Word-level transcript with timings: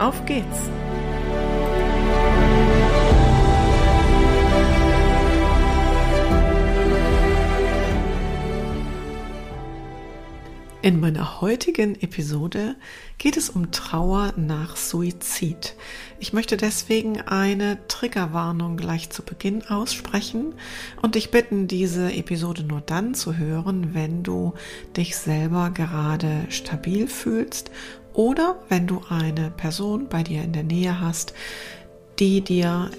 auf 0.00 0.24
geht's! 0.26 0.70
In 10.84 11.00
meiner 11.00 11.40
heutigen 11.40 11.94
Episode 12.02 12.76
geht 13.16 13.38
es 13.38 13.48
um 13.48 13.70
Trauer 13.70 14.34
nach 14.36 14.76
Suizid. 14.76 15.76
Ich 16.20 16.34
möchte 16.34 16.58
deswegen 16.58 17.22
eine 17.22 17.78
Triggerwarnung 17.88 18.76
gleich 18.76 19.08
zu 19.08 19.22
Beginn 19.22 19.66
aussprechen 19.66 20.54
und 21.00 21.14
dich 21.14 21.30
bitten, 21.30 21.68
diese 21.68 22.12
Episode 22.12 22.64
nur 22.64 22.82
dann 22.82 23.14
zu 23.14 23.38
hören, 23.38 23.94
wenn 23.94 24.22
du 24.22 24.52
dich 24.94 25.16
selber 25.16 25.70
gerade 25.70 26.44
stabil 26.50 27.06
fühlst 27.06 27.70
oder 28.14 28.56
wenn 28.68 28.86
du 28.86 29.02
eine 29.10 29.50
Person 29.50 30.08
bei 30.08 30.22
dir 30.22 30.42
in 30.42 30.52
der 30.52 30.62
Nähe 30.62 31.00
hast, 31.00 31.34
die 32.18 32.40
dir 32.40 32.90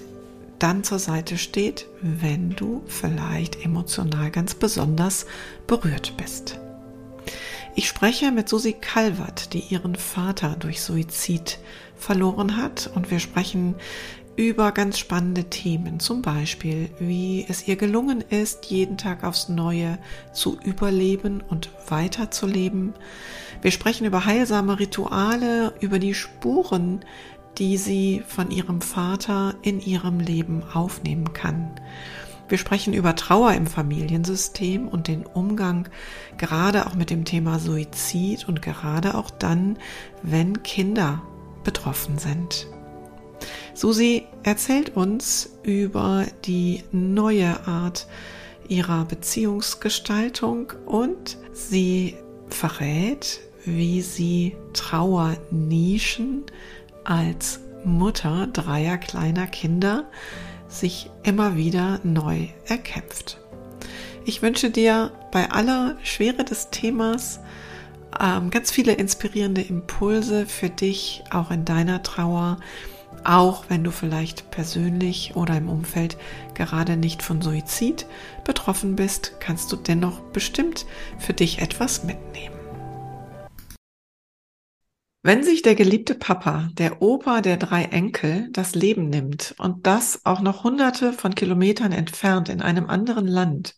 dann 0.58 0.84
zur 0.84 0.98
Seite 0.98 1.36
steht, 1.36 1.86
wenn 2.00 2.50
du 2.50 2.82
vielleicht 2.86 3.64
emotional 3.64 4.30
ganz 4.30 4.54
besonders 4.54 5.26
berührt 5.66 6.16
bist. 6.16 6.58
Ich 7.74 7.88
spreche 7.88 8.32
mit 8.32 8.48
Susi 8.48 8.72
Calvert, 8.72 9.52
die 9.52 9.60
ihren 9.68 9.96
Vater 9.96 10.56
durch 10.58 10.80
Suizid 10.80 11.58
verloren 11.96 12.56
hat 12.56 12.90
und 12.94 13.10
wir 13.10 13.18
sprechen 13.20 13.74
über 14.36 14.72
ganz 14.72 14.98
spannende 14.98 15.44
Themen, 15.44 15.98
zum 15.98 16.20
Beispiel, 16.22 16.90
wie 16.98 17.46
es 17.48 17.66
ihr 17.66 17.76
gelungen 17.76 18.20
ist, 18.20 18.66
jeden 18.66 18.98
Tag 18.98 19.24
aufs 19.24 19.48
Neue 19.48 19.98
zu 20.32 20.58
überleben 20.62 21.42
und 21.48 21.70
weiterzuleben. 21.88 22.92
Wir 23.62 23.70
sprechen 23.70 24.06
über 24.06 24.26
heilsame 24.26 24.78
Rituale, 24.78 25.72
über 25.80 25.98
die 25.98 26.14
Spuren, 26.14 27.00
die 27.56 27.78
sie 27.78 28.22
von 28.26 28.50
ihrem 28.50 28.82
Vater 28.82 29.54
in 29.62 29.80
ihrem 29.80 30.20
Leben 30.20 30.62
aufnehmen 30.62 31.32
kann. 31.32 31.70
Wir 32.48 32.58
sprechen 32.58 32.92
über 32.92 33.16
Trauer 33.16 33.54
im 33.54 33.66
Familiensystem 33.66 34.86
und 34.86 35.08
den 35.08 35.24
Umgang 35.24 35.88
gerade 36.36 36.86
auch 36.86 36.94
mit 36.94 37.10
dem 37.10 37.24
Thema 37.24 37.58
Suizid 37.58 38.46
und 38.46 38.62
gerade 38.62 39.14
auch 39.16 39.30
dann, 39.30 39.78
wenn 40.22 40.62
Kinder 40.62 41.22
betroffen 41.64 42.18
sind. 42.18 42.68
Susi 43.74 44.26
erzählt 44.42 44.96
uns 44.96 45.50
über 45.62 46.26
die 46.44 46.82
neue 46.92 47.66
Art 47.66 48.06
ihrer 48.68 49.04
Beziehungsgestaltung 49.04 50.72
und 50.86 51.36
sie 51.52 52.16
verrät, 52.48 53.40
wie 53.64 54.00
sie 54.00 54.56
Trauernischen 54.72 56.44
als 57.04 57.60
Mutter 57.84 58.48
dreier 58.52 58.98
kleiner 58.98 59.46
Kinder 59.46 60.04
sich 60.68 61.10
immer 61.22 61.56
wieder 61.56 62.00
neu 62.02 62.48
erkämpft. 62.64 63.38
Ich 64.24 64.42
wünsche 64.42 64.70
dir 64.70 65.12
bei 65.30 65.50
aller 65.50 65.96
Schwere 66.02 66.44
des 66.44 66.70
Themas 66.70 67.40
ähm, 68.20 68.50
ganz 68.50 68.70
viele 68.70 68.92
inspirierende 68.92 69.60
Impulse 69.60 70.46
für 70.46 70.70
dich, 70.70 71.22
auch 71.30 71.50
in 71.50 71.64
deiner 71.64 72.02
Trauer, 72.02 72.58
auch 73.28 73.64
wenn 73.68 73.84
du 73.84 73.90
vielleicht 73.90 74.50
persönlich 74.50 75.36
oder 75.36 75.56
im 75.56 75.68
Umfeld 75.68 76.16
gerade 76.54 76.96
nicht 76.96 77.22
von 77.22 77.42
Suizid 77.42 78.06
betroffen 78.44 78.96
bist, 78.96 79.40
kannst 79.40 79.72
du 79.72 79.76
dennoch 79.76 80.20
bestimmt 80.32 80.86
für 81.18 81.32
dich 81.32 81.60
etwas 81.60 82.04
mitnehmen. 82.04 82.56
Wenn 85.22 85.42
sich 85.42 85.62
der 85.62 85.74
geliebte 85.74 86.14
Papa, 86.14 86.68
der 86.74 87.02
Opa 87.02 87.40
der 87.40 87.56
drei 87.56 87.82
Enkel, 87.86 88.48
das 88.52 88.76
Leben 88.76 89.10
nimmt 89.10 89.56
und 89.58 89.84
das 89.84 90.24
auch 90.24 90.40
noch 90.40 90.62
hunderte 90.62 91.12
von 91.12 91.34
Kilometern 91.34 91.90
entfernt 91.90 92.48
in 92.48 92.62
einem 92.62 92.88
anderen 92.88 93.26
Land, 93.26 93.74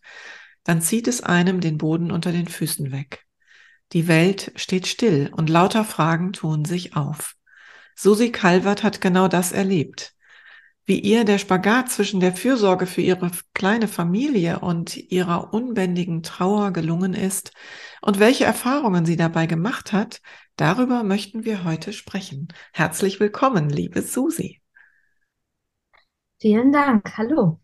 dann 0.64 0.82
zieht 0.82 1.08
es 1.08 1.22
einem 1.22 1.62
den 1.62 1.78
Boden 1.78 2.10
unter 2.10 2.32
den 2.32 2.48
Füßen 2.48 2.92
weg. 2.92 3.24
Die 3.94 4.08
Welt 4.08 4.52
steht 4.56 4.86
still 4.86 5.30
und 5.34 5.48
lauter 5.48 5.86
Fragen 5.86 6.34
tun 6.34 6.66
sich 6.66 6.94
auf. 6.94 7.37
Susi 7.98 8.30
Calvert 8.30 8.84
hat 8.84 9.00
genau 9.00 9.28
das 9.28 9.52
erlebt. 9.52 10.14
Wie 10.86 11.00
ihr 11.00 11.24
der 11.24 11.38
Spagat 11.38 11.90
zwischen 11.90 12.20
der 12.20 12.32
Fürsorge 12.32 12.86
für 12.86 13.02
ihre 13.02 13.30
kleine 13.52 13.88
Familie 13.88 14.60
und 14.60 14.96
ihrer 14.96 15.52
unbändigen 15.52 16.22
Trauer 16.22 16.72
gelungen 16.72 17.12
ist 17.12 17.52
und 18.00 18.20
welche 18.20 18.44
Erfahrungen 18.44 19.04
sie 19.04 19.16
dabei 19.16 19.46
gemacht 19.46 19.92
hat, 19.92 20.22
Darüber 20.58 21.04
möchten 21.04 21.44
wir 21.44 21.62
heute 21.62 21.92
sprechen. 21.92 22.48
Herzlich 22.72 23.20
willkommen, 23.20 23.70
liebe 23.70 24.02
Susi. 24.02 24.60
Vielen 26.40 26.72
Dank. 26.72 27.16
Hallo. 27.16 27.60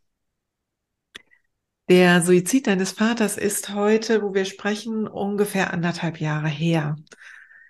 Der 1.89 2.23
Suizid 2.23 2.69
deines 2.69 2.93
Vaters 2.93 3.37
ist 3.37 3.75
heute, 3.75 4.23
wo 4.23 4.33
wir 4.33 4.45
sprechen, 4.45 5.09
ungefähr 5.09 5.73
anderthalb 5.73 6.21
Jahre 6.21 6.47
her. 6.47 6.95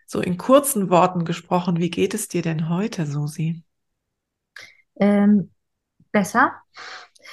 So 0.07 0.21
in 0.21 0.37
kurzen 0.39 0.91
Worten 0.91 1.25
gesprochen, 1.25 1.79
wie 1.79 1.91
geht 1.91 2.15
es 2.15 2.29
dir 2.29 2.43
denn 2.43 2.69
heute, 2.69 3.07
Susi? 3.07 3.63
Ähm, 4.97 5.51
besser. 6.13 6.53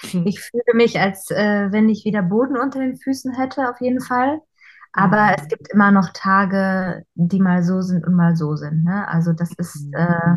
Hm. 0.09 0.25
Ich 0.25 0.39
fühle 0.39 0.73
mich, 0.73 0.99
als 0.99 1.29
äh, 1.31 1.71
wenn 1.71 1.89
ich 1.89 2.05
wieder 2.05 2.21
Boden 2.21 2.57
unter 2.57 2.79
den 2.79 2.97
Füßen 2.97 3.35
hätte, 3.35 3.69
auf 3.69 3.81
jeden 3.81 4.01
Fall. 4.01 4.39
Aber 4.93 5.27
mhm. 5.27 5.35
es 5.37 5.47
gibt 5.47 5.69
immer 5.69 5.91
noch 5.91 6.09
Tage, 6.13 7.05
die 7.15 7.39
mal 7.39 7.63
so 7.63 7.81
sind 7.81 8.05
und 8.05 8.13
mal 8.13 8.35
so 8.35 8.55
sind. 8.55 8.83
Ne? 8.83 9.07
Also 9.07 9.31
das 9.31 9.51
ist, 9.53 9.85
mhm. 9.87 9.93
äh, 9.93 10.35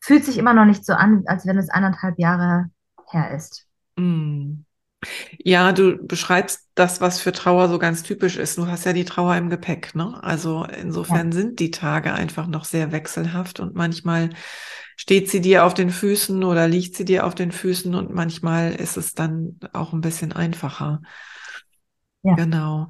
fühlt 0.00 0.24
sich 0.24 0.38
immer 0.38 0.52
noch 0.52 0.66
nicht 0.66 0.84
so 0.84 0.92
an, 0.92 1.22
als 1.26 1.46
wenn 1.46 1.56
es 1.56 1.70
anderthalb 1.70 2.18
Jahre 2.18 2.70
her 3.10 3.34
ist. 3.34 3.66
Mhm. 3.96 4.64
Ja, 5.38 5.72
du 5.72 5.96
beschreibst 5.98 6.68
das, 6.74 7.00
was 7.00 7.20
für 7.20 7.32
Trauer 7.32 7.68
so 7.68 7.78
ganz 7.78 8.02
typisch 8.02 8.36
ist. 8.36 8.58
Du 8.58 8.66
hast 8.66 8.84
ja 8.84 8.92
die 8.92 9.04
Trauer 9.04 9.36
im 9.36 9.50
Gepäck, 9.50 9.94
ne? 9.94 10.22
Also 10.22 10.64
insofern 10.64 11.30
ja. 11.30 11.36
sind 11.36 11.60
die 11.60 11.70
Tage 11.70 12.12
einfach 12.12 12.46
noch 12.46 12.64
sehr 12.64 12.92
wechselhaft 12.92 13.60
und 13.60 13.74
manchmal 13.74 14.30
steht 14.96 15.30
sie 15.30 15.40
dir 15.40 15.64
auf 15.64 15.74
den 15.74 15.90
Füßen 15.90 16.44
oder 16.44 16.68
liegt 16.68 16.96
sie 16.96 17.04
dir 17.04 17.26
auf 17.26 17.34
den 17.34 17.52
Füßen 17.52 17.94
und 17.94 18.14
manchmal 18.14 18.74
ist 18.74 18.96
es 18.96 19.14
dann 19.14 19.58
auch 19.72 19.92
ein 19.92 20.00
bisschen 20.00 20.32
einfacher. 20.32 21.02
Ja. 22.22 22.34
Genau. 22.34 22.88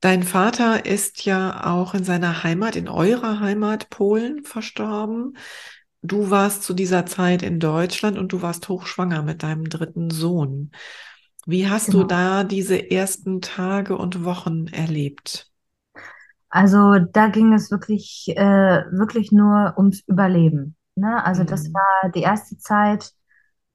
Dein 0.00 0.22
Vater 0.22 0.86
ist 0.86 1.26
ja 1.26 1.66
auch 1.66 1.92
in 1.92 2.04
seiner 2.04 2.42
Heimat, 2.42 2.76
in 2.76 2.88
eurer 2.88 3.40
Heimat 3.40 3.90
Polen 3.90 4.42
verstorben. 4.44 5.36
Du 6.02 6.30
warst 6.30 6.62
zu 6.62 6.72
dieser 6.72 7.04
Zeit 7.04 7.42
in 7.42 7.60
Deutschland 7.60 8.16
und 8.16 8.32
du 8.32 8.40
warst 8.40 8.68
hochschwanger 8.70 9.22
mit 9.22 9.42
deinem 9.42 9.68
dritten 9.68 10.10
Sohn. 10.10 10.70
Wie 11.46 11.68
hast 11.68 11.86
genau. 11.86 12.02
du 12.02 12.06
da 12.06 12.44
diese 12.44 12.90
ersten 12.90 13.40
Tage 13.40 13.96
und 13.96 14.24
Wochen 14.24 14.66
erlebt? 14.68 15.50
Also 16.48 16.98
da 16.98 17.28
ging 17.28 17.52
es 17.52 17.70
wirklich, 17.70 18.32
äh, 18.36 18.84
wirklich 18.90 19.32
nur 19.32 19.74
ums 19.76 20.00
Überleben. 20.06 20.76
Ne? 20.96 21.24
Also 21.24 21.42
mhm. 21.42 21.46
das 21.46 21.72
war 21.72 22.10
die 22.10 22.22
erste 22.22 22.58
Zeit, 22.58 23.12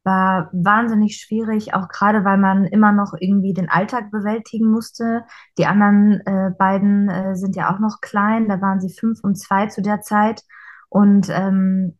war 0.03 0.49
wahnsinnig 0.53 1.17
schwierig, 1.17 1.73
auch 1.73 1.87
gerade 1.87 2.23
weil 2.23 2.37
man 2.37 2.65
immer 2.65 2.91
noch 2.91 3.13
irgendwie 3.17 3.53
den 3.53 3.69
Alltag 3.69 4.11
bewältigen 4.11 4.69
musste. 4.69 5.23
Die 5.57 5.65
anderen 5.65 6.21
äh, 6.25 6.51
beiden 6.57 7.09
äh, 7.09 7.35
sind 7.35 7.55
ja 7.55 7.73
auch 7.73 7.79
noch 7.79 8.01
klein, 8.01 8.47
da 8.47 8.61
waren 8.61 8.79
sie 8.79 8.93
fünf 8.93 9.23
und 9.23 9.35
zwei 9.35 9.67
zu 9.67 9.81
der 9.81 10.01
Zeit. 10.01 10.43
Und 10.89 11.29
ähm, 11.29 11.97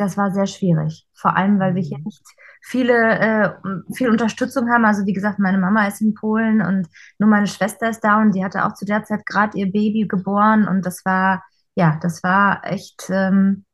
das 0.00 0.16
war 0.16 0.30
sehr 0.30 0.46
schwierig. 0.46 1.06
Vor 1.14 1.36
allem, 1.36 1.58
weil 1.58 1.74
wir 1.74 1.82
hier 1.82 1.98
mhm. 1.98 2.04
nicht 2.04 2.22
viele, 2.62 3.18
äh, 3.18 3.50
viel 3.94 4.10
Unterstützung 4.10 4.70
haben. 4.70 4.84
Also 4.84 5.06
wie 5.06 5.12
gesagt, 5.12 5.38
meine 5.38 5.58
Mama 5.58 5.86
ist 5.86 6.00
in 6.00 6.14
Polen 6.14 6.60
und 6.60 6.88
nur 7.18 7.28
meine 7.28 7.46
Schwester 7.46 7.90
ist 7.90 8.00
da 8.00 8.20
und 8.20 8.34
die 8.34 8.44
hatte 8.44 8.64
auch 8.64 8.74
zu 8.74 8.84
der 8.84 9.04
Zeit 9.04 9.26
gerade 9.26 9.58
ihr 9.58 9.70
Baby 9.70 10.06
geboren 10.08 10.66
und 10.66 10.84
das 10.84 11.04
war, 11.04 11.44
ja, 11.74 11.98
das 12.02 12.22
war 12.22 12.62
echt 12.64 13.08
ähm, 13.10 13.64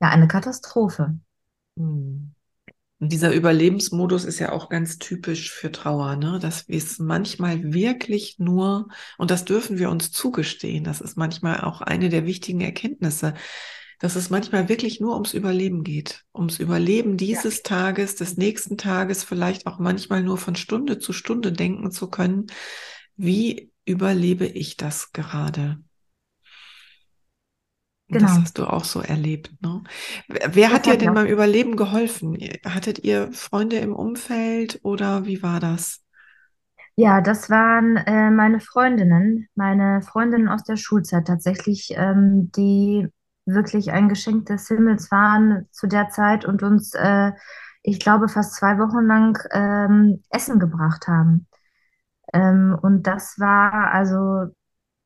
ja, 0.00 0.08
eine 0.08 0.28
Katastrophe. 0.28 1.18
Hm. 1.76 2.34
Und 3.00 3.10
dieser 3.10 3.32
Überlebensmodus 3.32 4.26
ist 4.26 4.40
ja 4.40 4.52
auch 4.52 4.68
ganz 4.68 4.98
typisch 4.98 5.50
für 5.50 5.72
Trauer, 5.72 6.16
ne? 6.16 6.38
Dass 6.38 6.68
wir 6.68 6.76
es 6.76 6.98
manchmal 6.98 7.72
wirklich 7.72 8.38
nur, 8.38 8.88
und 9.16 9.30
das 9.30 9.46
dürfen 9.46 9.78
wir 9.78 9.88
uns 9.88 10.12
zugestehen, 10.12 10.84
das 10.84 11.00
ist 11.00 11.16
manchmal 11.16 11.62
auch 11.62 11.80
eine 11.80 12.10
der 12.10 12.26
wichtigen 12.26 12.60
Erkenntnisse, 12.60 13.32
dass 14.00 14.16
es 14.16 14.30
manchmal 14.30 14.68
wirklich 14.68 14.98
nur 14.98 15.12
ums 15.14 15.34
Überleben 15.34 15.84
geht, 15.84 16.24
ums 16.34 16.58
Überleben 16.58 17.16
dieses 17.16 17.58
ja. 17.58 17.62
Tages, 17.64 18.16
des 18.16 18.36
nächsten 18.36 18.76
Tages, 18.78 19.22
vielleicht 19.22 19.66
auch 19.66 19.78
manchmal 19.78 20.22
nur 20.22 20.38
von 20.38 20.56
Stunde 20.56 20.98
zu 20.98 21.12
Stunde 21.12 21.52
denken 21.52 21.92
zu 21.92 22.08
können, 22.08 22.46
wie 23.16 23.70
überlebe 23.84 24.46
ich 24.46 24.78
das 24.78 25.12
gerade? 25.12 25.78
Genau. 28.08 28.26
Das 28.26 28.40
hast 28.40 28.58
du 28.58 28.64
auch 28.64 28.84
so 28.84 29.00
erlebt. 29.00 29.52
Ne? 29.60 29.84
Wer 30.28 30.68
das 30.68 30.72
hat 30.72 30.86
dir 30.86 30.96
denn 30.96 31.14
beim 31.14 31.26
Überleben 31.26 31.76
geholfen? 31.76 32.36
Hattet 32.64 33.04
ihr 33.04 33.30
Freunde 33.32 33.76
im 33.76 33.94
Umfeld 33.94 34.80
oder 34.82 35.26
wie 35.26 35.42
war 35.42 35.60
das? 35.60 36.02
Ja, 36.96 37.20
das 37.20 37.50
waren 37.50 37.98
äh, 37.98 38.30
meine 38.30 38.60
Freundinnen, 38.60 39.48
meine 39.54 40.02
Freundinnen 40.02 40.48
aus 40.48 40.64
der 40.64 40.76
Schulzeit 40.76 41.26
tatsächlich, 41.26 41.92
ähm, 41.96 42.50
die 42.56 43.06
wirklich 43.46 43.92
ein 43.92 44.08
Geschenk 44.08 44.46
des 44.46 44.68
Himmels 44.68 45.10
waren 45.10 45.68
zu 45.70 45.86
der 45.86 46.08
Zeit 46.08 46.44
und 46.44 46.62
uns, 46.62 46.94
äh, 46.94 47.32
ich 47.82 48.00
glaube, 48.00 48.28
fast 48.28 48.54
zwei 48.54 48.78
Wochen 48.78 49.06
lang 49.06 49.38
ähm, 49.52 50.22
Essen 50.30 50.58
gebracht 50.58 51.08
haben. 51.08 51.46
Ähm, 52.32 52.78
und 52.80 53.06
das 53.06 53.38
war 53.38 53.92
also 53.92 54.46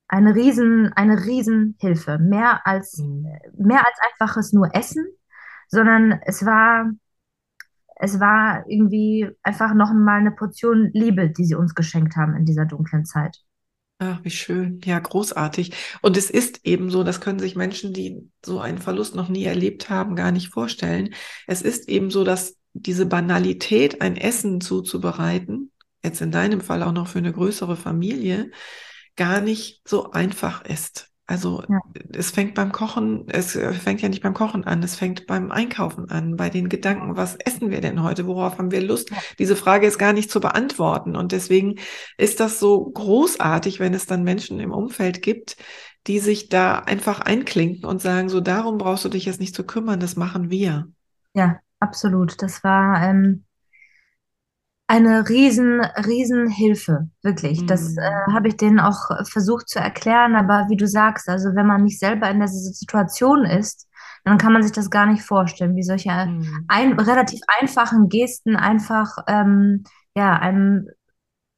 eine 0.09 0.35
riesen, 0.35 0.93
eine 0.95 1.25
Riesenhilfe. 1.25 2.19
Mehr 2.19 2.67
als, 2.67 2.99
mhm. 2.99 3.27
mehr 3.57 3.87
als 3.87 3.99
einfaches 4.11 4.53
nur 4.53 4.75
Essen, 4.75 5.07
sondern 5.69 6.21
es 6.27 6.45
war, 6.45 6.91
es 7.97 8.21
war 8.21 8.69
irgendwie 8.69 9.31
einfach 9.43 9.75
noch 9.75 9.93
mal 9.93 10.19
eine 10.19 10.33
Portion 10.33 10.91
Liebe, 10.93 11.31
die 11.31 11.45
sie 11.45 11.55
uns 11.55 11.75
geschenkt 11.75 12.17
haben 12.17 12.37
in 12.37 12.45
dieser 12.45 12.67
dunklen 12.67 13.05
Zeit. 13.05 13.39
Ach, 13.99 14.21
wie 14.25 14.31
schön. 14.31 14.81
Ja, 14.85 14.99
großartig. 14.99 15.73
Und 16.03 16.17
es 16.17 16.29
ist 16.29 16.61
eben 16.65 16.91
so, 16.91 17.05
das 17.05 17.21
können 17.21 17.39
sich 17.39 17.55
Menschen, 17.57 17.93
die 17.93 18.29
so 18.45 18.61
einen 18.61 18.79
Verlust 18.79 19.15
noch 19.15 19.29
nie 19.29 19.45
erlebt 19.45 19.89
haben, 19.89 20.17
gar 20.17 20.33
nicht 20.33 20.49
vorstellen. 20.49 21.15
Es 21.47 21.63
ist 21.63 21.89
eben 21.89 22.11
so, 22.11 22.25
dass 22.25 22.57
diese 22.73 23.07
Banalität, 23.07 24.03
ein 24.03 24.17
Essen 24.17 24.61
zuzubereiten, 24.61 25.71
jetzt 26.03 26.21
in 26.21 26.33
deinem 26.33 26.61
Fall 26.61 26.83
auch 26.83 26.93
noch 26.93 27.07
für 27.09 27.19
eine 27.19 27.33
größere 27.33 27.77
Familie, 27.77 28.51
gar 29.17 29.41
nicht 29.41 29.81
so 29.89 30.11
einfach 30.11 30.65
ist. 30.65 31.14
Also 31.27 31.63
ja. 31.69 31.79
es 32.13 32.33
fängt 32.33 32.55
beim 32.55 32.71
Kochen, 32.71 33.27
es 33.29 33.53
fängt 33.53 34.03
ja 34.03 34.11
nicht 34.11 34.23
beim 34.23 34.35
Kochen 34.35 34.65
an, 34.65 34.83
es 34.83 34.95
fängt 34.95 35.27
beim 35.27 35.51
Einkaufen 35.51 36.11
an, 36.11 36.37
bei 36.37 36.51
den 36.51 36.69
Gedanken, 36.69 37.17
was 37.17 37.37
essen 37.37 37.71
wir 37.71 37.81
denn 37.81 38.03
heute, 38.03 38.27
worauf 38.27 38.59
haben 38.59 38.71
wir 38.71 38.83
Lust? 38.83 39.11
Ja. 39.11 39.17
Diese 39.39 39.57
Frage 39.57 39.87
ist 39.87 39.99
gar 39.99 40.13
nicht 40.13 40.31
zu 40.31 40.41
beantworten. 40.41 41.17
Und 41.17 41.33
deswegen 41.33 41.77
ist 42.19 42.41
das 42.41 42.61
so 42.61 42.85
großartig, 42.85 43.81
wenn 43.81 43.95
es 43.95 44.05
dann 44.05 44.23
Menschen 44.23 44.61
im 44.61 44.71
Umfeld 44.71 45.23
gibt, 45.23 45.57
die 46.07 46.19
sich 46.19 46.51
da 46.51 46.81
einfach 46.81 47.21
einklinken 47.21 47.87
und 47.87 48.03
sagen, 48.03 48.29
so 48.29 48.41
darum 48.41 48.77
brauchst 48.77 49.07
du 49.07 49.09
dich 49.09 49.25
jetzt 49.25 49.41
nicht 49.41 49.55
zu 49.55 49.65
kümmern, 49.65 50.01
das 50.01 50.17
machen 50.17 50.51
wir. 50.51 50.89
Ja, 51.33 51.59
absolut. 51.81 52.43
Das 52.43 52.63
war 52.63 53.03
ähm, 53.03 53.45
eine 54.87 55.29
riesen, 55.29 55.81
riesen 55.81 56.49
Hilfe, 56.49 57.09
wirklich. 57.23 57.65
Das 57.67 57.97
äh, 57.97 58.11
mhm. 58.27 58.35
habe 58.35 58.49
ich 58.49 58.57
denen 58.57 58.81
auch 58.81 59.09
versucht 59.25 59.69
zu 59.69 59.79
erklären, 59.79 60.35
aber 60.37 60.67
wie 60.69 60.77
du 60.77 60.87
sagst, 60.87 61.29
also 61.29 61.55
wenn 61.55 61.67
man 61.67 61.83
nicht 61.83 61.99
selber 61.99 62.31
in 62.31 62.39
der 62.39 62.49
Situation 62.49 63.45
ist, 63.45 63.89
dann 64.25 64.39
kann 64.39 64.53
man 64.53 64.63
sich 64.63 64.73
das 64.73 64.91
gar 64.91 65.07
nicht 65.07 65.23
vorstellen, 65.23 65.77
wie 65.77 65.83
solche 65.83 66.11
mhm. 66.11 66.65
ein, 66.69 66.99
relativ 66.99 67.41
einfachen 67.61 68.09
Gesten 68.09 68.57
einfach 68.57 69.19
ähm, 69.27 69.85
ja, 70.15 70.39
einem 70.39 70.89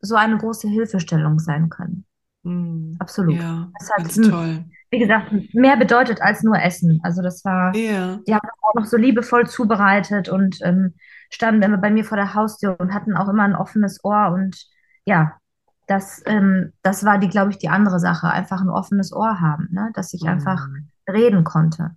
so 0.01 0.15
eine 0.15 0.39
große 0.39 0.69
Hilfestellung 0.69 1.39
sein 1.39 1.69
können. 1.69 2.05
Mhm. 2.43 2.97
Absolut. 2.99 3.37
Ja, 3.37 3.71
das 3.79 3.91
hat, 3.91 4.31
toll. 4.31 4.65
Wie 4.91 4.99
gesagt, 4.99 5.33
mehr 5.53 5.77
bedeutet 5.77 6.23
als 6.23 6.43
nur 6.43 6.57
Essen. 6.57 7.01
Also 7.03 7.23
das 7.23 7.45
war, 7.45 7.75
ja. 7.75 8.21
die 8.27 8.35
haben 8.35 8.49
auch 8.63 8.75
noch 8.75 8.85
so 8.85 8.97
liebevoll 8.97 9.49
zubereitet 9.49 10.29
und 10.29 10.59
ähm, 10.63 10.95
standen 11.31 11.63
immer 11.63 11.79
bei 11.79 11.91
mir 11.91 12.05
vor 12.05 12.17
der 12.17 12.35
Haustür 12.35 12.79
und 12.79 12.95
hatten 12.95 13.17
auch 13.17 13.29
immer 13.29 13.45
ein 13.45 13.57
offenes 13.57 14.03
Ohr. 14.05 14.33
Und 14.33 14.67
ja, 15.05 15.39
das, 15.87 16.23
ähm, 16.27 16.73
das 16.83 17.05
war 17.05 17.19
die, 17.19 17.29
glaube 17.29 17.51
ich, 17.51 17.59
die 17.59 17.69
andere 17.69 18.01
Sache. 18.01 18.29
Einfach 18.29 18.61
ein 18.61 18.71
offenes 18.71 19.13
Ohr 19.13 19.41
haben, 19.41 19.69
ne? 19.71 19.91
dass 19.95 20.15
ich 20.15 20.23
mhm. 20.23 20.31
einfach 20.31 20.67
reden 21.09 21.45
konnte. 21.45 21.97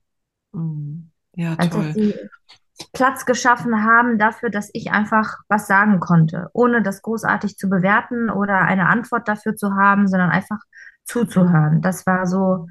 Mhm. 0.52 1.12
Ja, 1.36 1.56
also, 1.58 1.80
toll. 1.80 1.88
Dass 1.88 1.96
sie 1.96 2.16
Platz 2.94 3.26
geschaffen 3.26 3.84
haben 3.84 4.18
dafür, 4.18 4.50
dass 4.50 4.70
ich 4.74 4.92
einfach 4.92 5.40
was 5.48 5.68
sagen 5.68 6.00
konnte, 6.00 6.50
ohne 6.54 6.82
das 6.82 7.02
großartig 7.02 7.58
zu 7.58 7.70
bewerten 7.70 8.30
oder 8.30 8.62
eine 8.62 8.88
Antwort 8.88 9.28
dafür 9.28 9.56
zu 9.56 9.76
haben, 9.76 10.08
sondern 10.08 10.30
einfach 10.30 10.60
zuzuhören. 11.04 11.82
Das 11.82 12.06
war 12.06 12.26
so 12.26 12.68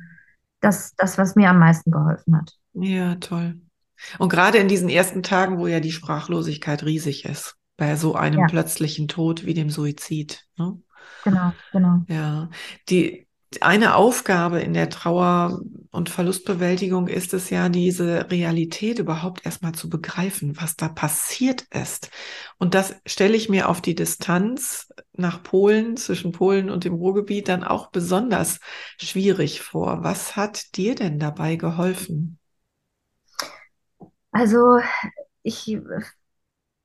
das, 0.60 0.94
das 0.96 1.18
was 1.18 1.34
mir 1.34 1.50
am 1.50 1.58
meisten 1.58 1.90
geholfen 1.90 2.36
hat. 2.36 2.54
Ja, 2.72 3.16
toll. 3.16 3.60
Und 4.18 4.28
gerade 4.28 4.58
in 4.58 4.68
diesen 4.68 4.88
ersten 4.88 5.22
Tagen, 5.22 5.58
wo 5.58 5.66
ja 5.66 5.80
die 5.80 5.92
Sprachlosigkeit 5.92 6.84
riesig 6.84 7.24
ist, 7.24 7.56
bei 7.76 7.96
so 7.96 8.14
einem 8.14 8.40
ja. 8.40 8.46
plötzlichen 8.46 9.08
Tod 9.08 9.46
wie 9.46 9.54
dem 9.54 9.70
Suizid. 9.70 10.46
Ne? 10.56 10.80
Genau, 11.24 11.52
genau. 11.72 12.02
Ja, 12.08 12.50
die 12.88 13.28
eine 13.62 13.94
Aufgabe 13.94 14.60
in 14.60 14.74
der 14.74 14.90
Trauer- 14.90 15.62
und 15.90 16.10
Verlustbewältigung 16.10 17.08
ist 17.08 17.32
es 17.32 17.48
ja, 17.48 17.70
diese 17.70 18.30
Realität 18.30 18.98
überhaupt 18.98 19.46
erstmal 19.46 19.72
zu 19.72 19.88
begreifen, 19.88 20.60
was 20.60 20.76
da 20.76 20.88
passiert 20.88 21.62
ist. 21.70 22.10
Und 22.58 22.74
das 22.74 22.96
stelle 23.06 23.36
ich 23.36 23.48
mir 23.48 23.70
auf 23.70 23.80
die 23.80 23.94
Distanz 23.94 24.92
nach 25.14 25.42
Polen, 25.42 25.96
zwischen 25.96 26.32
Polen 26.32 26.68
und 26.68 26.84
dem 26.84 26.94
Ruhrgebiet 26.94 27.48
dann 27.48 27.64
auch 27.64 27.90
besonders 27.90 28.60
schwierig 28.98 29.62
vor. 29.62 30.04
Was 30.04 30.36
hat 30.36 30.76
dir 30.76 30.94
denn 30.94 31.18
dabei 31.18 31.56
geholfen? 31.56 32.37
Also 34.38 34.78
ich 35.42 35.76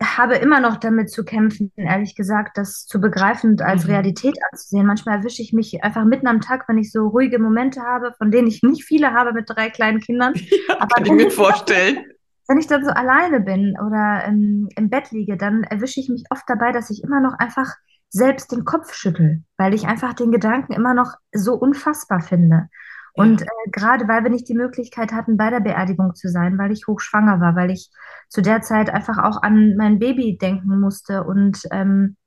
habe 0.01 0.35
immer 0.37 0.59
noch 0.59 0.77
damit 0.77 1.11
zu 1.11 1.23
kämpfen, 1.23 1.71
ehrlich 1.75 2.15
gesagt, 2.15 2.57
das 2.57 2.87
zu 2.87 2.99
begreifen 2.99 3.51
und 3.51 3.61
als 3.61 3.83
mhm. 3.83 3.91
Realität 3.91 4.35
anzusehen. 4.51 4.87
Manchmal 4.87 5.19
erwische 5.19 5.43
ich 5.43 5.53
mich 5.53 5.83
einfach 5.83 6.03
mitten 6.03 6.25
am 6.25 6.41
Tag, 6.41 6.67
wenn 6.67 6.79
ich 6.79 6.91
so 6.91 7.07
ruhige 7.07 7.37
Momente 7.37 7.81
habe, 7.81 8.11
von 8.17 8.31
denen 8.31 8.47
ich 8.47 8.63
nicht 8.63 8.85
viele 8.85 9.13
habe 9.13 9.33
mit 9.33 9.47
drei 9.47 9.69
kleinen 9.69 9.99
Kindern. 9.99 10.33
Ja, 10.67 10.79
Aber 10.79 10.87
kann 10.95 11.05
ich 11.05 11.11
mir 11.11 11.29
vorstellen. 11.29 12.05
Wenn 12.47 12.57
ich 12.57 12.65
dann 12.65 12.83
so 12.83 12.89
alleine 12.89 13.39
bin 13.39 13.77
oder 13.79 14.23
im, 14.25 14.67
im 14.75 14.89
Bett 14.89 15.11
liege, 15.11 15.37
dann 15.37 15.63
erwische 15.63 15.99
ich 15.99 16.09
mich 16.09 16.23
oft 16.31 16.43
dabei, 16.47 16.71
dass 16.71 16.89
ich 16.89 17.03
immer 17.03 17.21
noch 17.21 17.37
einfach 17.37 17.71
selbst 18.09 18.51
den 18.51 18.65
Kopf 18.65 18.95
schüttel, 18.95 19.43
weil 19.57 19.75
ich 19.75 19.85
einfach 19.85 20.13
den 20.13 20.31
Gedanken 20.31 20.73
immer 20.73 20.95
noch 20.95 21.13
so 21.31 21.53
unfassbar 21.53 22.21
finde. 22.21 22.69
Und 23.13 23.41
ja. 23.41 23.47
äh, 23.47 23.69
gerade 23.71 24.07
weil 24.07 24.23
wir 24.23 24.31
nicht 24.31 24.49
die 24.49 24.55
Möglichkeit 24.55 25.11
hatten, 25.11 25.37
bei 25.37 25.49
der 25.49 25.59
Beerdigung 25.59 26.15
zu 26.15 26.29
sein, 26.29 26.57
weil 26.57 26.71
ich 26.71 26.87
hochschwanger 26.87 27.39
war, 27.39 27.55
weil 27.55 27.71
ich 27.71 27.89
zu 28.27 28.41
der 28.41 28.61
Zeit 28.61 28.89
einfach 28.89 29.19
auch 29.19 29.41
an 29.43 29.75
mein 29.77 29.99
Baby 29.99 30.37
denken 30.37 30.79
musste 30.79 31.23
und 31.23 31.59
ähm, 31.71 32.17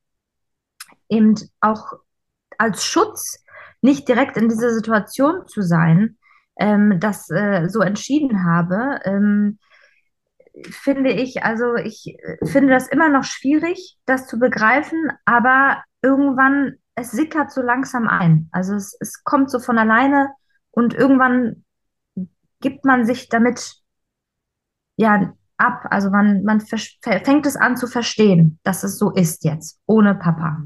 eben 1.08 1.34
auch 1.60 1.92
als 2.58 2.84
Schutz 2.84 3.42
nicht 3.82 4.08
direkt 4.08 4.36
in 4.36 4.48
dieser 4.48 4.72
Situation 4.72 5.46
zu 5.46 5.62
sein, 5.62 6.18
ähm, 6.58 6.98
das 7.00 7.28
äh, 7.30 7.68
so 7.68 7.80
entschieden 7.80 8.44
habe, 8.44 9.00
ähm, 9.04 9.58
finde 10.64 11.10
ich, 11.10 11.44
also 11.44 11.74
ich 11.74 12.16
äh, 12.18 12.46
finde 12.46 12.72
das 12.72 12.88
immer 12.88 13.08
noch 13.08 13.24
schwierig, 13.24 13.98
das 14.06 14.26
zu 14.26 14.38
begreifen, 14.38 15.10
aber 15.24 15.82
irgendwann, 16.02 16.76
es 16.94 17.10
sickert 17.10 17.52
so 17.52 17.60
langsam 17.60 18.08
ein. 18.08 18.48
Also 18.52 18.74
es, 18.74 18.96
es 19.00 19.22
kommt 19.22 19.50
so 19.50 19.58
von 19.58 19.78
alleine 19.78 20.30
und 20.76 20.92
irgendwann 20.92 21.64
gibt 22.60 22.84
man 22.84 23.06
sich 23.06 23.30
damit 23.30 23.76
ja 24.96 25.32
ab. 25.56 25.86
Also 25.90 26.10
man, 26.10 26.44
man 26.44 26.60
fängt 26.60 27.46
es 27.46 27.56
an 27.56 27.76
zu 27.78 27.86
verstehen, 27.86 28.58
dass 28.62 28.84
es 28.84 28.98
so 28.98 29.10
ist 29.10 29.44
jetzt, 29.44 29.80
ohne 29.86 30.14
Papa. 30.14 30.62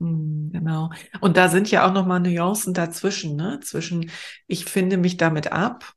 Hm, 0.00 0.50
genau. 0.52 0.90
Und 1.20 1.36
da 1.36 1.48
sind 1.48 1.70
ja 1.70 1.86
auch 1.86 1.92
nochmal 1.92 2.18
Nuancen 2.18 2.74
dazwischen, 2.74 3.36
ne? 3.36 3.60
Zwischen, 3.60 4.10
ich 4.48 4.64
finde 4.64 4.96
mich 4.96 5.16
damit 5.16 5.52
ab 5.52 5.94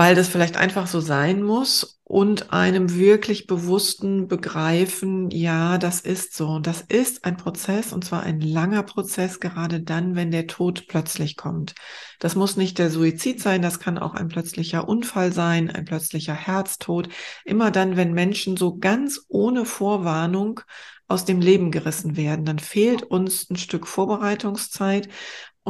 weil 0.00 0.14
das 0.14 0.28
vielleicht 0.28 0.56
einfach 0.56 0.86
so 0.86 0.98
sein 0.98 1.42
muss 1.42 2.00
und 2.04 2.54
einem 2.54 2.94
wirklich 2.96 3.46
bewussten 3.46 4.28
Begreifen, 4.28 5.30
ja, 5.30 5.76
das 5.76 6.00
ist 6.00 6.34
so. 6.34 6.58
Das 6.58 6.80
ist 6.80 7.26
ein 7.26 7.36
Prozess 7.36 7.92
und 7.92 8.02
zwar 8.02 8.22
ein 8.22 8.40
langer 8.40 8.82
Prozess, 8.82 9.40
gerade 9.40 9.82
dann, 9.82 10.16
wenn 10.16 10.30
der 10.30 10.46
Tod 10.46 10.86
plötzlich 10.88 11.36
kommt. 11.36 11.74
Das 12.18 12.34
muss 12.34 12.56
nicht 12.56 12.78
der 12.78 12.90
Suizid 12.90 13.42
sein, 13.42 13.60
das 13.60 13.78
kann 13.78 13.98
auch 13.98 14.14
ein 14.14 14.28
plötzlicher 14.28 14.88
Unfall 14.88 15.34
sein, 15.34 15.68
ein 15.68 15.84
plötzlicher 15.84 16.32
Herztod. 16.32 17.10
Immer 17.44 17.70
dann, 17.70 17.98
wenn 17.98 18.14
Menschen 18.14 18.56
so 18.56 18.78
ganz 18.78 19.26
ohne 19.28 19.66
Vorwarnung 19.66 20.60
aus 21.08 21.26
dem 21.26 21.40
Leben 21.40 21.72
gerissen 21.72 22.16
werden, 22.16 22.46
dann 22.46 22.58
fehlt 22.58 23.02
uns 23.02 23.50
ein 23.50 23.56
Stück 23.56 23.86
Vorbereitungszeit 23.86 25.08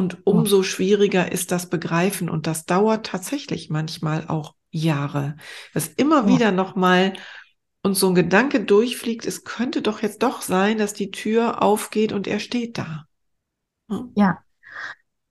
und 0.00 0.26
umso 0.26 0.62
schwieriger 0.62 1.30
ist 1.30 1.52
das 1.52 1.68
Begreifen 1.68 2.30
und 2.30 2.46
das 2.46 2.64
dauert 2.64 3.04
tatsächlich 3.04 3.68
manchmal 3.68 4.26
auch 4.28 4.54
Jahre. 4.70 5.36
Dass 5.74 5.88
immer 5.88 6.22
ja. 6.22 6.26
wieder 6.26 6.52
nochmal 6.52 7.12
uns 7.82 8.00
so 8.00 8.08
ein 8.08 8.14
Gedanke 8.14 8.64
durchfliegt, 8.64 9.26
es 9.26 9.44
könnte 9.44 9.82
doch 9.82 10.00
jetzt 10.00 10.22
doch 10.22 10.40
sein, 10.40 10.78
dass 10.78 10.94
die 10.94 11.10
Tür 11.10 11.62
aufgeht 11.62 12.12
und 12.12 12.26
er 12.26 12.40
steht 12.40 12.78
da. 12.78 13.04
Ja. 14.14 14.38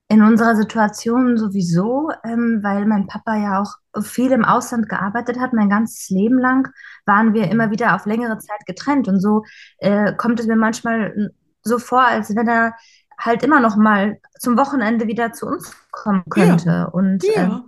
In 0.07 0.21
unserer 0.21 0.55
Situation 0.55 1.37
sowieso, 1.37 2.11
ähm, 2.23 2.59
weil 2.61 2.85
mein 2.85 3.07
Papa 3.07 3.37
ja 3.37 3.63
auch 3.63 4.03
viel 4.03 4.31
im 4.31 4.45
Ausland 4.45 4.87
gearbeitet 4.87 5.39
hat, 5.39 5.51
mein 5.53 5.69
ganzes 5.69 6.09
Leben 6.09 6.37
lang, 6.37 6.67
waren 7.07 7.33
wir 7.33 7.49
immer 7.49 7.71
wieder 7.71 7.95
auf 7.95 8.05
längere 8.05 8.37
Zeit 8.37 8.67
getrennt. 8.67 9.07
Und 9.07 9.19
so 9.19 9.45
äh, 9.79 10.13
kommt 10.15 10.39
es 10.39 10.45
mir 10.45 10.55
manchmal 10.55 11.31
so 11.63 11.79
vor, 11.79 12.01
als 12.01 12.35
wenn 12.35 12.47
er 12.47 12.75
halt 13.19 13.43
immer 13.43 13.59
noch 13.59 13.75
mal 13.75 14.19
zum 14.39 14.57
Wochenende 14.57 15.07
wieder 15.07 15.33
zu 15.33 15.45
uns 15.45 15.75
kommen 15.91 16.23
könnte. 16.29 16.69
Ja. 16.69 16.83
Und 16.85 17.23
ja. 17.23 17.65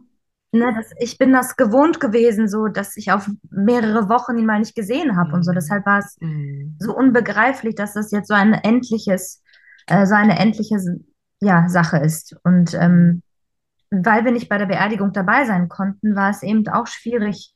äh, 0.53 0.57
ne, 0.57 0.73
das, 0.75 0.91
ich 0.99 1.17
bin 1.17 1.33
das 1.33 1.57
gewohnt 1.57 1.99
gewesen, 1.99 2.47
so 2.47 2.67
dass 2.67 2.95
ich 2.95 3.11
auf 3.11 3.29
mehrere 3.49 4.09
Wochen 4.09 4.37
ihn 4.37 4.45
mal 4.45 4.59
nicht 4.59 4.75
gesehen 4.75 5.17
habe 5.17 5.29
mhm. 5.29 5.35
und 5.35 5.43
so. 5.43 5.51
Mhm. 5.51 5.55
Deshalb 5.55 5.85
war 5.85 5.99
es 5.99 6.17
mhm. 6.21 6.77
so 6.79 6.95
unbegreiflich, 6.95 7.75
dass 7.75 7.93
das 7.93 8.11
jetzt 8.11 8.29
so 8.29 8.33
ein 8.33 8.53
endliches, 8.53 9.43
äh, 9.87 10.05
so 10.05 10.15
eine 10.15 10.39
endliche 10.39 10.79
ja, 11.41 11.67
Sache 11.67 11.97
ist. 11.97 12.35
Und 12.43 12.73
ähm, 12.73 13.21
weil 13.89 14.23
wir 14.23 14.31
nicht 14.31 14.47
bei 14.47 14.57
der 14.57 14.67
Beerdigung 14.67 15.11
dabei 15.11 15.45
sein 15.45 15.67
konnten, 15.67 16.15
war 16.15 16.29
es 16.29 16.43
eben 16.43 16.65
auch 16.69 16.87
schwierig, 16.87 17.53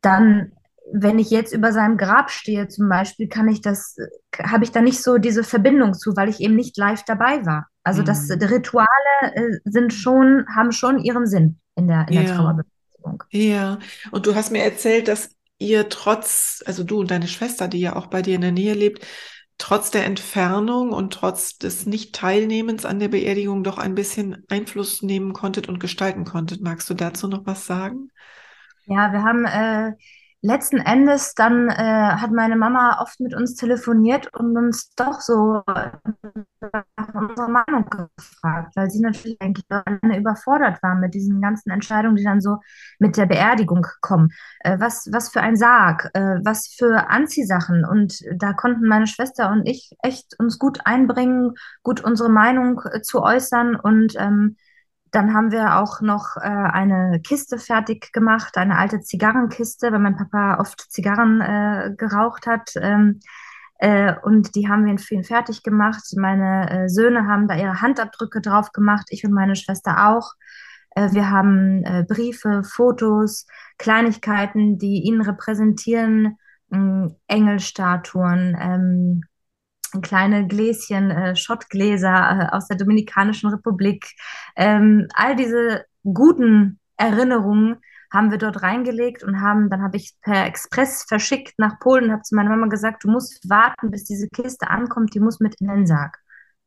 dann, 0.00 0.52
wenn 0.92 1.18
ich 1.18 1.30
jetzt 1.30 1.52
über 1.52 1.72
seinem 1.72 1.96
Grab 1.96 2.30
stehe 2.30 2.68
zum 2.68 2.88
Beispiel, 2.88 3.28
kann 3.28 3.48
ich 3.48 3.60
das, 3.60 3.96
habe 4.40 4.64
ich 4.64 4.70
da 4.70 4.80
nicht 4.80 5.02
so 5.02 5.18
diese 5.18 5.42
Verbindung 5.42 5.94
zu, 5.94 6.16
weil 6.16 6.28
ich 6.28 6.40
eben 6.40 6.54
nicht 6.54 6.76
live 6.76 7.02
dabei 7.04 7.44
war. 7.44 7.66
Also 7.82 8.02
mhm. 8.02 8.06
das 8.06 8.30
Rituale 8.30 8.86
äh, 9.22 9.58
sind 9.64 9.92
schon, 9.92 10.46
haben 10.54 10.72
schon 10.72 10.98
ihren 10.98 11.26
Sinn 11.26 11.58
in 11.74 11.88
der, 11.88 12.06
in 12.08 12.14
der 12.14 12.24
ja. 12.24 12.34
Trauerbewältigung. 12.34 13.22
Ja, 13.30 13.78
und 14.12 14.26
du 14.26 14.34
hast 14.34 14.52
mir 14.52 14.62
erzählt, 14.62 15.08
dass 15.08 15.30
ihr 15.58 15.88
trotz, 15.88 16.62
also 16.66 16.84
du 16.84 17.00
und 17.00 17.10
deine 17.10 17.28
Schwester, 17.28 17.68
die 17.68 17.80
ja 17.80 17.96
auch 17.96 18.06
bei 18.06 18.22
dir 18.22 18.34
in 18.34 18.42
der 18.42 18.52
Nähe 18.52 18.74
lebt, 18.74 19.06
trotz 19.58 19.90
der 19.90 20.04
Entfernung 20.04 20.92
und 20.92 21.12
trotz 21.12 21.56
des 21.58 21.86
Nicht-Teilnehmens 21.86 22.84
an 22.84 23.00
der 23.00 23.08
Beerdigung 23.08 23.64
doch 23.64 23.78
ein 23.78 23.94
bisschen 23.94 24.44
Einfluss 24.48 25.02
nehmen 25.02 25.32
konntet 25.32 25.68
und 25.68 25.80
gestalten 25.80 26.24
konntet. 26.24 26.60
Magst 26.60 26.90
du 26.90 26.94
dazu 26.94 27.26
noch 27.26 27.46
was 27.46 27.66
sagen? 27.66 28.10
Ja, 28.84 29.12
wir 29.12 29.22
haben 29.24 29.44
äh, 29.46 29.92
letzten 30.46 30.78
Endes 30.78 31.34
dann 31.34 31.68
äh, 31.68 31.74
hat 31.74 32.30
meine 32.30 32.56
Mama 32.56 33.00
oft 33.00 33.18
mit 33.20 33.34
uns 33.34 33.56
telefoniert 33.56 34.32
und 34.34 34.56
uns 34.56 34.94
doch 34.94 35.20
so 35.20 35.62
nach 35.66 37.14
unserer 37.14 37.48
Meinung 37.48 37.84
gefragt, 37.90 38.76
weil 38.76 38.90
sie 38.90 39.00
natürlich 39.00 39.40
eigentlich 39.40 39.66
alleine 39.68 40.18
überfordert 40.18 40.82
war 40.82 40.94
mit 40.94 41.14
diesen 41.14 41.40
ganzen 41.40 41.70
Entscheidungen, 41.70 42.16
die 42.16 42.24
dann 42.24 42.40
so 42.40 42.58
mit 42.98 43.16
der 43.16 43.26
Beerdigung 43.26 43.86
kommen. 44.00 44.30
Äh, 44.60 44.78
was, 44.78 45.08
was 45.12 45.30
für 45.30 45.40
ein 45.40 45.56
Sarg, 45.56 46.10
äh, 46.14 46.38
was 46.44 46.68
für 46.68 47.08
Anziehsachen. 47.10 47.84
Und 47.84 48.20
da 48.36 48.52
konnten 48.52 48.86
meine 48.86 49.06
Schwester 49.06 49.50
und 49.50 49.66
ich 49.66 49.96
echt 50.02 50.38
uns 50.38 50.58
gut 50.58 50.80
einbringen, 50.84 51.54
gut 51.82 52.00
unsere 52.00 52.28
Meinung 52.28 52.80
äh, 52.92 53.02
zu 53.02 53.22
äußern 53.22 53.74
und 53.74 54.14
ähm, 54.16 54.56
dann 55.16 55.32
haben 55.32 55.50
wir 55.50 55.78
auch 55.78 56.02
noch 56.02 56.36
äh, 56.36 56.40
eine 56.40 57.20
Kiste 57.22 57.56
fertig 57.58 58.12
gemacht, 58.12 58.58
eine 58.58 58.76
alte 58.76 59.00
Zigarrenkiste, 59.00 59.90
weil 59.90 59.98
mein 59.98 60.16
Papa 60.16 60.58
oft 60.60 60.92
Zigarren 60.92 61.40
äh, 61.40 61.94
geraucht 61.96 62.46
hat. 62.46 62.72
Ähm, 62.76 63.20
äh, 63.78 64.12
und 64.24 64.54
die 64.54 64.68
haben 64.68 64.84
wir 64.84 64.92
in 64.92 64.98
vielen 64.98 65.24
fertig 65.24 65.62
gemacht. 65.62 66.02
Meine 66.16 66.70
äh, 66.70 66.88
Söhne 66.90 67.26
haben 67.26 67.48
da 67.48 67.56
ihre 67.56 67.80
Handabdrücke 67.80 68.42
drauf 68.42 68.72
gemacht, 68.72 69.06
ich 69.08 69.24
und 69.24 69.32
meine 69.32 69.56
Schwester 69.56 70.06
auch. 70.10 70.34
Äh, 70.90 71.12
wir 71.12 71.30
haben 71.30 71.82
äh, 71.84 72.04
Briefe, 72.06 72.62
Fotos, 72.62 73.46
Kleinigkeiten, 73.78 74.76
die 74.76 75.04
ihn 75.04 75.22
repräsentieren, 75.22 76.36
Engelstatuen, 77.28 78.56
ähm, 78.60 79.22
kleine 80.00 80.46
Gläschen, 80.46 81.10
äh, 81.10 81.36
Schottgläser 81.36 82.48
äh, 82.50 82.56
aus 82.56 82.68
der 82.68 82.76
Dominikanischen 82.76 83.50
Republik. 83.50 84.06
Ähm, 84.56 85.08
all 85.14 85.36
diese 85.36 85.84
guten 86.04 86.78
Erinnerungen 86.96 87.78
haben 88.12 88.30
wir 88.30 88.38
dort 88.38 88.62
reingelegt 88.62 89.22
und 89.24 89.40
haben, 89.40 89.68
dann 89.68 89.82
habe 89.82 89.96
ich 89.96 90.14
per 90.22 90.46
Express 90.46 91.04
verschickt 91.04 91.58
nach 91.58 91.78
Polen 91.80 92.04
und 92.04 92.12
habe 92.12 92.22
zu 92.22 92.34
meiner 92.34 92.50
Mama 92.50 92.66
gesagt, 92.66 93.04
du 93.04 93.10
musst 93.10 93.48
warten, 93.48 93.90
bis 93.90 94.04
diese 94.04 94.28
Kiste 94.28 94.70
ankommt, 94.70 95.14
die 95.14 95.20
muss 95.20 95.40
mit 95.40 95.60
in 95.60 95.68
den 95.68 95.86
Sarg. 95.86 96.18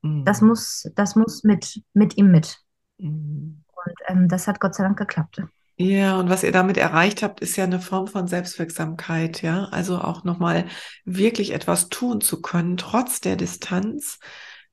Mhm. 0.01 0.25
Das 0.25 0.41
muss, 0.41 0.89
das 0.95 1.15
muss 1.15 1.43
mit, 1.43 1.81
mit 1.93 2.17
ihm 2.17 2.31
mit. 2.31 2.59
Mhm. 2.97 3.63
Und 3.85 3.95
ähm, 4.07 4.27
das 4.27 4.47
hat 4.47 4.59
Gott 4.59 4.75
sei 4.75 4.83
Dank 4.83 4.97
geklappt. 4.97 5.41
Ja, 5.81 6.19
und 6.19 6.29
was 6.29 6.43
ihr 6.43 6.51
damit 6.51 6.75
erreicht 6.77 7.23
habt, 7.23 7.39
ist 7.39 7.55
ja 7.55 7.63
eine 7.63 7.79
Form 7.79 8.07
von 8.07 8.27
Selbstwirksamkeit, 8.27 9.41
ja. 9.41 9.65
Also 9.71 9.97
auch 9.99 10.25
nochmal 10.25 10.65
wirklich 11.05 11.51
etwas 11.53 11.87
tun 11.87 12.19
zu 12.19 12.41
können, 12.41 12.75
trotz 12.75 13.21
der 13.21 13.37
Distanz, 13.37 14.19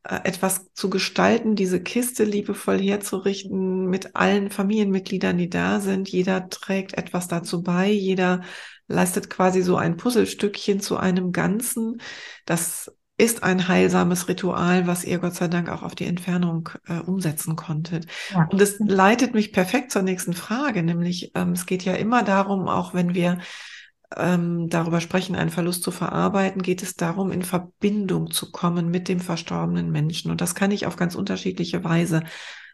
äh, 0.02 0.16
etwas 0.24 0.72
zu 0.74 0.90
gestalten, 0.90 1.54
diese 1.54 1.80
Kiste 1.80 2.24
liebevoll 2.24 2.80
herzurichten 2.80 3.86
mit 3.86 4.16
allen 4.16 4.50
Familienmitgliedern, 4.50 5.38
die 5.38 5.48
da 5.48 5.78
sind. 5.80 6.08
Jeder 6.08 6.48
trägt 6.48 6.98
etwas 6.98 7.28
dazu 7.28 7.62
bei, 7.62 7.88
jeder 7.88 8.42
leistet 8.88 9.30
quasi 9.30 9.62
so 9.62 9.76
ein 9.76 9.96
Puzzlestückchen 9.96 10.80
zu 10.80 10.96
einem 10.96 11.30
Ganzen. 11.30 12.00
Das 12.46 12.95
ist 13.18 13.42
ein 13.42 13.66
heilsames 13.66 14.28
Ritual, 14.28 14.86
was 14.86 15.04
ihr 15.04 15.18
Gott 15.18 15.34
sei 15.34 15.48
Dank 15.48 15.70
auch 15.70 15.82
auf 15.82 15.94
die 15.94 16.04
Entfernung 16.04 16.68
äh, 16.86 16.98
umsetzen 16.98 17.56
konntet. 17.56 18.06
Ja. 18.30 18.46
Und 18.50 18.60
es 18.60 18.78
leitet 18.78 19.32
mich 19.32 19.52
perfekt 19.52 19.90
zur 19.90 20.02
nächsten 20.02 20.34
Frage, 20.34 20.82
nämlich 20.82 21.32
ähm, 21.34 21.52
es 21.52 21.64
geht 21.64 21.84
ja 21.84 21.94
immer 21.94 22.22
darum, 22.22 22.68
auch 22.68 22.92
wenn 22.92 23.14
wir 23.14 23.38
ähm, 24.14 24.68
darüber 24.68 25.00
sprechen, 25.00 25.34
einen 25.34 25.50
Verlust 25.50 25.82
zu 25.82 25.90
verarbeiten, 25.90 26.62
geht 26.62 26.82
es 26.82 26.94
darum, 26.94 27.32
in 27.32 27.42
Verbindung 27.42 28.30
zu 28.30 28.50
kommen 28.50 28.90
mit 28.90 29.08
dem 29.08 29.20
verstorbenen 29.20 29.90
Menschen. 29.90 30.30
Und 30.30 30.40
das 30.40 30.54
kann 30.54 30.70
ich 30.70 30.86
auf 30.86 30.96
ganz 30.96 31.14
unterschiedliche 31.14 31.84
Weise 31.84 32.22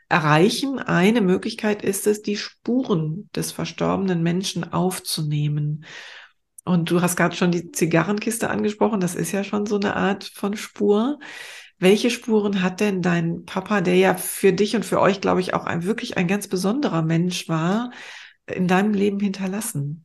erreichen. 0.09 0.79
Eine 0.79 1.21
Möglichkeit 1.21 1.83
ist 1.83 2.07
es, 2.07 2.21
die 2.21 2.37
Spuren 2.37 3.31
des 3.35 3.53
verstorbenen 3.53 4.23
Menschen 4.23 4.73
aufzunehmen. 4.73 5.85
Und 6.65 6.91
du 6.91 7.03
hast 7.03 7.17
gerade 7.17 7.35
schon 7.35 7.51
die 7.51 7.73
Zigarrenkiste 7.73 8.49
angesprochen. 8.51 9.01
Das 9.01 9.15
ist 9.15 9.33
ja 9.33 9.43
schon 9.45 9.67
so 9.67 9.77
eine 9.77 9.97
Art 9.97 10.25
von 10.35 10.57
Spur. 10.57 11.19
Welche 11.79 12.11
Spuren 12.11 12.63
hat 12.63 12.81
denn 12.81 13.03
dein 13.03 13.45
Papa, 13.45 13.81
der 13.81 13.97
ja 13.97 14.15
für 14.15 14.53
dich 14.53 14.77
und 14.77 14.85
für 14.85 15.01
euch, 15.01 15.21
glaube 15.21 15.41
ich, 15.41 15.55
auch 15.55 15.65
ein 15.67 15.83
wirklich 15.83 16.17
ein 16.17 16.29
ganz 16.29 16.47
besonderer 16.47 17.03
Mensch 17.03 17.49
war, 17.49 17.91
in 18.47 18.69
deinem 18.69 18.95
Leben 18.95 19.19
hinterlassen? 19.19 20.05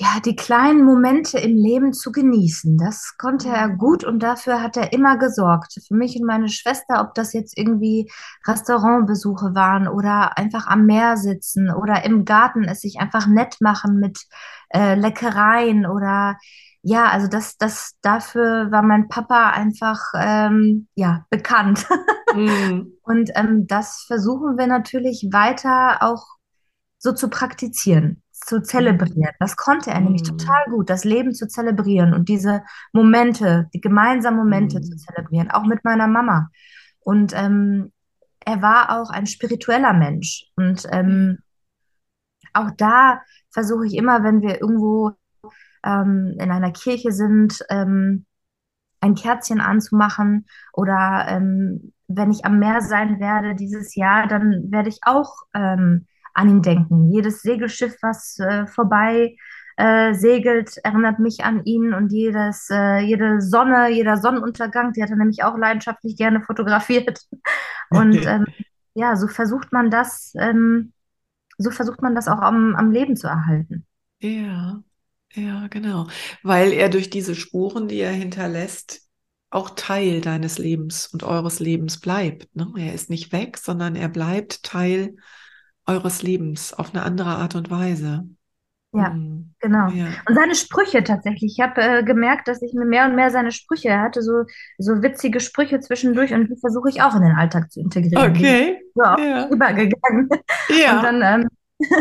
Ja, 0.00 0.18
die 0.24 0.34
kleinen 0.34 0.82
Momente 0.82 1.38
im 1.38 1.56
Leben 1.56 1.92
zu 1.92 2.10
genießen. 2.10 2.78
Das 2.78 3.18
konnte 3.18 3.50
er 3.50 3.68
gut 3.68 4.02
und 4.02 4.22
dafür 4.22 4.62
hat 4.62 4.78
er 4.78 4.94
immer 4.94 5.18
gesorgt. 5.18 5.74
Für 5.86 5.94
mich 5.94 6.18
und 6.18 6.26
meine 6.26 6.48
Schwester, 6.48 7.02
ob 7.02 7.12
das 7.12 7.34
jetzt 7.34 7.58
irgendwie 7.58 8.10
Restaurantbesuche 8.46 9.54
waren 9.54 9.88
oder 9.88 10.38
einfach 10.38 10.66
am 10.68 10.86
Meer 10.86 11.18
sitzen 11.18 11.70
oder 11.70 12.02
im 12.04 12.24
Garten 12.24 12.64
es 12.64 12.80
sich 12.80 12.98
einfach 12.98 13.26
nett 13.26 13.58
machen 13.60 14.00
mit 14.00 14.20
äh, 14.70 14.94
Leckereien 14.94 15.84
oder 15.84 16.38
ja, 16.80 17.10
also 17.10 17.28
das, 17.28 17.58
das 17.58 17.92
dafür 18.00 18.70
war 18.70 18.80
mein 18.80 19.08
Papa 19.08 19.50
einfach 19.50 20.00
ähm, 20.16 20.88
ja 20.94 21.26
bekannt. 21.28 21.86
Mhm. 22.34 22.94
Und 23.02 23.32
ähm, 23.34 23.66
das 23.66 24.04
versuchen 24.06 24.56
wir 24.56 24.66
natürlich 24.66 25.28
weiter 25.30 25.98
auch 26.00 26.24
so 26.96 27.12
zu 27.12 27.28
praktizieren 27.28 28.22
zu 28.40 28.62
zelebrieren. 28.62 29.34
Das 29.38 29.56
konnte 29.56 29.90
er 29.90 30.00
nämlich 30.00 30.22
mhm. 30.22 30.38
total 30.38 30.64
gut, 30.70 30.90
das 30.90 31.04
Leben 31.04 31.34
zu 31.34 31.46
zelebrieren 31.46 32.14
und 32.14 32.28
diese 32.28 32.62
Momente, 32.92 33.68
die 33.74 33.80
gemeinsamen 33.80 34.38
Momente 34.38 34.78
mm. 34.78 34.82
zu 34.82 34.96
zelebrieren, 34.96 35.50
auch 35.50 35.64
mit 35.64 35.84
meiner 35.84 36.08
Mama. 36.08 36.48
Und 37.00 37.32
ähm, 37.34 37.92
er 38.44 38.62
war 38.62 39.00
auch 39.00 39.10
ein 39.10 39.26
spiritueller 39.26 39.92
Mensch. 39.92 40.46
Und 40.56 40.86
ähm, 40.90 41.38
auch 42.52 42.70
da 42.76 43.20
versuche 43.50 43.86
ich 43.86 43.94
immer, 43.94 44.22
wenn 44.24 44.42
wir 44.42 44.60
irgendwo 44.60 45.12
ähm, 45.84 46.36
in 46.38 46.50
einer 46.50 46.72
Kirche 46.72 47.12
sind, 47.12 47.64
ähm, 47.68 48.26
ein 49.00 49.14
Kerzchen 49.14 49.60
anzumachen 49.60 50.46
oder 50.72 51.26
ähm, 51.28 51.92
wenn 52.06 52.30
ich 52.30 52.44
am 52.44 52.58
Meer 52.58 52.82
sein 52.82 53.20
werde 53.20 53.54
dieses 53.54 53.94
Jahr, 53.94 54.26
dann 54.26 54.70
werde 54.70 54.88
ich 54.88 54.98
auch 55.02 55.32
ähm, 55.54 56.06
an 56.34 56.48
ihn 56.48 56.62
denken. 56.62 57.12
Jedes 57.12 57.42
Segelschiff, 57.42 57.96
was 58.02 58.38
äh, 58.38 58.66
vorbei 58.66 59.36
äh, 59.76 60.14
segelt, 60.14 60.76
erinnert 60.84 61.18
mich 61.18 61.44
an 61.44 61.64
ihn 61.64 61.94
und 61.94 62.12
jedes, 62.12 62.68
äh, 62.70 62.98
jede 63.00 63.40
Sonne, 63.40 63.90
jeder 63.90 64.16
Sonnenuntergang, 64.16 64.92
die 64.92 65.02
hat 65.02 65.10
er 65.10 65.16
nämlich 65.16 65.42
auch 65.42 65.56
leidenschaftlich 65.56 66.16
gerne 66.16 66.42
fotografiert. 66.46 67.20
Und 67.90 68.14
ähm, 68.26 68.46
ja, 68.94 69.16
so 69.16 69.26
versucht 69.26 69.72
man 69.72 69.90
das, 69.90 70.34
ähm, 70.38 70.92
so 71.58 71.70
versucht 71.70 72.02
man 72.02 72.14
das 72.14 72.28
auch 72.28 72.40
am, 72.40 72.74
am 72.76 72.90
Leben 72.90 73.16
zu 73.16 73.26
erhalten. 73.26 73.86
Ja, 74.20 74.82
ja, 75.34 75.68
genau. 75.68 76.08
Weil 76.42 76.72
er 76.72 76.88
durch 76.88 77.08
diese 77.08 77.34
Spuren, 77.34 77.88
die 77.88 78.00
er 78.00 78.12
hinterlässt, 78.12 79.08
auch 79.50 79.70
Teil 79.70 80.20
deines 80.20 80.58
Lebens 80.58 81.06
und 81.08 81.22
eures 81.22 81.58
Lebens 81.58 82.00
bleibt. 82.00 82.54
Ne? 82.54 82.72
Er 82.76 82.94
ist 82.94 83.10
nicht 83.10 83.32
weg, 83.32 83.58
sondern 83.58 83.96
er 83.96 84.08
bleibt 84.08 84.62
Teil 84.62 85.16
eures 85.90 86.22
Lebens 86.22 86.72
auf 86.72 86.94
eine 86.94 87.02
andere 87.02 87.30
Art 87.30 87.54
und 87.54 87.70
Weise. 87.70 88.24
Ja, 88.92 89.10
mhm. 89.10 89.54
genau. 89.60 89.88
Ja. 89.90 90.06
Und 90.26 90.34
seine 90.34 90.54
Sprüche 90.54 91.04
tatsächlich. 91.04 91.54
Ich 91.58 91.60
habe 91.60 91.80
äh, 91.80 92.02
gemerkt, 92.02 92.48
dass 92.48 92.60
ich 92.60 92.74
mir 92.74 92.84
mehr 92.84 93.06
und 93.06 93.14
mehr 93.14 93.30
seine 93.30 93.52
Sprüche, 93.52 93.88
er 93.88 94.02
hatte 94.02 94.22
so, 94.22 94.44
so 94.78 95.02
witzige 95.02 95.38
Sprüche 95.38 95.78
zwischendurch 95.80 96.32
und 96.34 96.48
die 96.48 96.56
versuche 96.58 96.88
ich 96.88 97.00
auch 97.02 97.14
in 97.14 97.22
den 97.22 97.36
Alltag 97.36 97.70
zu 97.70 97.80
integrieren. 97.80 98.32
Okay. 98.32 98.80
So 98.94 99.02
ja. 99.02 99.48
übergegangen. 99.48 100.28
Ja. 100.68 100.96
Und 100.96 101.02
dann 101.04 101.22
ähm, 101.22 101.48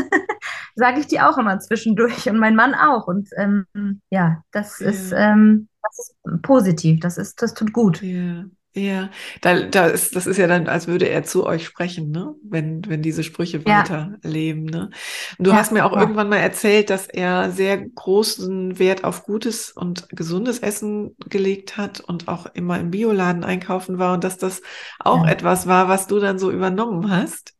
sage 0.75 0.99
ich 0.99 1.07
die 1.07 1.21
auch 1.21 1.37
immer 1.37 1.59
zwischendurch 1.59 2.29
und 2.29 2.37
mein 2.37 2.55
Mann 2.55 2.73
auch. 2.73 3.07
Und 3.07 3.29
ähm, 3.37 3.65
ja, 4.09 4.43
das 4.51 4.79
ja. 4.79 4.89
ist, 4.89 5.13
ähm, 5.15 5.69
das 5.81 5.99
ist 5.99 6.41
positiv, 6.41 6.99
das 6.99 7.17
ist, 7.17 7.41
das 7.41 7.53
tut 7.53 7.71
gut. 7.71 8.01
Ja. 8.01 8.45
Ja, 8.75 9.09
da, 9.41 9.61
da 9.61 9.87
ist, 9.87 10.15
das 10.15 10.27
ist 10.27 10.37
ja 10.37 10.45
dann, 10.45 10.67
als 10.67 10.87
würde 10.87 11.09
er 11.09 11.23
zu 11.23 11.45
euch 11.45 11.65
sprechen, 11.65 12.11
ne? 12.11 12.35
Wenn, 12.43 12.87
wenn 12.87 13.01
diese 13.01 13.23
Sprüche 13.23 13.59
ja. 13.65 13.79
weiterleben, 13.79 14.65
ne? 14.65 14.91
Und 15.37 15.47
du 15.47 15.51
ja, 15.51 15.57
hast 15.57 15.71
mir 15.71 15.85
auch 15.85 15.93
ja. 15.93 16.01
irgendwann 16.01 16.29
mal 16.29 16.37
erzählt, 16.37 16.91
dass 16.91 17.07
er 17.07 17.49
sehr 17.49 17.77
großen 17.77 18.77
Wert 18.77 19.03
auf 19.03 19.23
gutes 19.23 19.71
und 19.71 20.07
gesundes 20.09 20.59
Essen 20.59 21.15
gelegt 21.29 21.77
hat 21.77 21.99
und 21.99 22.27
auch 22.27 22.45
immer 22.53 22.79
im 22.79 22.91
Bioladen 22.91 23.43
einkaufen 23.43 23.97
war 23.97 24.13
und 24.13 24.23
dass 24.23 24.37
das 24.37 24.61
auch 24.99 25.25
etwas 25.25 25.65
war, 25.65 25.87
was 25.87 26.05
du 26.05 26.19
dann 26.19 26.37
so 26.37 26.51
übernommen 26.51 27.09
hast. 27.09 27.55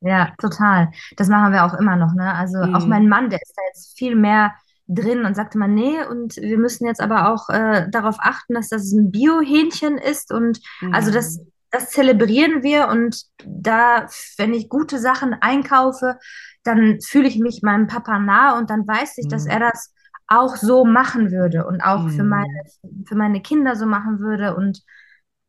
Ja, 0.00 0.32
total. 0.40 0.90
Das 1.16 1.28
machen 1.28 1.52
wir 1.52 1.64
auch 1.64 1.74
immer 1.74 1.94
noch, 1.94 2.12
ne? 2.14 2.34
Also 2.34 2.58
mhm. 2.58 2.74
auch 2.74 2.86
mein 2.86 3.08
Mann, 3.08 3.30
der 3.30 3.40
ist 3.40 3.54
da 3.56 3.62
jetzt 3.68 3.96
viel 3.96 4.16
mehr 4.16 4.52
drin 4.88 5.24
und 5.24 5.34
sagte 5.34 5.58
man, 5.58 5.74
nee, 5.74 6.04
und 6.04 6.36
wir 6.36 6.58
müssen 6.58 6.86
jetzt 6.86 7.00
aber 7.00 7.32
auch 7.32 7.48
äh, 7.48 7.88
darauf 7.90 8.16
achten, 8.18 8.54
dass 8.54 8.68
das 8.68 8.92
ein 8.92 9.10
Bio-Hähnchen 9.10 9.98
ist 9.98 10.32
und 10.32 10.60
mhm. 10.80 10.94
also 10.94 11.10
das, 11.10 11.40
das 11.70 11.90
zelebrieren 11.90 12.62
wir 12.62 12.88
und 12.88 13.22
da, 13.44 14.06
wenn 14.38 14.52
ich 14.52 14.68
gute 14.68 14.98
Sachen 14.98 15.34
einkaufe, 15.34 16.18
dann 16.64 17.00
fühle 17.00 17.28
ich 17.28 17.38
mich 17.38 17.62
meinem 17.62 17.86
Papa 17.86 18.18
nah 18.18 18.58
und 18.58 18.70
dann 18.70 18.86
weiß 18.86 19.18
ich, 19.18 19.26
mhm. 19.26 19.30
dass 19.30 19.46
er 19.46 19.60
das 19.60 19.92
auch 20.26 20.56
so 20.56 20.84
machen 20.84 21.30
würde 21.30 21.66
und 21.66 21.80
auch 21.82 22.04
mhm. 22.04 22.10
für 22.10 22.24
meine, 22.24 22.62
für 23.06 23.14
meine 23.14 23.40
Kinder 23.40 23.76
so 23.76 23.86
machen 23.86 24.20
würde 24.20 24.54
und 24.56 24.82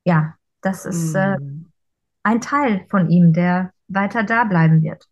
ja, 0.03 0.35
das 0.61 0.85
ist 0.85 1.13
äh, 1.15 1.37
mhm. 1.37 1.71
ein 2.23 2.41
Teil 2.41 2.85
von 2.89 3.09
ihm, 3.09 3.33
der 3.33 3.71
weiter 3.87 4.23
da 4.23 4.43
bleiben 4.43 4.81
wird. 4.81 5.07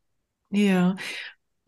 Ja, 0.49 0.95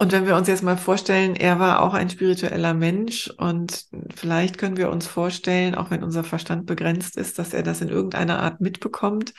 und 0.04 0.12
wenn 0.12 0.28
wir 0.28 0.36
uns 0.36 0.50
jetzt 0.50 0.64
mal 0.64 0.76
vorstellen, 0.76 1.38
er 1.38 1.60
war 1.60 1.82
auch 1.82 1.94
ein 1.94 2.10
spiritueller 2.10 2.74
Mensch 2.74 3.30
und 3.38 3.86
vielleicht 4.14 4.58
können 4.58 4.76
wir 4.76 4.90
uns 4.92 5.08
vorstellen, 5.08 5.76
auch 5.76 5.92
wenn 5.92 6.04
unser 6.04 6.26
Verstand 6.26 6.66
begrenzt 6.66 7.16
ist, 7.16 7.40
dass 7.40 7.54
er 7.54 7.64
das 7.64 7.80
in 7.80 7.88
irgendeiner 7.88 8.40
Art 8.40 8.60
mitbekommt, 8.60 9.34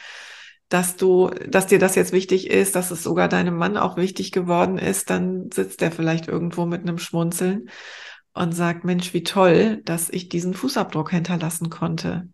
dass 0.71 0.97
du, 0.97 1.29
dass 1.47 1.67
dir 1.67 1.79
das 1.79 1.97
jetzt 1.97 2.13
wichtig 2.13 2.49
ist, 2.49 2.77
dass 2.77 2.91
es 2.91 3.03
sogar 3.03 3.29
deinem 3.29 3.59
Mann 3.59 3.77
auch 3.77 3.99
wichtig 3.99 4.33
geworden 4.33 4.79
ist, 4.79 5.11
dann 5.11 5.51
sitzt 5.53 5.83
er 5.83 5.93
vielleicht 5.93 6.29
irgendwo 6.29 6.65
mit 6.65 6.81
einem 6.81 6.97
Schmunzeln 6.97 7.69
und 8.33 8.53
sagt, 8.53 8.87
Mensch, 8.87 9.13
wie 9.13 9.23
toll, 9.23 9.83
dass 9.85 10.09
ich 10.09 10.31
diesen 10.31 10.55
Fußabdruck 10.55 11.11
hinterlassen 11.11 11.69
konnte. 11.69 12.31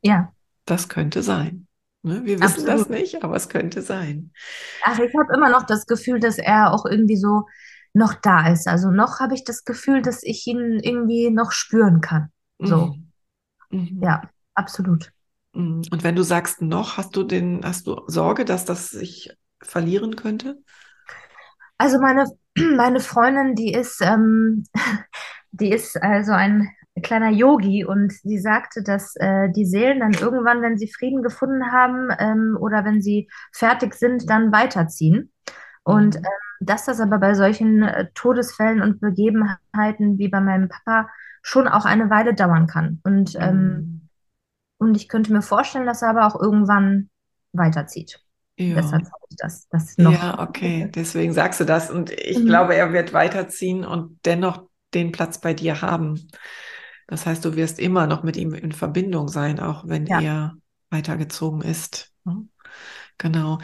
Ja. 0.00 0.32
Das 0.64 0.88
könnte 0.88 1.24
sein. 1.24 1.66
Ne? 2.04 2.20
Wir 2.24 2.38
wissen 2.38 2.66
Absolut. 2.66 2.80
das 2.80 2.88
nicht, 2.90 3.24
aber 3.24 3.34
es 3.34 3.48
könnte 3.48 3.80
sein. 3.80 4.30
Also 4.82 5.02
ich 5.02 5.14
habe 5.14 5.32
immer 5.34 5.48
noch 5.48 5.64
das 5.64 5.86
Gefühl, 5.86 6.20
dass 6.20 6.36
er 6.36 6.72
auch 6.72 6.84
irgendwie 6.84 7.16
so 7.16 7.46
noch 7.94 8.12
da 8.12 8.48
ist. 8.48 8.68
Also 8.68 8.90
noch 8.90 9.20
habe 9.20 9.34
ich 9.34 9.44
das 9.44 9.64
Gefühl, 9.64 10.02
dass 10.02 10.22
ich 10.22 10.46
ihn 10.46 10.80
irgendwie 10.82 11.30
noch 11.30 11.52
spüren 11.52 12.02
kann. 12.02 12.28
So. 12.58 12.94
Mhm. 13.70 13.80
mhm. 13.80 14.00
Ja, 14.02 14.22
absolut. 14.54 15.12
Mhm. 15.54 15.82
Und 15.90 16.04
wenn 16.04 16.14
du 16.14 16.22
sagst 16.22 16.60
noch, 16.60 16.98
hast 16.98 17.16
du 17.16 17.22
den, 17.22 17.64
hast 17.64 17.86
du 17.86 18.02
Sorge, 18.06 18.44
dass 18.44 18.66
das 18.66 18.90
sich 18.90 19.30
verlieren 19.62 20.14
könnte? 20.14 20.58
Also 21.78 21.98
meine, 22.00 22.26
meine 22.76 23.00
Freundin, 23.00 23.54
die 23.54 23.72
ist, 23.72 24.02
ähm, 24.02 24.64
die 25.52 25.70
ist 25.70 25.96
also 26.02 26.32
ein 26.32 26.68
kleiner 27.02 27.30
Yogi 27.30 27.84
und 27.84 28.12
sie 28.12 28.38
sagte, 28.38 28.82
dass 28.82 29.16
äh, 29.16 29.50
die 29.50 29.64
Seelen 29.64 30.00
dann 30.00 30.14
irgendwann, 30.14 30.62
wenn 30.62 30.78
sie 30.78 30.92
Frieden 30.92 31.22
gefunden 31.22 31.72
haben 31.72 32.08
ähm, 32.18 32.56
oder 32.60 32.84
wenn 32.84 33.02
sie 33.02 33.28
fertig 33.52 33.94
sind, 33.94 34.30
dann 34.30 34.52
weiterziehen. 34.52 35.32
Und 35.82 36.14
mhm. 36.14 36.24
ähm, 36.24 36.66
dass 36.66 36.86
das 36.86 37.00
aber 37.00 37.18
bei 37.18 37.34
solchen 37.34 37.82
äh, 37.82 38.06
Todesfällen 38.14 38.80
und 38.80 39.00
Begebenheiten 39.00 40.18
wie 40.18 40.28
bei 40.28 40.40
meinem 40.40 40.68
Papa 40.68 41.08
schon 41.42 41.68
auch 41.68 41.84
eine 41.84 42.10
Weile 42.10 42.34
dauern 42.34 42.66
kann. 42.66 43.00
Und, 43.04 43.34
ähm, 43.38 43.58
mhm. 43.58 44.08
und 44.78 44.96
ich 44.96 45.08
könnte 45.08 45.32
mir 45.32 45.42
vorstellen, 45.42 45.86
dass 45.86 46.02
er 46.02 46.10
aber 46.10 46.26
auch 46.26 46.40
irgendwann 46.40 47.10
weiterzieht. 47.52 48.20
Ja. 48.56 48.76
Deshalb 48.76 49.04
sage 49.04 49.24
ich 49.30 49.36
das, 49.36 49.68
das 49.68 49.98
noch. 49.98 50.12
Ja, 50.12 50.38
okay, 50.38 50.88
deswegen 50.94 51.32
sagst 51.32 51.60
du 51.60 51.64
das. 51.64 51.90
Und 51.90 52.10
ich 52.12 52.38
mhm. 52.38 52.46
glaube, 52.46 52.74
er 52.76 52.92
wird 52.92 53.12
weiterziehen 53.12 53.84
und 53.84 54.20
dennoch 54.24 54.68
den 54.94 55.12
Platz 55.12 55.40
bei 55.40 55.54
dir 55.54 55.82
haben. 55.82 56.28
Das 57.06 57.26
heißt, 57.26 57.44
du 57.44 57.56
wirst 57.56 57.78
immer 57.78 58.06
noch 58.06 58.22
mit 58.22 58.36
ihm 58.36 58.54
in 58.54 58.72
Verbindung 58.72 59.28
sein, 59.28 59.60
auch 59.60 59.86
wenn 59.86 60.06
ja. 60.06 60.20
er 60.20 60.56
weitergezogen 60.90 61.62
ist. 61.62 62.12
Ne? 62.24 62.46
Genau. 63.18 63.58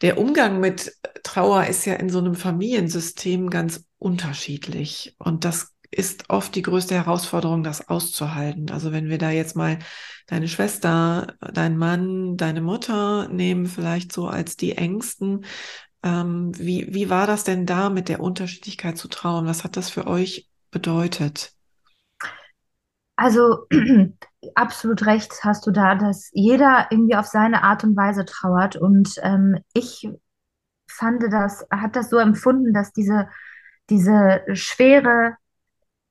Der 0.00 0.18
Umgang 0.18 0.60
mit 0.60 0.92
Trauer 1.22 1.66
ist 1.66 1.84
ja 1.84 1.94
in 1.94 2.10
so 2.10 2.18
einem 2.18 2.34
Familiensystem 2.34 3.50
ganz 3.50 3.84
unterschiedlich. 3.98 5.16
Und 5.18 5.44
das 5.44 5.72
ist 5.90 6.30
oft 6.30 6.54
die 6.54 6.62
größte 6.62 6.94
Herausforderung, 6.94 7.62
das 7.62 7.88
auszuhalten. 7.88 8.70
Also 8.70 8.92
wenn 8.92 9.08
wir 9.08 9.18
da 9.18 9.30
jetzt 9.30 9.56
mal 9.56 9.78
deine 10.26 10.48
Schwester, 10.48 11.34
dein 11.52 11.76
Mann, 11.76 12.36
deine 12.36 12.62
Mutter 12.62 13.28
nehmen, 13.28 13.66
vielleicht 13.66 14.12
so 14.12 14.28
als 14.28 14.56
die 14.56 14.76
Ängsten. 14.76 15.44
Ähm, 16.02 16.52
wie, 16.58 16.92
wie 16.94 17.10
war 17.10 17.26
das 17.26 17.44
denn 17.44 17.66
da 17.66 17.90
mit 17.90 18.08
der 18.08 18.20
Unterschiedlichkeit 18.20 18.96
zu 18.96 19.08
trauen? 19.08 19.46
Was 19.46 19.64
hat 19.64 19.76
das 19.76 19.90
für 19.90 20.06
euch 20.06 20.48
bedeutet? 20.70 21.52
Also 23.22 23.68
absolut 24.56 25.06
recht 25.06 25.44
hast 25.44 25.64
du 25.68 25.70
da, 25.70 25.94
dass 25.94 26.28
jeder 26.32 26.88
irgendwie 26.90 27.14
auf 27.14 27.26
seine 27.26 27.62
Art 27.62 27.84
und 27.84 27.96
Weise 27.96 28.24
trauert. 28.24 28.74
Und 28.74 29.14
ähm, 29.22 29.58
ich 29.74 30.10
fand 30.88 31.22
das, 31.30 31.64
habe 31.70 31.92
das 31.92 32.10
so 32.10 32.18
empfunden, 32.18 32.72
dass 32.72 32.92
diese, 32.92 33.28
diese 33.90 34.42
Schwere 34.54 35.36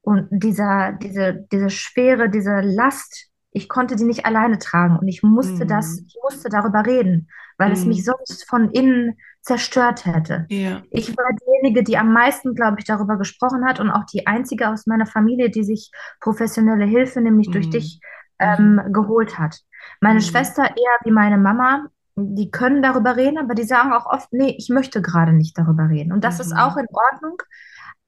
und 0.04 0.30
dieser, 0.32 0.94
diese, 0.94 1.46
diese 1.52 1.70
Schwere, 1.70 2.30
diese 2.30 2.62
Last, 2.62 3.28
ich 3.52 3.68
konnte 3.68 3.98
die 3.98 4.06
nicht 4.06 4.26
alleine 4.26 4.58
tragen 4.58 4.98
und 4.98 5.10
ich 5.10 5.22
musste 5.22 5.66
mhm. 5.66 5.68
das, 5.68 6.02
ich 6.08 6.18
musste 6.24 6.48
darüber 6.48 6.86
reden, 6.86 7.28
weil 7.58 7.68
mhm. 7.68 7.74
es 7.74 7.86
mich 7.86 8.06
sonst 8.06 8.48
von 8.48 8.72
innen 8.72 9.18
zerstört 9.42 10.06
hätte. 10.06 10.46
Ja. 10.50 10.82
Ich 10.92 11.16
war 11.18 11.26
diejenige, 11.34 11.84
die 11.84 11.98
am 11.98 12.14
meisten, 12.14 12.54
glaube 12.54 12.78
ich, 12.80 12.86
darüber 12.86 13.18
gesprochen 13.18 13.66
hat 13.66 13.80
und 13.80 13.90
auch 13.90 14.06
die 14.06 14.28
einzige 14.28 14.70
aus 14.70 14.86
meiner 14.86 15.06
Familie, 15.06 15.50
die 15.50 15.64
sich 15.64 15.92
professionelle 16.20 16.86
Hilfe, 16.86 17.22
nämlich 17.22 17.48
mhm. 17.48 17.54
durch 17.54 17.70
dich, 17.70 18.00
ähm, 18.40 18.76
mhm. 18.76 18.94
geholt 18.94 19.40
hat. 19.40 19.60
Meine 20.00 20.20
mhm. 20.20 20.24
Schwester 20.24 20.64
eher 20.64 20.98
wie 21.04 21.12
meine 21.12 21.38
Mama, 21.38 21.88
die 22.16 22.52
können 22.52 22.82
darüber 22.82 23.16
reden, 23.16 23.38
aber 23.38 23.56
die 23.56 23.64
sagen 23.64 23.94
auch 23.94 24.06
oft, 24.06 24.32
nee, 24.32 24.56
ich 24.58 24.70
möchte 24.70 25.02
gerade 25.02 25.34
nicht 25.34 25.58
darüber 25.58 25.90
reden. 25.90 26.12
Und 26.12 26.24
das 26.24 26.40
ist 26.40 26.52
mhm. 26.52 26.60
auch 26.60 26.78
in 26.78 26.88
Ordnung. 26.92 27.42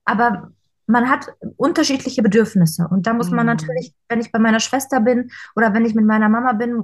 Aber 0.06 0.52
man 0.86 1.10
hat 1.10 1.34
unterschiedliche 1.56 2.22
Bedürfnisse. 2.22 2.88
Und 2.90 3.08
da 3.08 3.14
muss 3.14 3.32
man 3.32 3.46
mhm. 3.46 3.54
natürlich, 3.54 3.94
wenn 4.10 4.20
ich 4.20 4.32
bei 4.32 4.40
meiner 4.40 4.60
Schwester 4.60 5.00
bin 5.00 5.32
oder 5.56 5.74
wenn 5.74 5.86
ich 5.86 5.96
mit 5.96 6.06
meiner 6.06 6.30
Mama 6.30 6.54
bin, 6.54 6.84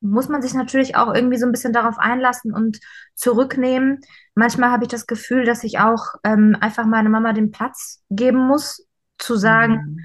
muss 0.00 0.28
man 0.28 0.42
sich 0.42 0.54
natürlich 0.54 0.96
auch 0.96 1.12
irgendwie 1.12 1.38
so 1.38 1.46
ein 1.46 1.52
bisschen 1.52 1.72
darauf 1.72 1.98
einlassen 1.98 2.52
und 2.52 2.78
zurücknehmen. 3.14 4.00
Manchmal 4.34 4.70
habe 4.70 4.84
ich 4.84 4.90
das 4.90 5.06
Gefühl, 5.06 5.44
dass 5.44 5.64
ich 5.64 5.80
auch 5.80 6.14
ähm, 6.24 6.56
einfach 6.60 6.86
meiner 6.86 7.10
Mama 7.10 7.32
den 7.32 7.50
Platz 7.50 8.02
geben 8.10 8.46
muss, 8.46 8.86
zu 9.18 9.36
sagen, 9.36 9.72
mhm. 9.74 10.00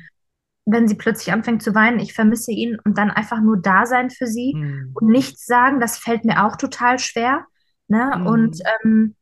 wenn 0.65 0.87
sie 0.87 0.95
plötzlich 0.95 1.31
anfängt 1.31 1.61
zu 1.61 1.75
weinen, 1.75 1.99
ich 1.99 2.13
vermisse 2.13 2.51
ihn 2.51 2.79
und 2.83 2.97
dann 2.97 3.11
einfach 3.11 3.39
nur 3.39 3.57
da 3.61 3.85
sein 3.85 4.09
für 4.09 4.25
sie 4.25 4.55
mhm. 4.55 4.91
und 4.95 5.09
nichts 5.09 5.45
sagen, 5.45 5.79
das 5.79 5.97
fällt 5.97 6.25
mir 6.25 6.45
auch 6.45 6.55
total 6.55 6.97
schwer. 6.97 7.45
Ne? 7.87 8.11
Mhm. 8.17 8.27
Und 8.27 8.59
ähm, 8.83 9.15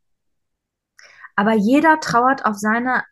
aber 1.35 1.53
jeder 1.53 1.99
trauert 1.99 2.45
auf 2.45 2.57
seine 2.57 3.03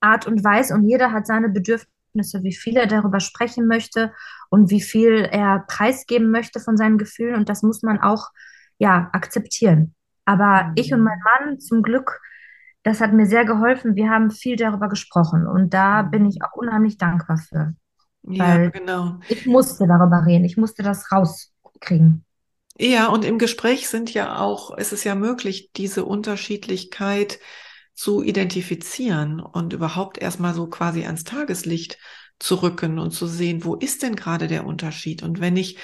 Art 0.00 0.26
und 0.26 0.44
Weise 0.44 0.74
und 0.74 0.88
jeder 0.88 1.12
hat 1.12 1.26
seine 1.26 1.48
Bedürfnisse, 1.48 1.90
wie 2.14 2.54
viel 2.54 2.76
er 2.76 2.86
darüber 2.86 3.20
sprechen 3.20 3.66
möchte 3.66 4.12
und 4.50 4.70
wie 4.70 4.80
viel 4.80 5.28
er 5.30 5.64
preisgeben 5.68 6.30
möchte 6.30 6.60
von 6.60 6.76
seinen 6.76 6.98
Gefühlen 6.98 7.36
und 7.36 7.48
das 7.48 7.62
muss 7.62 7.82
man 7.82 8.00
auch 8.00 8.28
ja 8.78 9.10
akzeptieren. 9.12 9.94
Aber 10.24 10.64
mhm. 10.64 10.72
ich 10.76 10.92
und 10.92 11.00
mein 11.00 11.20
Mann 11.40 11.60
zum 11.60 11.82
Glück, 11.82 12.20
das 12.82 13.00
hat 13.00 13.12
mir 13.12 13.26
sehr 13.26 13.44
geholfen. 13.44 13.96
Wir 13.96 14.10
haben 14.10 14.30
viel 14.30 14.56
darüber 14.56 14.88
gesprochen 14.88 15.46
und 15.46 15.74
da 15.74 16.02
mhm. 16.02 16.10
bin 16.10 16.26
ich 16.26 16.42
auch 16.42 16.54
unheimlich 16.54 16.98
dankbar 16.98 17.38
für. 17.38 17.74
Ja, 18.22 18.68
genau. 18.68 19.20
Ich 19.28 19.46
musste 19.46 19.86
darüber 19.86 20.26
reden, 20.26 20.44
ich 20.44 20.56
musste 20.56 20.82
das 20.82 21.10
rauskriegen. 21.12 22.24
Ja, 22.80 23.08
und 23.08 23.24
im 23.24 23.38
Gespräch 23.38 23.88
sind 23.88 24.14
ja 24.14 24.38
auch, 24.38 24.76
ist 24.76 24.92
es 24.92 25.02
ja 25.02 25.14
möglich, 25.14 25.72
diese 25.74 26.04
Unterschiedlichkeit 26.04 27.40
zu 27.98 28.22
identifizieren 28.22 29.40
und 29.40 29.72
überhaupt 29.72 30.18
erstmal 30.18 30.54
so 30.54 30.68
quasi 30.68 31.04
ans 31.04 31.24
Tageslicht 31.24 31.98
zu 32.38 32.54
rücken 32.62 33.00
und 33.00 33.10
zu 33.10 33.26
sehen, 33.26 33.64
wo 33.64 33.74
ist 33.74 34.04
denn 34.04 34.14
gerade 34.14 34.46
der 34.46 34.64
Unterschied? 34.64 35.24
Und 35.24 35.40
wenn 35.40 35.56
ich 35.56 35.78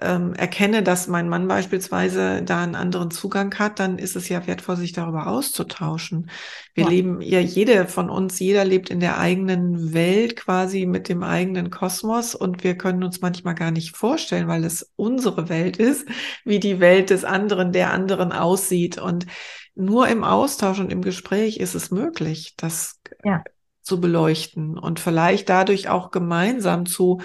ähm, 0.00 0.34
erkenne, 0.34 0.82
dass 0.82 1.06
mein 1.06 1.28
Mann 1.28 1.46
beispielsweise 1.46 2.42
da 2.42 2.64
einen 2.64 2.74
anderen 2.74 3.12
Zugang 3.12 3.56
hat, 3.60 3.78
dann 3.78 3.98
ist 3.98 4.16
es 4.16 4.28
ja 4.28 4.44
wertvoll, 4.48 4.76
sich 4.76 4.92
darüber 4.92 5.28
auszutauschen. 5.28 6.30
Wir 6.74 6.84
ja. 6.84 6.90
leben 6.90 7.20
ja, 7.20 7.38
jede 7.38 7.86
von 7.86 8.10
uns, 8.10 8.40
jeder 8.40 8.64
lebt 8.64 8.90
in 8.90 8.98
der 8.98 9.18
eigenen 9.18 9.94
Welt 9.94 10.34
quasi 10.34 10.84
mit 10.84 11.08
dem 11.08 11.22
eigenen 11.22 11.70
Kosmos 11.70 12.34
und 12.34 12.64
wir 12.64 12.76
können 12.76 13.04
uns 13.04 13.20
manchmal 13.20 13.54
gar 13.54 13.70
nicht 13.70 13.96
vorstellen, 13.96 14.48
weil 14.48 14.64
es 14.64 14.90
unsere 14.96 15.48
Welt 15.48 15.76
ist, 15.76 16.08
wie 16.44 16.58
die 16.58 16.80
Welt 16.80 17.10
des 17.10 17.22
anderen, 17.22 17.70
der 17.70 17.92
anderen 17.92 18.32
aussieht. 18.32 18.98
Und 18.98 19.26
nur 19.74 20.08
im 20.08 20.24
Austausch 20.24 20.80
und 20.80 20.92
im 20.92 21.02
Gespräch 21.02 21.58
ist 21.58 21.74
es 21.74 21.90
möglich, 21.90 22.54
das 22.56 23.00
ja. 23.24 23.42
zu 23.80 24.00
beleuchten 24.00 24.78
und 24.78 25.00
vielleicht 25.00 25.48
dadurch 25.48 25.88
auch 25.88 26.10
gemeinsam 26.10 26.86
zu 26.86 27.20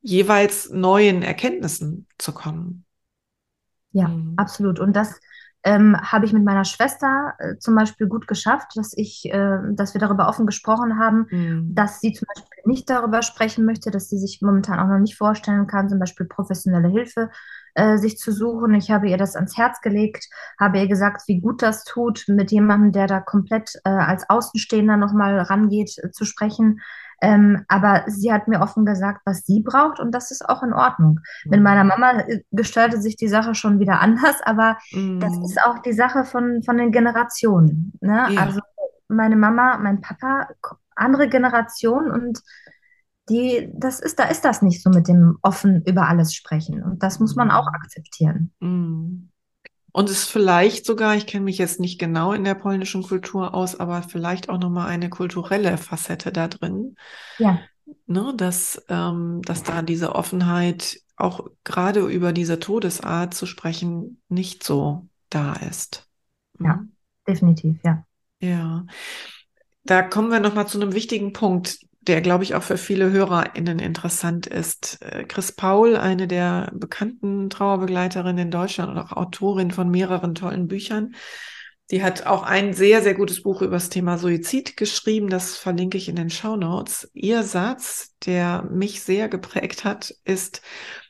jeweils 0.00 0.70
neuen 0.70 1.22
Erkenntnissen 1.22 2.06
zu 2.18 2.32
kommen. 2.32 2.84
Ja, 3.92 4.08
mhm. 4.08 4.34
absolut. 4.36 4.78
Und 4.78 4.94
das 4.94 5.18
ähm, 5.64 5.96
habe 6.00 6.24
ich 6.24 6.32
mit 6.32 6.44
meiner 6.44 6.64
Schwester 6.64 7.34
äh, 7.38 7.56
zum 7.58 7.74
Beispiel 7.74 8.06
gut 8.06 8.28
geschafft, 8.28 8.68
dass 8.76 8.96
ich, 8.96 9.24
äh, 9.26 9.58
dass 9.72 9.92
wir 9.92 10.00
darüber 10.00 10.28
offen 10.28 10.46
gesprochen 10.46 10.98
haben, 10.98 11.26
mhm. 11.30 11.74
dass 11.74 12.00
sie 12.00 12.12
zum 12.12 12.26
Beispiel 12.32 12.62
nicht 12.64 12.88
darüber 12.88 13.22
sprechen 13.22 13.64
möchte, 13.64 13.90
dass 13.90 14.08
sie 14.08 14.18
sich 14.18 14.40
momentan 14.40 14.78
auch 14.78 14.86
noch 14.86 15.00
nicht 15.00 15.16
vorstellen 15.16 15.66
kann, 15.66 15.88
zum 15.88 15.98
Beispiel 15.98 16.26
professionelle 16.26 16.88
Hilfe 16.88 17.30
äh, 17.74 17.98
sich 17.98 18.18
zu 18.18 18.32
suchen. 18.32 18.74
Ich 18.74 18.90
habe 18.90 19.08
ihr 19.08 19.16
das 19.16 19.36
ans 19.36 19.56
Herz 19.56 19.80
gelegt, 19.80 20.28
habe 20.58 20.78
ihr 20.78 20.88
gesagt, 20.88 21.22
wie 21.26 21.40
gut 21.40 21.62
das 21.62 21.84
tut, 21.84 22.24
mit 22.28 22.50
jemandem, 22.50 22.92
der 22.92 23.06
da 23.06 23.20
komplett 23.20 23.72
äh, 23.84 23.90
als 23.90 24.28
Außenstehender 24.28 24.96
nochmal 24.96 25.38
rangeht, 25.40 25.96
äh, 25.98 26.10
zu 26.10 26.24
sprechen. 26.24 26.80
Ähm, 27.20 27.64
aber 27.66 28.04
sie 28.06 28.32
hat 28.32 28.46
mir 28.46 28.60
offen 28.60 28.84
gesagt, 28.84 29.22
was 29.24 29.44
sie 29.44 29.60
braucht 29.60 29.98
und 29.98 30.12
das 30.12 30.30
ist 30.30 30.48
auch 30.48 30.62
in 30.62 30.72
Ordnung. 30.72 31.20
Mhm. 31.44 31.50
Mit 31.50 31.62
meiner 31.62 31.84
Mama 31.84 32.20
äh, 32.20 32.42
gestaltet 32.52 33.02
sich 33.02 33.16
die 33.16 33.28
Sache 33.28 33.54
schon 33.54 33.80
wieder 33.80 34.00
anders, 34.00 34.40
aber 34.42 34.78
mhm. 34.92 35.20
das 35.20 35.36
ist 35.38 35.60
auch 35.64 35.80
die 35.80 35.92
Sache 35.92 36.24
von, 36.24 36.62
von 36.62 36.76
den 36.76 36.92
Generationen. 36.92 37.92
Ne? 38.00 38.28
Ja. 38.30 38.40
Also 38.40 38.60
meine 39.08 39.36
Mama, 39.36 39.78
mein 39.78 40.00
Papa, 40.00 40.48
andere 40.94 41.28
Generation 41.28 42.10
und 42.10 42.40
die, 43.28 43.68
das 43.72 44.00
ist, 44.00 44.18
da 44.18 44.24
ist 44.24 44.44
das 44.44 44.62
nicht 44.62 44.82
so 44.82 44.90
mit 44.90 45.08
dem 45.08 45.38
offen 45.42 45.82
über 45.84 46.08
alles 46.08 46.34
sprechen. 46.34 46.82
Und 46.82 47.02
das 47.02 47.20
muss 47.20 47.36
man 47.36 47.50
auch 47.50 47.66
mhm. 47.66 47.74
akzeptieren. 47.74 48.52
Mhm. 48.60 49.30
Und 49.92 50.10
es 50.10 50.24
vielleicht 50.24 50.86
sogar, 50.86 51.16
ich 51.16 51.26
kenne 51.26 51.44
mich 51.44 51.58
jetzt 51.58 51.80
nicht 51.80 51.98
genau 51.98 52.32
in 52.32 52.44
der 52.44 52.54
polnischen 52.54 53.02
Kultur 53.02 53.54
aus, 53.54 53.78
aber 53.78 54.02
vielleicht 54.02 54.48
auch 54.48 54.58
nochmal 54.58 54.88
eine 54.88 55.10
kulturelle 55.10 55.76
Facette 55.76 56.30
da 56.30 56.46
drin. 56.48 56.96
Ja. 57.38 57.60
Ne, 58.06 58.34
dass, 58.36 58.82
ähm, 58.88 59.40
dass 59.42 59.62
da 59.62 59.80
diese 59.82 60.14
Offenheit 60.14 61.00
auch 61.16 61.48
gerade 61.64 62.06
über 62.06 62.32
diese 62.32 62.60
Todesart 62.60 63.34
zu 63.34 63.46
sprechen 63.46 64.20
nicht 64.28 64.62
so 64.62 65.08
da 65.30 65.54
ist. 65.54 66.06
Mhm. 66.58 66.66
Ja, 66.66 66.84
definitiv, 67.26 67.78
ja. 67.82 68.04
Ja. 68.40 68.86
Da 69.84 70.02
kommen 70.02 70.30
wir 70.30 70.38
nochmal 70.38 70.68
zu 70.68 70.80
einem 70.80 70.92
wichtigen 70.92 71.32
Punkt, 71.32 71.78
der, 72.08 72.20
glaube 72.20 72.44
ich, 72.44 72.54
auch 72.54 72.62
für 72.62 72.78
viele 72.78 73.10
HörerInnen 73.10 73.78
interessant 73.78 74.46
ist. 74.46 75.02
Äh, 75.02 75.24
Chris 75.24 75.52
Paul, 75.52 75.96
eine 75.96 76.26
der 76.26 76.70
bekannten 76.74 77.50
Trauerbegleiterinnen 77.50 78.46
in 78.46 78.50
Deutschland 78.50 78.90
und 78.90 78.98
auch 78.98 79.12
Autorin 79.12 79.70
von 79.70 79.90
mehreren 79.90 80.34
tollen 80.34 80.66
Büchern, 80.66 81.14
die 81.90 82.02
hat 82.02 82.26
auch 82.26 82.42
ein 82.42 82.74
sehr, 82.74 83.02
sehr 83.02 83.14
gutes 83.14 83.42
Buch 83.42 83.62
über 83.62 83.76
das 83.76 83.88
Thema 83.88 84.18
Suizid 84.18 84.76
geschrieben. 84.76 85.28
Das 85.30 85.56
verlinke 85.56 85.96
ich 85.96 86.08
in 86.08 86.16
den 86.16 86.28
Show 86.28 86.56
Notes. 86.56 87.10
Ihr 87.14 87.42
Satz, 87.42 88.14
der 88.26 88.62
mich 88.70 89.02
sehr 89.02 89.28
geprägt 89.28 89.84
hat, 89.84 90.14
ist, 90.24 90.60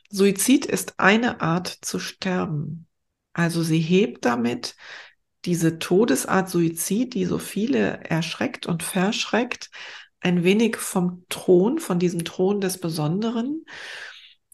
Suizid 0.09 0.65
ist 0.65 0.93
eine 0.97 1.41
Art 1.41 1.67
zu 1.67 1.99
sterben. 1.99 2.87
Also 3.33 3.61
sie 3.61 3.79
hebt 3.79 4.25
damit 4.25 4.75
diese 5.45 5.79
Todesart 5.79 6.49
Suizid, 6.49 7.13
die 7.13 7.25
so 7.25 7.39
viele 7.39 8.03
erschreckt 8.03 8.65
und 8.65 8.83
verschreckt, 8.83 9.69
ein 10.21 10.43
wenig 10.43 10.77
vom 10.77 11.25
Thron, 11.29 11.79
von 11.79 11.99
diesem 11.99 12.25
Thron 12.25 12.61
des 12.61 12.79
Besonderen. 12.79 13.65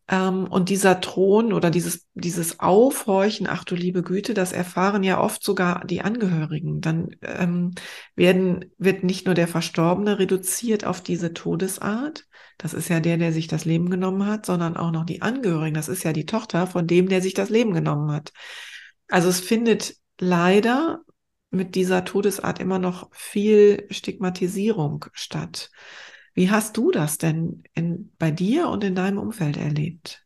Ähm, 0.07 0.45
und 0.45 0.69
dieser 0.69 1.01
Thron 1.01 1.53
oder 1.53 1.71
dieses, 1.71 2.07
dieses 2.13 2.59
Aufhorchen, 2.59 3.47
ach 3.47 3.63
du 3.63 3.75
liebe 3.75 4.03
Güte, 4.03 4.33
das 4.33 4.51
erfahren 4.51 5.03
ja 5.03 5.19
oft 5.19 5.43
sogar 5.43 5.85
die 5.85 6.01
Angehörigen. 6.01 6.81
Dann 6.81 7.15
ähm, 7.21 7.73
werden, 8.15 8.71
wird 8.77 9.03
nicht 9.03 9.25
nur 9.25 9.35
der 9.35 9.47
Verstorbene 9.47 10.19
reduziert 10.19 10.85
auf 10.85 11.01
diese 11.01 11.33
Todesart, 11.33 12.25
das 12.57 12.73
ist 12.73 12.89
ja 12.89 12.99
der, 12.99 13.17
der 13.17 13.33
sich 13.33 13.47
das 13.47 13.65
Leben 13.65 13.89
genommen 13.89 14.25
hat, 14.25 14.45
sondern 14.45 14.77
auch 14.77 14.91
noch 14.91 15.05
die 15.05 15.21
Angehörigen. 15.21 15.73
Das 15.73 15.89
ist 15.89 16.03
ja 16.03 16.13
die 16.13 16.25
Tochter 16.25 16.67
von 16.67 16.87
dem, 16.87 17.09
der 17.09 17.21
sich 17.21 17.33
das 17.33 17.49
Leben 17.49 17.73
genommen 17.73 18.11
hat. 18.11 18.31
Also 19.09 19.29
es 19.29 19.39
findet 19.39 19.95
leider 20.19 21.01
mit 21.55 21.75
dieser 21.75 22.05
Todesart 22.05 22.59
immer 22.59 22.79
noch 22.79 23.09
viel 23.11 23.87
Stigmatisierung 23.89 25.05
statt. 25.13 25.71
Wie 26.33 26.51
hast 26.51 26.75
du 26.77 26.91
das 26.91 27.17
denn 27.17 27.63
in, 27.73 28.11
bei 28.19 28.29
dir 28.29 28.69
und 28.69 28.83
in 28.83 28.95
deinem 28.95 29.17
Umfeld 29.17 29.57
erlebt? 29.57 30.25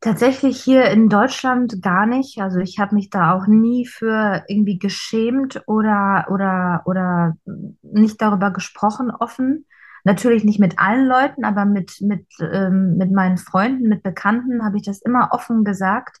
Tatsächlich 0.00 0.62
hier 0.62 0.84
in 0.84 1.08
Deutschland 1.08 1.82
gar 1.82 2.06
nicht. 2.06 2.40
Also 2.40 2.60
ich 2.60 2.78
habe 2.78 2.94
mich 2.94 3.10
da 3.10 3.32
auch 3.34 3.48
nie 3.48 3.84
für 3.84 4.44
irgendwie 4.46 4.78
geschämt 4.78 5.60
oder, 5.66 6.26
oder, 6.30 6.82
oder 6.84 7.36
nicht 7.82 8.22
darüber 8.22 8.52
gesprochen 8.52 9.10
offen. 9.10 9.66
Natürlich 10.04 10.44
nicht 10.44 10.60
mit 10.60 10.78
allen 10.78 11.06
Leuten, 11.06 11.44
aber 11.44 11.64
mit, 11.64 12.00
mit, 12.00 12.26
ähm, 12.40 12.96
mit 12.96 13.10
meinen 13.10 13.38
Freunden, 13.38 13.88
mit 13.88 14.04
Bekannten 14.04 14.64
habe 14.64 14.76
ich 14.76 14.84
das 14.84 15.02
immer 15.02 15.30
offen 15.32 15.64
gesagt. 15.64 16.18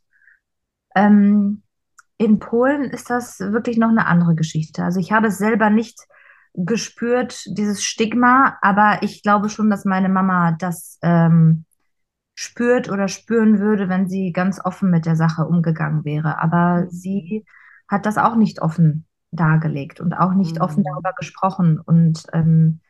Ähm, 0.96 1.62
in 2.18 2.40
Polen 2.40 2.90
ist 2.90 3.10
das 3.10 3.38
wirklich 3.38 3.78
noch 3.78 3.88
eine 3.88 4.06
andere 4.06 4.34
Geschichte. 4.34 4.84
Also 4.84 5.00
ich 5.00 5.12
habe 5.12 5.28
es 5.28 5.38
selber 5.38 5.70
nicht 5.70 6.06
gespürt, 6.54 7.44
dieses 7.46 7.84
Stigma, 7.84 8.58
aber 8.60 8.98
ich 9.02 9.22
glaube 9.22 9.48
schon, 9.48 9.70
dass 9.70 9.84
meine 9.84 10.08
Mama 10.08 10.52
das 10.58 10.98
ähm, 11.02 11.64
spürt 12.34 12.90
oder 12.90 13.06
spüren 13.08 13.60
würde, 13.60 13.88
wenn 13.88 14.08
sie 14.08 14.32
ganz 14.32 14.60
offen 14.64 14.90
mit 14.90 15.06
der 15.06 15.16
Sache 15.16 15.46
umgegangen 15.46 16.04
wäre. 16.04 16.40
Aber 16.42 16.86
sie 16.88 17.44
hat 17.86 18.06
das 18.06 18.18
auch 18.18 18.34
nicht 18.34 18.60
offen 18.60 19.06
dargelegt 19.30 20.00
und 20.00 20.14
auch 20.14 20.34
nicht 20.34 20.56
mhm. 20.56 20.62
offen 20.62 20.84
darüber 20.84 21.12
gesprochen. 21.12 21.78
Und 21.78 22.24
ähm, 22.32 22.80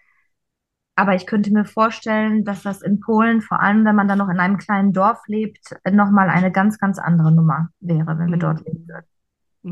aber 0.96 1.14
ich 1.14 1.26
könnte 1.26 1.52
mir 1.52 1.64
vorstellen, 1.64 2.44
dass 2.44 2.62
das 2.62 2.82
in 2.82 3.00
Polen, 3.00 3.42
vor 3.42 3.60
allem 3.60 3.84
wenn 3.84 3.94
man 3.94 4.08
dann 4.08 4.18
noch 4.18 4.30
in 4.30 4.40
einem 4.40 4.56
kleinen 4.56 4.92
Dorf 4.92 5.20
lebt, 5.28 5.76
nochmal 5.88 6.28
eine 6.30 6.50
ganz, 6.50 6.78
ganz 6.78 6.98
andere 6.98 7.30
Nummer 7.30 7.68
wäre, 7.80 8.18
wenn 8.18 8.28
wir 8.28 8.36
mhm. 8.36 8.40
dort 8.40 8.66
leben 8.66 8.88
würden. 8.88 9.06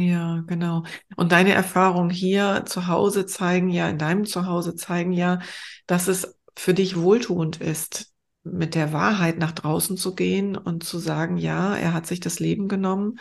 Ja, 0.01 0.43
genau. 0.47 0.85
Und 1.17 1.33
deine 1.33 1.53
Erfahrungen 1.53 2.11
hier 2.11 2.65
zu 2.67 2.87
Hause 2.87 3.27
zeigen 3.27 3.69
ja, 3.69 3.89
in 3.89 3.99
deinem 3.99 4.25
Zuhause 4.25 4.75
zeigen 4.75 5.13
ja, 5.13 5.41
dass 5.87 6.09
es 6.09 6.39
für 6.57 6.75
dich 6.75 6.97
wohltuend 7.01 7.61
ist, 7.61 8.13
mit 8.43 8.75
der 8.75 8.93
Wahrheit 8.93 9.39
nach 9.39 9.53
draußen 9.53 9.97
zu 9.97 10.15
gehen 10.15 10.57
und 10.57 10.85
zu 10.85 10.99
sagen, 10.99 11.37
ja, 11.37 11.77
er 11.77 11.93
hat 11.93 12.07
sich 12.07 12.21
das 12.21 12.39
Leben 12.39 12.69
genommen, 12.69 13.19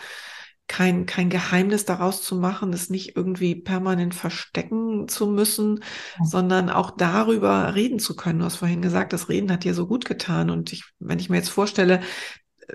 kein, 0.68 1.06
kein 1.06 1.30
Geheimnis 1.30 1.86
daraus 1.86 2.24
zu 2.24 2.36
machen, 2.36 2.74
es 2.74 2.90
nicht 2.90 3.16
irgendwie 3.16 3.56
permanent 3.56 4.16
verstecken 4.16 5.08
zu 5.08 5.28
müssen, 5.28 5.84
ja. 6.18 6.26
sondern 6.26 6.70
auch 6.70 6.92
darüber 6.92 7.76
reden 7.76 8.00
zu 8.00 8.16
können. 8.16 8.40
Du 8.40 8.46
hast 8.46 8.58
vorhin 8.58 8.82
gesagt, 8.82 9.14
das 9.14 9.30
Reden 9.30 9.52
hat 9.52 9.64
dir 9.64 9.76
so 9.76 9.86
gut 9.86 10.06
getan. 10.06 10.50
Und 10.50 10.74
ich, 10.74 10.84
wenn 11.00 11.20
ich 11.20 11.30
mir 11.30 11.38
jetzt 11.38 11.50
vorstelle, 11.50 12.02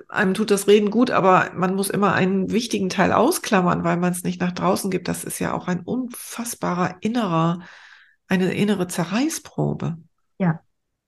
einem 0.08 0.34
tut 0.34 0.50
das 0.50 0.66
Reden 0.66 0.90
gut, 0.90 1.10
aber 1.10 1.50
man 1.54 1.74
muss 1.74 1.90
immer 1.90 2.14
einen 2.14 2.50
wichtigen 2.50 2.88
Teil 2.88 3.12
ausklammern, 3.12 3.84
weil 3.84 3.96
man 3.96 4.12
es 4.12 4.22
nicht 4.22 4.40
nach 4.40 4.52
draußen 4.52 4.90
gibt. 4.90 5.08
Das 5.08 5.24
ist 5.24 5.38
ja 5.38 5.52
auch 5.52 5.68
ein 5.68 5.80
unfassbarer 5.80 6.96
innerer, 7.00 7.60
eine 8.28 8.52
innere 8.54 8.86
Zerreißprobe. 8.86 9.98
Ja, 10.38 10.60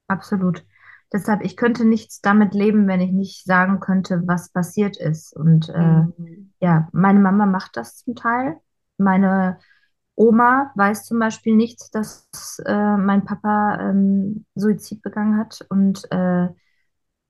absolut. 0.08 0.64
Deshalb, 1.12 1.44
ich 1.44 1.56
könnte 1.56 1.84
nichts 1.84 2.20
damit 2.20 2.54
leben, 2.54 2.88
wenn 2.88 3.00
ich 3.00 3.12
nicht 3.12 3.44
sagen 3.44 3.80
könnte, 3.80 4.22
was 4.26 4.50
passiert 4.50 4.96
ist. 4.96 5.36
Und 5.36 5.68
äh, 5.68 6.02
mhm. 6.02 6.52
ja, 6.60 6.88
meine 6.92 7.20
Mama 7.20 7.46
macht 7.46 7.76
das 7.76 7.96
zum 7.96 8.16
Teil. 8.16 8.56
Meine 8.96 9.58
Oma 10.14 10.72
weiß 10.74 11.04
zum 11.04 11.18
Beispiel 11.18 11.54
nicht, 11.54 11.94
dass 11.94 12.28
äh, 12.64 12.96
mein 12.96 13.24
Papa 13.24 13.78
ähm, 13.80 14.46
Suizid 14.54 15.02
begangen 15.02 15.38
hat. 15.38 15.64
Und 15.68 16.10
äh, 16.10 16.48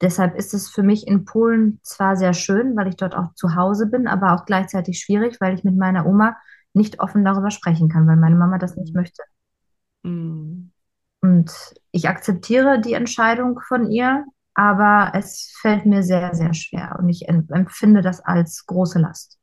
Deshalb 0.03 0.35
ist 0.35 0.53
es 0.53 0.69
für 0.69 0.83
mich 0.83 1.07
in 1.07 1.25
Polen 1.25 1.79
zwar 1.83 2.17
sehr 2.17 2.35
schön, 2.35 2.77
weil 2.77 2.89
ich 2.89 2.97
dort 2.97 3.15
auch 3.15 3.35
zu 3.35 3.55
Hause 3.55 3.87
bin, 3.87 4.09
aber 4.09 4.35
auch 4.35 4.45
gleichzeitig 4.45 5.01
schwierig, 5.01 5.41
weil 5.41 5.55
ich 5.55 5.63
mit 5.63 5.77
meiner 5.77 6.07
Oma 6.07 6.37
nicht 6.75 7.01
offen 7.01 7.25
darüber 7.25 7.51
sprechen 7.51 7.89
kann, 7.89 8.07
weil 8.09 8.17
meine 8.17 8.37
Mama 8.37 8.59
das 8.59 8.77
nicht 8.77 8.95
möchte. 8.95 9.23
Mhm. 10.03 10.73
Und 11.21 11.53
ich 11.93 12.09
akzeptiere 12.09 12.81
die 12.81 12.95
Entscheidung 12.95 13.61
von 13.61 13.91
ihr, 13.91 14.25
aber 14.55 15.13
es 15.15 15.57
fällt 15.61 15.87
mir 15.87 16.03
sehr, 16.03 16.35
sehr 16.35 16.53
schwer 16.53 16.97
und 16.99 17.09
ich 17.09 17.29
empfinde 17.29 18.03
das 18.03 18.21
als 18.21 18.67
große 18.67 18.99
Last. 18.99 19.39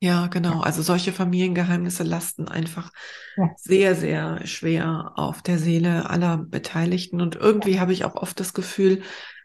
Ja, 0.00 0.28
genau. 0.28 0.60
Also 0.60 0.82
solche 0.82 1.12
Familiengeheimnisse 1.12 2.04
lasten 2.04 2.46
einfach 2.48 2.92
ja. 3.36 3.50
sehr, 3.56 3.94
sehr 3.96 4.46
schwer 4.46 5.12
auf 5.16 5.42
der 5.42 5.58
Seele 5.58 6.08
aller 6.08 6.38
Beteiligten. 6.38 7.20
Und 7.20 7.34
irgendwie 7.34 7.80
habe 7.80 7.92
ich 7.92 8.04
auch 8.04 8.14
oft 8.14 8.38
das 8.38 8.54
Gefühl, 8.54 9.02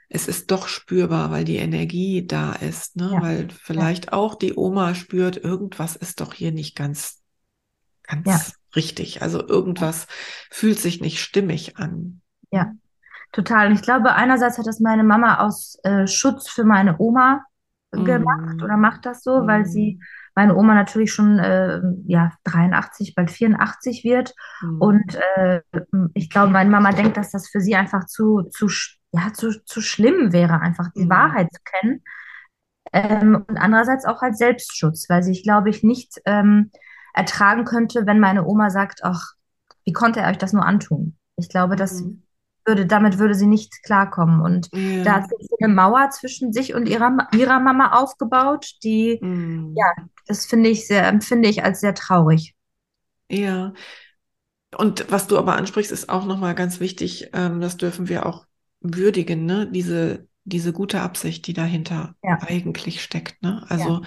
es 0.09 0.27
ist 0.27 0.51
doch 0.51 0.67
spürbar, 0.67 1.31
weil 1.31 1.43
die 1.43 1.57
Energie 1.57 2.25
da 2.25 2.53
ist, 2.53 2.95
ne? 2.95 3.11
Ja. 3.13 3.21
Weil 3.21 3.49
vielleicht 3.49 4.05
ja. 4.05 4.13
auch 4.13 4.35
die 4.35 4.55
Oma 4.55 4.95
spürt, 4.95 5.37
irgendwas 5.37 5.95
ist 5.95 6.21
doch 6.21 6.33
hier 6.33 6.51
nicht 6.51 6.75
ganz, 6.75 7.21
ganz 8.03 8.27
ja. 8.27 8.39
richtig. 8.75 9.21
Also 9.21 9.45
irgendwas 9.47 10.07
fühlt 10.51 10.79
sich 10.79 11.01
nicht 11.01 11.19
stimmig 11.19 11.77
an. 11.77 12.21
Ja, 12.51 12.73
total. 13.31 13.67
Und 13.67 13.73
ich 13.73 13.81
glaube, 13.81 14.13
einerseits 14.13 14.57
hat 14.57 14.67
das 14.67 14.79
meine 14.79 15.03
Mama 15.03 15.39
aus 15.39 15.77
äh, 15.83 16.07
Schutz 16.07 16.49
für 16.49 16.63
meine 16.63 16.99
Oma 16.99 17.43
gemacht 17.91 18.55
mm. 18.57 18.63
oder 18.63 18.77
macht 18.77 19.05
das 19.05 19.23
so, 19.23 19.43
mm. 19.43 19.47
weil 19.47 19.65
sie 19.65 19.99
meine 20.35 20.55
Oma 20.55 20.73
natürlich 20.73 21.13
schon 21.13 21.37
äh, 21.39 21.79
ja 22.05 22.31
83, 22.43 23.13
bald 23.15 23.29
84 23.29 24.03
wird. 24.03 24.33
Mm. 24.61 24.81
Und 24.81 25.19
äh, 25.35 25.61
ich 26.13 26.29
glaube, 26.29 26.51
meine 26.51 26.69
Mama 26.69 26.91
denkt, 26.91 27.17
dass 27.17 27.31
das 27.31 27.47
für 27.49 27.61
sie 27.61 27.75
einfach 27.75 28.05
zu, 28.05 28.43
zu, 28.51 28.67
ja, 29.13 29.31
zu, 29.31 29.63
zu 29.63 29.81
schlimm 29.81 30.33
wäre, 30.33 30.59
einfach 30.59 30.89
die 30.95 31.09
Wahrheit 31.09 31.47
zu 31.53 31.61
kennen. 31.63 32.03
Ähm, 32.91 33.45
und 33.47 33.57
andererseits 33.57 34.05
auch 34.05 34.21
als 34.21 34.39
Selbstschutz, 34.39 35.07
weil 35.07 35.23
sie, 35.23 35.41
glaube 35.41 35.69
ich, 35.69 35.83
nicht 35.83 36.19
ähm, 36.25 36.71
ertragen 37.13 37.63
könnte, 37.63 38.05
wenn 38.05 38.19
meine 38.19 38.45
Oma 38.45 38.69
sagt, 38.69 39.03
ach, 39.03 39.33
wie 39.85 39.93
konnte 39.93 40.19
er 40.19 40.31
euch 40.31 40.37
das 40.37 40.53
nur 40.53 40.65
antun? 40.65 41.15
Ich 41.37 41.47
glaube, 41.47 41.75
das 41.75 42.03
würde, 42.65 42.85
damit 42.85 43.19
würde 43.19 43.35
sie 43.35 43.45
nicht 43.45 43.83
klarkommen. 43.83 44.41
Und 44.41 44.69
ja. 44.73 45.03
da 45.03 45.13
hat 45.15 45.29
sich 45.29 45.49
eine 45.59 45.73
Mauer 45.73 46.09
zwischen 46.09 46.51
sich 46.51 46.73
und 46.73 46.87
ihrer, 46.87 47.27
ihrer 47.33 47.59
Mama 47.59 47.93
aufgebaut, 47.93 48.73
die, 48.83 49.19
mhm. 49.21 49.75
ja, 49.77 49.91
das 50.25 50.45
finde 50.45 50.69
ich 50.69 50.87
sehr, 50.87 51.07
empfinde 51.07 51.49
ich 51.49 51.63
als 51.63 51.81
sehr 51.81 51.93
traurig. 51.93 52.55
Ja. 53.29 53.73
Und 54.75 55.11
was 55.11 55.27
du 55.27 55.37
aber 55.37 55.55
ansprichst, 55.55 55.91
ist 55.91 56.09
auch 56.09 56.25
nochmal 56.25 56.55
ganz 56.55 56.79
wichtig, 56.79 57.29
ähm, 57.33 57.61
das 57.61 57.77
dürfen 57.77 58.09
wir 58.09 58.25
auch 58.25 58.45
würdigen, 58.83 59.45
ne? 59.45 59.69
Diese, 59.71 60.27
diese 60.43 60.73
gute 60.73 61.01
Absicht, 61.01 61.47
die 61.47 61.53
dahinter 61.53 62.15
ja. 62.21 62.37
eigentlich 62.41 63.01
steckt, 63.01 63.41
ne? 63.41 63.65
Also, 63.69 63.89
ja 63.89 64.01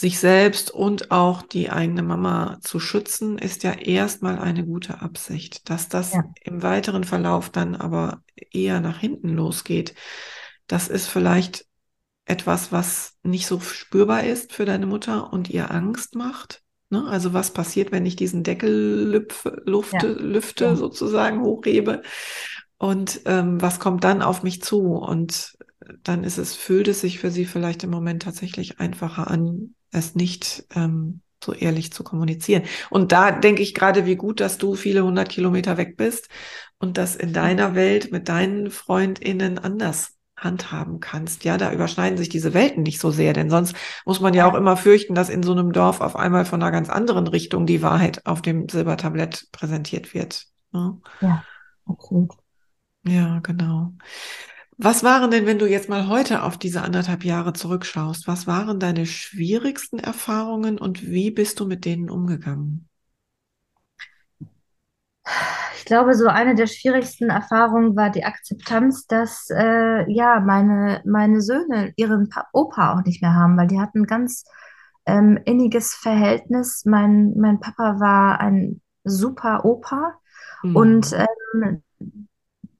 sich 0.00 0.18
selbst 0.18 0.70
und 0.70 1.10
auch 1.10 1.42
die 1.42 1.70
eigene 1.70 2.02
Mama 2.02 2.58
zu 2.62 2.80
schützen, 2.80 3.36
ist 3.36 3.64
ja 3.64 3.72
erstmal 3.72 4.38
eine 4.38 4.64
gute 4.64 5.02
Absicht. 5.02 5.68
Dass 5.68 5.88
das 5.90 6.14
ja. 6.14 6.24
im 6.42 6.62
weiteren 6.62 7.04
Verlauf 7.04 7.50
dann 7.50 7.76
aber 7.76 8.22
eher 8.50 8.80
nach 8.80 8.98
hinten 8.98 9.28
losgeht, 9.28 9.94
das 10.66 10.88
ist 10.88 11.06
vielleicht 11.06 11.66
etwas, 12.24 12.72
was 12.72 13.18
nicht 13.22 13.46
so 13.46 13.60
spürbar 13.60 14.24
ist 14.24 14.54
für 14.54 14.64
deine 14.64 14.86
Mutter 14.86 15.32
und 15.32 15.50
ihr 15.50 15.70
Angst 15.70 16.14
macht. 16.14 16.62
Ne? 16.88 17.06
Also 17.06 17.34
was 17.34 17.52
passiert, 17.52 17.92
wenn 17.92 18.06
ich 18.06 18.16
diesen 18.16 18.42
Deckel 18.42 19.10
lüpfe, 19.10 19.60
lufte, 19.66 20.06
ja. 20.06 20.24
lüfte 20.24 20.64
ja. 20.64 20.76
sozusagen, 20.76 21.42
hochhebe? 21.42 22.02
Und 22.80 23.20
ähm, 23.26 23.60
was 23.60 23.78
kommt 23.78 24.04
dann 24.04 24.22
auf 24.22 24.42
mich 24.42 24.62
zu? 24.62 24.94
Und 24.94 25.58
dann 26.02 26.24
ist 26.24 26.38
es, 26.38 26.56
fühlt 26.56 26.88
es 26.88 27.02
sich 27.02 27.18
für 27.18 27.30
sie 27.30 27.44
vielleicht 27.44 27.84
im 27.84 27.90
Moment 27.90 28.22
tatsächlich 28.22 28.80
einfacher 28.80 29.30
an, 29.30 29.74
es 29.90 30.14
nicht 30.14 30.64
ähm, 30.74 31.20
so 31.44 31.52
ehrlich 31.52 31.92
zu 31.92 32.04
kommunizieren. 32.04 32.62
Und 32.88 33.12
da 33.12 33.32
denke 33.32 33.60
ich 33.60 33.74
gerade, 33.74 34.06
wie 34.06 34.16
gut, 34.16 34.40
dass 34.40 34.56
du 34.56 34.76
viele 34.76 35.04
hundert 35.04 35.28
Kilometer 35.28 35.76
weg 35.76 35.98
bist 35.98 36.30
und 36.78 36.96
das 36.96 37.16
in 37.16 37.34
deiner 37.34 37.74
Welt 37.74 38.12
mit 38.12 38.30
deinen 38.30 38.70
FreundInnen 38.70 39.58
anders 39.58 40.16
handhaben 40.34 41.00
kannst. 41.00 41.44
Ja, 41.44 41.58
da 41.58 41.74
überschneiden 41.74 42.16
sich 42.16 42.30
diese 42.30 42.54
Welten 42.54 42.82
nicht 42.82 42.98
so 42.98 43.10
sehr, 43.10 43.34
denn 43.34 43.50
sonst 43.50 43.76
muss 44.06 44.20
man 44.20 44.32
ja 44.32 44.50
auch 44.50 44.54
immer 44.54 44.78
fürchten, 44.78 45.14
dass 45.14 45.28
in 45.28 45.42
so 45.42 45.52
einem 45.52 45.72
Dorf 45.72 46.00
auf 46.00 46.16
einmal 46.16 46.46
von 46.46 46.62
einer 46.62 46.72
ganz 46.72 46.88
anderen 46.88 47.26
Richtung 47.26 47.66
die 47.66 47.82
Wahrheit 47.82 48.24
auf 48.24 48.40
dem 48.40 48.70
Silbertablett 48.70 49.48
präsentiert 49.52 50.14
wird. 50.14 50.46
Ne? 50.72 50.98
Ja, 51.20 51.44
absolut. 51.84 52.30
Ja, 53.04 53.40
genau. 53.40 53.92
Was 54.82 55.04
waren 55.04 55.30
denn, 55.30 55.44
wenn 55.44 55.58
du 55.58 55.66
jetzt 55.66 55.90
mal 55.90 56.08
heute 56.08 56.42
auf 56.42 56.56
diese 56.56 56.80
anderthalb 56.82 57.22
Jahre 57.24 57.52
zurückschaust, 57.52 58.26
was 58.26 58.46
waren 58.46 58.80
deine 58.80 59.04
schwierigsten 59.04 59.98
Erfahrungen 59.98 60.78
und 60.78 61.06
wie 61.06 61.30
bist 61.30 61.60
du 61.60 61.66
mit 61.66 61.84
denen 61.84 62.08
umgegangen? 62.08 62.88
Ich 65.76 65.84
glaube, 65.84 66.14
so 66.14 66.28
eine 66.28 66.54
der 66.54 66.66
schwierigsten 66.66 67.30
Erfahrungen 67.30 67.94
war 67.94 68.10
die 68.10 68.24
Akzeptanz, 68.24 69.06
dass 69.06 69.48
äh, 69.50 70.10
ja 70.10 70.40
meine, 70.40 71.02
meine 71.04 71.42
Söhne 71.42 71.92
ihren 71.96 72.28
pa 72.28 72.46
Opa 72.52 72.94
auch 72.94 73.04
nicht 73.04 73.20
mehr 73.22 73.34
haben, 73.34 73.56
weil 73.58 73.66
die 73.66 73.80
hatten 73.80 74.02
ein 74.02 74.06
ganz 74.06 74.44
ähm, 75.04 75.38
inniges 75.44 75.94
Verhältnis. 75.94 76.84
Mein, 76.86 77.34
mein 77.36 77.60
Papa 77.60 78.00
war 78.00 78.40
ein 78.40 78.80
super 79.04 79.64
Opa 79.64 80.14
mhm. 80.62 80.76
und 80.76 81.12
ähm, 81.12 81.82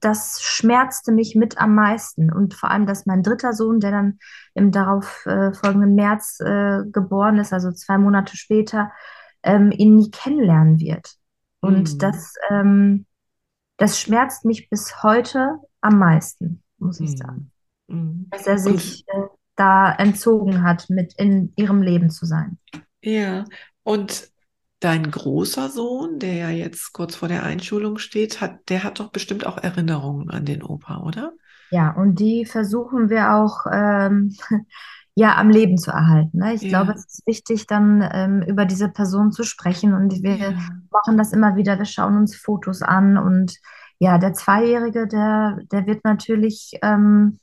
das 0.01 0.41
schmerzte 0.41 1.11
mich 1.11 1.35
mit 1.35 1.57
am 1.57 1.75
meisten. 1.75 2.31
Und 2.31 2.53
vor 2.55 2.71
allem, 2.71 2.85
dass 2.85 3.05
mein 3.05 3.23
dritter 3.23 3.53
Sohn, 3.53 3.79
der 3.79 3.91
dann 3.91 4.19
im 4.53 4.71
darauf 4.71 5.25
äh, 5.25 5.53
folgenden 5.53 5.95
März 5.95 6.39
äh, 6.39 6.83
geboren 6.91 7.37
ist, 7.37 7.53
also 7.53 7.71
zwei 7.71 7.97
Monate 7.97 8.35
später, 8.35 8.91
ähm, 9.43 9.71
ihn 9.71 9.95
nie 9.95 10.11
kennenlernen 10.11 10.79
wird. 10.79 11.15
Und 11.61 11.93
mhm. 11.93 11.97
das, 11.99 12.33
ähm, 12.49 13.05
das 13.77 13.99
schmerzt 13.99 14.43
mich 14.43 14.69
bis 14.69 15.03
heute 15.03 15.59
am 15.81 15.99
meisten, 15.99 16.63
muss 16.79 16.99
ich 16.99 17.11
mhm. 17.11 17.17
sagen. 17.17 17.51
Mhm. 17.87 18.27
Dass 18.31 18.47
er 18.47 18.57
sich 18.57 19.05
äh, 19.07 19.21
da 19.55 19.93
entzogen 19.93 20.63
hat, 20.63 20.89
mit 20.89 21.13
in 21.17 21.53
ihrem 21.55 21.83
Leben 21.83 22.09
zu 22.09 22.25
sein. 22.25 22.57
Ja, 23.03 23.45
und 23.83 24.31
Dein 24.81 25.11
großer 25.11 25.69
Sohn, 25.69 26.17
der 26.17 26.33
ja 26.33 26.49
jetzt 26.49 26.91
kurz 26.91 27.15
vor 27.15 27.27
der 27.27 27.43
Einschulung 27.43 27.99
steht, 27.99 28.41
hat, 28.41 28.67
der 28.67 28.83
hat 28.83 28.99
doch 28.99 29.11
bestimmt 29.11 29.45
auch 29.45 29.59
Erinnerungen 29.59 30.31
an 30.31 30.43
den 30.43 30.63
Opa, 30.63 31.01
oder? 31.03 31.33
Ja, 31.69 31.91
und 31.91 32.15
die 32.19 32.45
versuchen 32.45 33.09
wir 33.11 33.35
auch 33.35 33.67
ähm, 33.71 34.35
ja 35.15 35.37
am 35.37 35.51
Leben 35.51 35.77
zu 35.77 35.91
erhalten. 35.91 36.39
Ne? 36.39 36.55
Ich 36.55 36.63
ja. 36.63 36.69
glaube, 36.69 36.93
es 36.93 37.05
ist 37.05 37.27
wichtig, 37.27 37.67
dann 37.67 38.07
ähm, 38.11 38.41
über 38.41 38.65
diese 38.65 38.89
Person 38.89 39.31
zu 39.31 39.43
sprechen 39.43 39.93
und 39.93 40.23
wir 40.23 40.35
ja. 40.35 40.53
machen 40.91 41.15
das 41.15 41.31
immer 41.31 41.55
wieder. 41.55 41.77
Wir 41.77 41.85
schauen 41.85 42.17
uns 42.17 42.35
Fotos 42.35 42.81
an 42.81 43.19
und 43.19 43.55
ja, 43.99 44.17
der 44.17 44.33
Zweijährige, 44.33 45.07
der, 45.07 45.59
der 45.71 45.85
wird 45.85 46.03
natürlich, 46.03 46.71
ähm, 46.81 47.37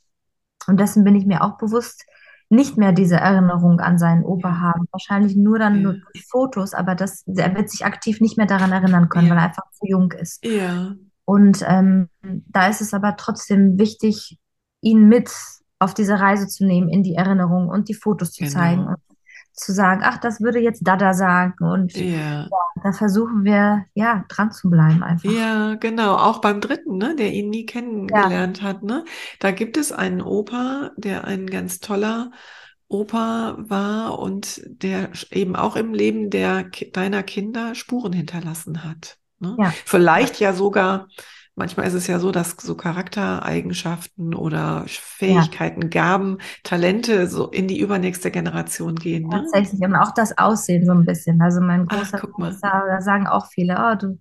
und 0.67 0.77
dessen 0.77 1.05
bin 1.05 1.15
ich 1.15 1.25
mir 1.25 1.41
auch 1.41 1.57
bewusst, 1.57 2.05
nicht 2.49 2.77
mehr 2.77 2.91
diese 2.91 3.15
Erinnerung 3.15 3.79
an 3.79 3.99
seinen 3.99 4.23
Opa 4.23 4.59
haben. 4.59 4.87
Wahrscheinlich 4.91 5.35
nur 5.35 5.59
dann 5.59 5.75
ja. 5.75 5.81
nur 5.81 5.95
Fotos, 6.29 6.73
aber 6.73 6.95
das, 6.95 7.23
er 7.27 7.55
wird 7.55 7.69
sich 7.69 7.85
aktiv 7.85 8.21
nicht 8.21 8.37
mehr 8.37 8.47
daran 8.47 8.71
erinnern 8.71 9.07
können, 9.09 9.27
ja. 9.27 9.31
weil 9.31 9.39
er 9.39 9.47
einfach 9.47 9.69
zu 9.71 9.85
jung 9.85 10.11
ist. 10.11 10.43
Ja. 10.43 10.95
Und 11.25 11.63
ähm, 11.67 12.09
da 12.21 12.67
ist 12.67 12.81
es 12.81 12.93
aber 12.93 13.15
trotzdem 13.15 13.77
wichtig, 13.77 14.39
ihn 14.81 15.07
mit 15.07 15.31
auf 15.77 15.93
diese 15.93 16.19
Reise 16.19 16.47
zu 16.47 16.65
nehmen, 16.65 16.89
in 16.89 17.03
die 17.03 17.15
Erinnerung 17.15 17.69
und 17.69 17.87
die 17.87 17.93
Fotos 17.93 18.31
zu 18.31 18.43
genau. 18.43 18.53
zeigen 18.53 18.87
und 18.87 18.97
zu 19.59 19.73
sagen, 19.73 20.01
ach, 20.03 20.17
das 20.17 20.41
würde 20.41 20.59
jetzt 20.59 20.87
Dada 20.87 21.13
sagen. 21.13 21.55
Und 21.59 21.93
ja. 21.93 22.03
ja. 22.03 22.49
da 22.83 22.91
versuchen 22.91 23.43
wir, 23.43 23.85
ja, 23.93 24.25
dran 24.29 24.51
zu 24.51 24.69
bleiben 24.69 25.03
einfach. 25.03 25.29
Ja, 25.31 25.75
genau. 25.75 26.15
Auch 26.15 26.39
beim 26.39 26.61
dritten, 26.61 26.97
ne, 26.97 27.15
der 27.15 27.31
ihn 27.31 27.49
nie 27.49 27.65
kennengelernt 27.65 28.59
ja. 28.59 28.63
hat, 28.63 28.83
ne? 28.83 29.05
Da 29.39 29.51
gibt 29.51 29.77
es 29.77 29.91
einen 29.91 30.21
Opa, 30.21 30.91
der 30.97 31.25
ein 31.25 31.47
ganz 31.47 31.79
toller 31.79 32.31
Opa 32.87 33.55
war 33.59 34.17
und 34.17 34.61
der 34.65 35.11
eben 35.31 35.55
auch 35.55 35.75
im 35.75 35.93
Leben 35.93 36.29
der, 36.29 36.65
deiner 36.93 37.23
Kinder 37.23 37.75
Spuren 37.75 38.13
hinterlassen 38.13 38.83
hat. 38.83 39.17
Ne? 39.39 39.55
Vielleicht 39.85 40.39
ja 40.39 40.53
sogar 40.53 41.07
Manchmal 41.59 41.87
ist 41.87 41.93
es 41.93 42.07
ja 42.07 42.19
so, 42.19 42.31
dass 42.31 42.51
so 42.51 42.73
Charaktereigenschaften 42.73 44.33
oder 44.33 44.85
Fähigkeiten, 44.87 45.81
ja. 45.81 45.87
Gaben, 45.89 46.37
Talente 46.63 47.27
so 47.27 47.49
in 47.49 47.67
die 47.67 47.81
übernächste 47.81 48.31
Generation 48.31 48.95
gehen. 48.95 49.27
Ne? 49.27 49.41
Tatsächlich. 49.41 49.81
Und 49.81 49.93
auch 49.93 50.13
das 50.13 50.37
Aussehen 50.37 50.85
so 50.85 50.93
ein 50.93 51.03
bisschen. 51.03 51.41
Also 51.41 51.59
mein 51.59 51.85
großer 51.85 52.21
Ach, 52.23 52.31
Großer, 52.31 52.83
da 52.87 53.01
sagen 53.01 53.27
auch 53.27 53.47
viele, 53.47 53.75
oh, 53.77 53.95
du 53.95 54.17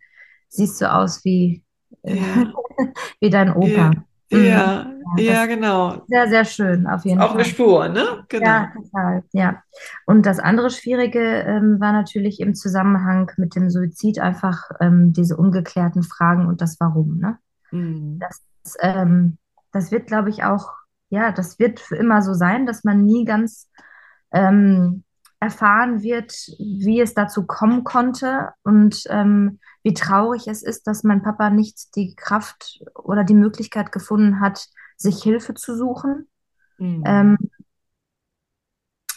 siehst 0.49 0.79
so 0.79 0.87
aus 0.87 1.25
wie, 1.25 1.63
ja. 2.03 2.15
wie 3.21 3.31
dein 3.31 3.53
Opa. 3.53 3.69
Ja. 3.69 3.93
Mhm. 4.31 4.45
Ja, 4.45 4.87
ja, 5.17 5.25
ja 5.25 5.47
genau. 5.47 6.03
Sehr, 6.07 6.29
sehr 6.29 6.45
schön, 6.45 6.87
auf 6.87 7.05
jeden 7.05 7.21
Auch 7.21 7.29
Fall. 7.29 7.31
Auch 7.31 7.35
eine 7.35 7.45
Spur, 7.45 7.89
ne? 7.89 8.25
Genau. 8.29 8.47
Ja, 8.47 8.73
total, 8.75 9.23
ja. 9.33 9.63
Und 10.07 10.27
das 10.27 10.39
andere 10.39 10.71
Schwierige 10.71 11.21
ähm, 11.21 11.81
war 11.81 11.93
natürlich 11.93 12.41
im 12.41 12.55
Zusammenhang 12.55 13.31
mit 13.37 13.55
dem 13.55 13.71
Suizid 13.71 14.19
einfach 14.19 14.71
ähm, 14.81 15.13
diese 15.13 15.37
ungeklärten 15.37 16.03
Fragen 16.03 16.47
und 16.47 16.61
das 16.61 16.79
Warum, 16.79 17.19
ne? 17.19 17.39
Mhm. 17.71 18.19
Das, 18.21 18.43
ähm, 18.81 19.39
das 19.73 19.91
wird, 19.91 20.07
glaube 20.07 20.31
ich, 20.31 20.45
auch, 20.45 20.73
ja, 21.09 21.33
das 21.33 21.59
wird 21.59 21.81
für 21.81 21.97
immer 21.97 22.21
so 22.21 22.35
sein, 22.35 22.67
dass 22.67 22.85
man 22.85 23.05
nie 23.05 23.25
ganz 23.25 23.71
ähm, 24.33 25.05
erfahren 25.41 26.03
wird, 26.03 26.33
wie 26.59 27.01
es 27.01 27.15
dazu 27.15 27.47
kommen 27.47 27.85
konnte 27.85 28.51
und 28.63 29.05
ähm, 29.09 29.59
wie 29.89 29.95
traurig 29.95 30.47
es 30.49 30.63
ist, 30.63 30.87
dass 30.87 31.03
mein 31.03 31.23
Papa 31.23 31.49
nicht 31.49 31.97
die 31.97 32.15
Kraft 32.15 32.83
oder 32.95 33.25
die 33.25 33.33
Möglichkeit 33.33 33.91
gefunden 33.91 34.39
hat, 34.39 34.69
sich 34.99 35.23
Hilfe 35.23 35.55
zu 35.55 35.75
suchen. 35.75 36.29
Mhm. 36.77 37.05
Ähm, 37.07 37.39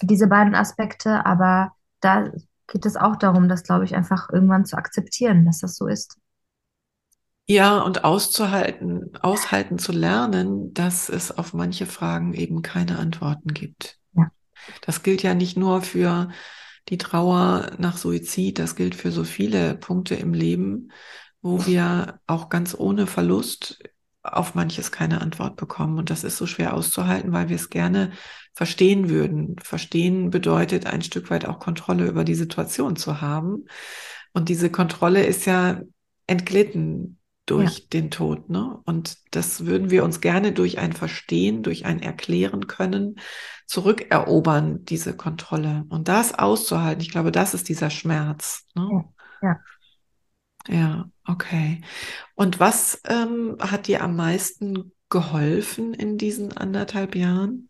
diese 0.02 0.28
beiden 0.28 0.56
Aspekte, 0.56 1.26
aber 1.26 1.74
da 2.00 2.32
geht 2.68 2.86
es 2.86 2.96
auch 2.96 3.18
darum, 3.18 3.50
das, 3.50 3.64
glaube 3.64 3.84
ich, 3.84 3.96
einfach 3.98 4.30
irgendwann 4.30 4.64
zu 4.64 4.78
akzeptieren, 4.78 5.46
dass 5.46 5.60
das 5.60 5.76
so 5.76 5.88
ist. 5.88 6.18
Ja, 7.48 7.82
und 7.82 8.06
auszuhalten, 8.06 9.12
aushalten 9.22 9.78
zu 9.78 9.92
lernen, 9.92 10.74
dass 10.74 11.10
es 11.10 11.38
auf 11.38 11.54
manche 11.54 11.86
Fragen 11.86 12.34
eben 12.34 12.62
keine 12.62 12.98
Antworten 12.98 13.54
gibt. 13.54 14.00
Ja. 14.14 14.32
Das 14.86 15.04
gilt 15.04 15.22
ja 15.22 15.34
nicht 15.34 15.58
nur 15.58 15.82
für 15.82 16.30
die 16.90 16.98
Trauer 16.98 17.72
nach 17.78 17.98
Suizid, 17.98 18.60
das 18.60 18.76
gilt 18.76 18.96
für 18.96 19.12
so 19.12 19.24
viele 19.24 19.76
Punkte 19.76 20.16
im 20.16 20.34
Leben, 20.34 20.92
wo 21.42 21.66
wir 21.66 22.20
auch 22.28 22.50
ganz 22.50 22.76
ohne 22.78 23.08
Verlust 23.08 23.84
auf 24.24 24.54
manches 24.56 24.92
keine 24.92 25.22
Antwort 25.22 25.56
bekommen. 25.56 25.98
Und 25.98 26.10
das 26.10 26.24
ist 26.24 26.38
so 26.38 26.46
schwer 26.46 26.74
auszuhalten, 26.74 27.32
weil 27.32 27.50
wir 27.50 27.56
es 27.56 27.70
gerne 27.70 28.12
verstehen 28.54 29.10
würden. 29.10 29.56
Verstehen 29.62 30.30
bedeutet 30.30 30.86
ein 30.86 31.02
Stück 31.02 31.30
weit 31.30 31.46
auch 31.46 31.60
Kontrolle 31.60 32.06
über 32.06 32.24
die 32.24 32.36
Situation 32.36 32.96
zu 32.96 33.22
haben. 33.22 33.66
Und 34.34 34.50
diese 34.50 34.70
Kontrolle 34.70 35.26
ist 35.26 35.46
ja 35.46 35.82
entglitten 36.28 37.21
durch 37.46 37.80
ja. 37.80 37.86
den 37.94 38.12
Tod. 38.12 38.50
Ne? 38.50 38.80
Und 38.86 39.18
das 39.32 39.66
würden 39.66 39.90
wir 39.90 40.04
uns 40.04 40.22
gerne 40.22 40.52
durch 40.52 40.78
ein 40.78 40.94
Verstehen, 40.94 41.64
durch 41.64 41.86
ein 41.86 42.02
Erklären 42.02 42.68
können, 42.68 43.20
zurückerobern, 43.66 44.86
diese 44.86 45.16
Kontrolle. 45.16 45.86
Und 45.90 46.08
das 46.08 46.38
auszuhalten, 46.38 47.02
ich 47.02 47.12
glaube, 47.12 47.32
das 47.32 47.54
ist 47.54 47.70
dieser 47.70 47.90
Schmerz. 47.90 48.66
Ne? 48.76 49.06
Ja. 49.42 49.50
ja. 49.50 49.60
Ja, 50.68 51.10
okay. 51.26 51.82
Und 52.36 52.60
was 52.60 53.02
ähm, 53.06 53.58
hat 53.60 53.88
dir 53.88 54.04
am 54.04 54.16
meisten 54.16 54.92
geholfen 55.10 55.94
in 55.94 56.20
diesen 56.20 56.56
anderthalb 56.56 57.16
Jahren? 57.16 57.70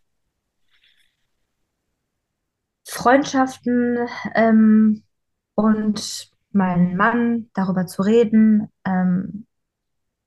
Freundschaften 2.86 4.08
ähm, 4.36 5.04
und 5.56 6.32
meinen 6.52 6.98
Mann 6.98 7.50
darüber 7.54 7.86
zu 7.86 8.02
reden, 8.02 8.70
ähm, 8.86 9.48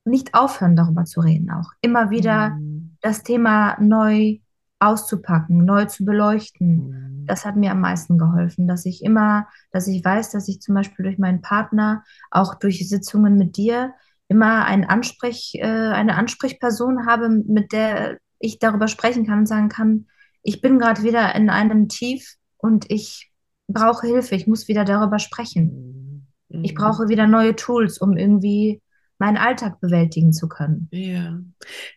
nicht 0.05 0.35
aufhören 0.35 0.77
darüber 0.77 1.05
zu 1.05 1.21
reden, 1.21 1.51
auch 1.51 1.71
immer 1.81 2.11
wieder 2.11 2.51
mhm. 2.51 2.97
das 3.01 3.23
Thema 3.23 3.77
neu 3.81 4.38
auszupacken, 4.79 5.64
neu 5.64 5.87
zu 5.87 6.05
beleuchten. 6.05 6.88
Mhm. 7.23 7.27
Das 7.27 7.47
hat 7.47 7.57
mir 7.57 7.71
am 7.71 7.81
meisten 7.81 8.19
geholfen, 8.19 8.69
dass 8.69 8.85
ich 8.85 9.03
immer, 9.03 9.47
dass 9.71 9.87
ich 9.87 10.05
weiß, 10.05 10.31
dass 10.31 10.49
ich 10.49 10.61
zum 10.61 10.75
Beispiel 10.75 11.05
durch 11.05 11.19
meinen 11.19 11.40
Partner, 11.40 12.05
auch 12.31 12.55
durch 12.55 12.87
Sitzungen 12.88 13.38
mit 13.38 13.57
dir, 13.57 13.95
immer 14.29 14.64
einen 14.64 14.85
Ansprech, 14.85 15.55
äh, 15.55 15.64
eine 15.64 16.17
Ansprechperson 16.17 17.07
habe, 17.07 17.29
mit 17.29 17.73
der 17.73 18.19
ich 18.38 18.59
darüber 18.59 18.88
sprechen 18.88 19.27
kann 19.27 19.40
und 19.40 19.47
sagen 19.47 19.69
kann, 19.69 20.07
ich 20.43 20.61
bin 20.61 20.79
gerade 20.79 21.03
wieder 21.03 21.35
in 21.35 21.49
einem 21.49 21.88
Tief 21.88 22.35
und 22.59 22.90
ich 22.90 23.31
brauche 23.69 24.07
Hilfe, 24.07 24.35
ich 24.35 24.47
muss 24.47 24.69
wieder 24.69 24.85
darüber 24.85 25.19
sprechen. 25.19 26.27
Mhm. 26.49 26.64
Ich 26.64 26.75
brauche 26.75 27.09
wieder 27.09 27.27
neue 27.27 27.57
Tools, 27.57 27.99
um 27.99 28.17
irgendwie 28.17 28.83
meinen 29.25 29.39
Alltag 29.39 29.81
bewältigen 29.81 30.35
zu 30.35 30.49
können. 30.49 30.89
Ja. 30.93 31.39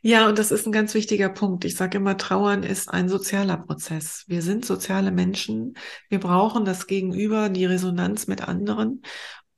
Ja, 0.02 0.30
und 0.30 0.40
das 0.40 0.52
ist 0.52 0.66
ein 0.66 0.72
ganz 0.72 0.94
wichtiger 0.94 1.28
Punkt. 1.28 1.66
Ich 1.66 1.76
sage 1.76 1.98
immer, 1.98 2.16
Trauern 2.16 2.63
ist 2.63 2.90
ein 2.90 3.10
sozialer 3.10 3.58
Prozess. 3.58 4.24
Wir 4.28 4.42
sind 4.42 4.63
soziale 4.63 5.12
Menschen. 5.12 5.74
Wir 6.08 6.22
brauchen 6.22 6.63
das 6.63 6.88
Gegenüber, 6.88 7.50
die 7.50 7.66
Resonanz 7.66 8.28
mit 8.28 8.48
anderen. 8.48 9.02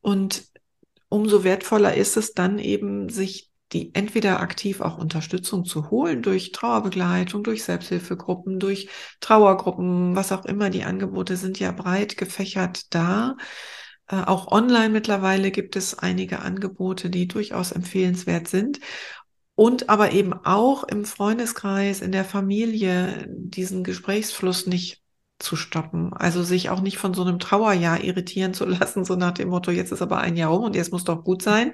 Und 0.02 0.46
umso 1.10 1.44
wertvoller 1.44 1.94
ist 1.94 2.18
es 2.18 2.34
dann 2.34 2.58
eben, 2.58 3.10
sich 3.10 3.52
die 3.72 3.94
entweder 3.94 4.40
aktiv 4.40 4.82
auch 4.82 4.98
Unterstützung 4.98 5.64
zu 5.64 5.92
holen 5.92 6.24
durch 6.24 6.52
Trauerbegleitung, 6.52 7.44
durch 7.44 7.64
Selbsthilfegruppen, 7.64 8.58
durch 8.58 8.90
Trauergruppen, 9.20 10.16
was 10.16 10.32
auch 10.32 10.46
immer. 10.46 10.72
Die 10.72 10.86
Angebote 10.86 11.38
sind 11.38 11.60
ja 11.60 11.72
breit 11.72 12.18
gefächert 12.18 12.96
da 12.96 13.38
auch 14.10 14.52
online 14.52 14.90
mittlerweile 14.90 15.52
gibt 15.52 15.76
es 15.76 15.98
einige 15.98 16.40
Angebote, 16.40 17.10
die 17.10 17.28
durchaus 17.28 17.72
empfehlenswert 17.72 18.48
sind. 18.48 18.80
Und 19.56 19.90
aber 19.90 20.14
eben 20.14 20.34
auch 20.34 20.84
im 20.86 21.06
Freundeskreis, 21.06 22.02
in 22.02 22.12
der 22.12 22.26
Familie 22.26 23.28
diesen 23.30 23.84
Gesprächsfluss 23.84 24.68
nicht 24.68 25.04
zu 25.38 25.56
stoppen. 25.56 26.14
Also 26.14 26.44
sich 26.44 26.70
auch 26.70 26.82
nicht 26.82 26.98
von 26.98 27.14
so 27.14 27.24
einem 27.24 27.40
Trauerjahr 27.40 28.04
irritieren 28.04 28.54
zu 28.54 28.66
lassen, 28.66 29.06
so 29.06 29.16
nach 29.16 29.34
dem 29.34 29.50
Motto, 29.50 29.72
jetzt 29.72 29.92
ist 29.92 30.02
aber 30.02 30.20
ein 30.20 30.38
Jahr 30.38 30.52
rum 30.52 30.64
und 30.64 30.76
jetzt 30.76 30.92
muss 30.92 31.04
doch 31.04 31.24
gut 31.24 31.42
sein. 31.42 31.74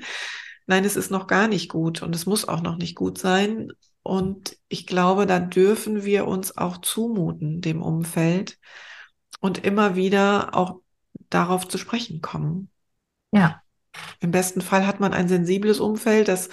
Nein, 0.68 0.84
es 0.84 0.96
ist 0.96 1.12
noch 1.12 1.28
gar 1.28 1.48
nicht 1.48 1.70
gut 1.70 2.02
und 2.02 2.16
es 2.16 2.26
muss 2.26 2.48
auch 2.48 2.62
noch 2.62 2.78
nicht 2.78 2.96
gut 2.96 3.18
sein. 3.18 3.72
Und 4.02 4.58
ich 4.68 4.88
glaube, 4.88 5.26
da 5.26 5.40
dürfen 5.40 6.04
wir 6.06 6.28
uns 6.28 6.58
auch 6.58 6.78
zumuten, 6.80 7.62
dem 7.62 7.82
Umfeld 7.82 8.58
und 9.42 9.64
immer 9.64 9.96
wieder 9.96 10.56
auch 10.56 10.82
darauf 11.30 11.68
zu 11.68 11.78
sprechen 11.78 12.22
kommen. 12.22 12.70
Ja. 13.32 13.62
Im 14.20 14.32
besten 14.32 14.62
Fall 14.62 14.86
hat 14.86 15.00
man 15.00 15.14
ein 15.14 15.28
sensibles 15.28 15.80
Umfeld, 15.80 16.28
das 16.28 16.50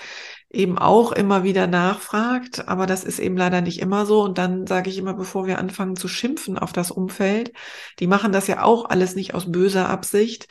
eben 0.48 0.78
auch 0.78 1.12
immer 1.12 1.42
wieder 1.42 1.66
nachfragt, 1.66 2.68
aber 2.68 2.86
das 2.86 3.04
ist 3.04 3.18
eben 3.18 3.36
leider 3.36 3.62
nicht 3.62 3.80
immer 3.80 4.06
so. 4.06 4.22
Und 4.22 4.38
dann 4.38 4.66
sage 4.66 4.90
ich 4.90 4.98
immer, 4.98 5.14
bevor 5.14 5.46
wir 5.46 5.58
anfangen 5.58 5.96
zu 5.96 6.08
schimpfen 6.08 6.58
auf 6.58 6.72
das 6.72 6.90
Umfeld, 6.90 7.52
die 7.98 8.06
machen 8.06 8.32
das 8.32 8.46
ja 8.46 8.62
auch 8.62 8.84
alles 8.88 9.14
nicht 9.14 9.34
aus 9.34 9.50
böser 9.50 9.88
Absicht, 9.88 10.48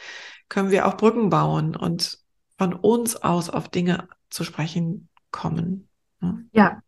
können 0.50 0.72
wir 0.72 0.88
auch 0.88 0.98
Brücken 0.98 1.30
bauen 1.30 1.76
und 1.76 2.20
von 2.58 2.74
uns 2.74 3.16
aus 3.16 3.50
auf 3.50 3.70
Dinge 3.70 4.08
zu 4.30 4.44
sprechen 4.44 5.10
kommen. 5.32 5.88
Ne? 6.20 6.46
Ja, 6.52 6.82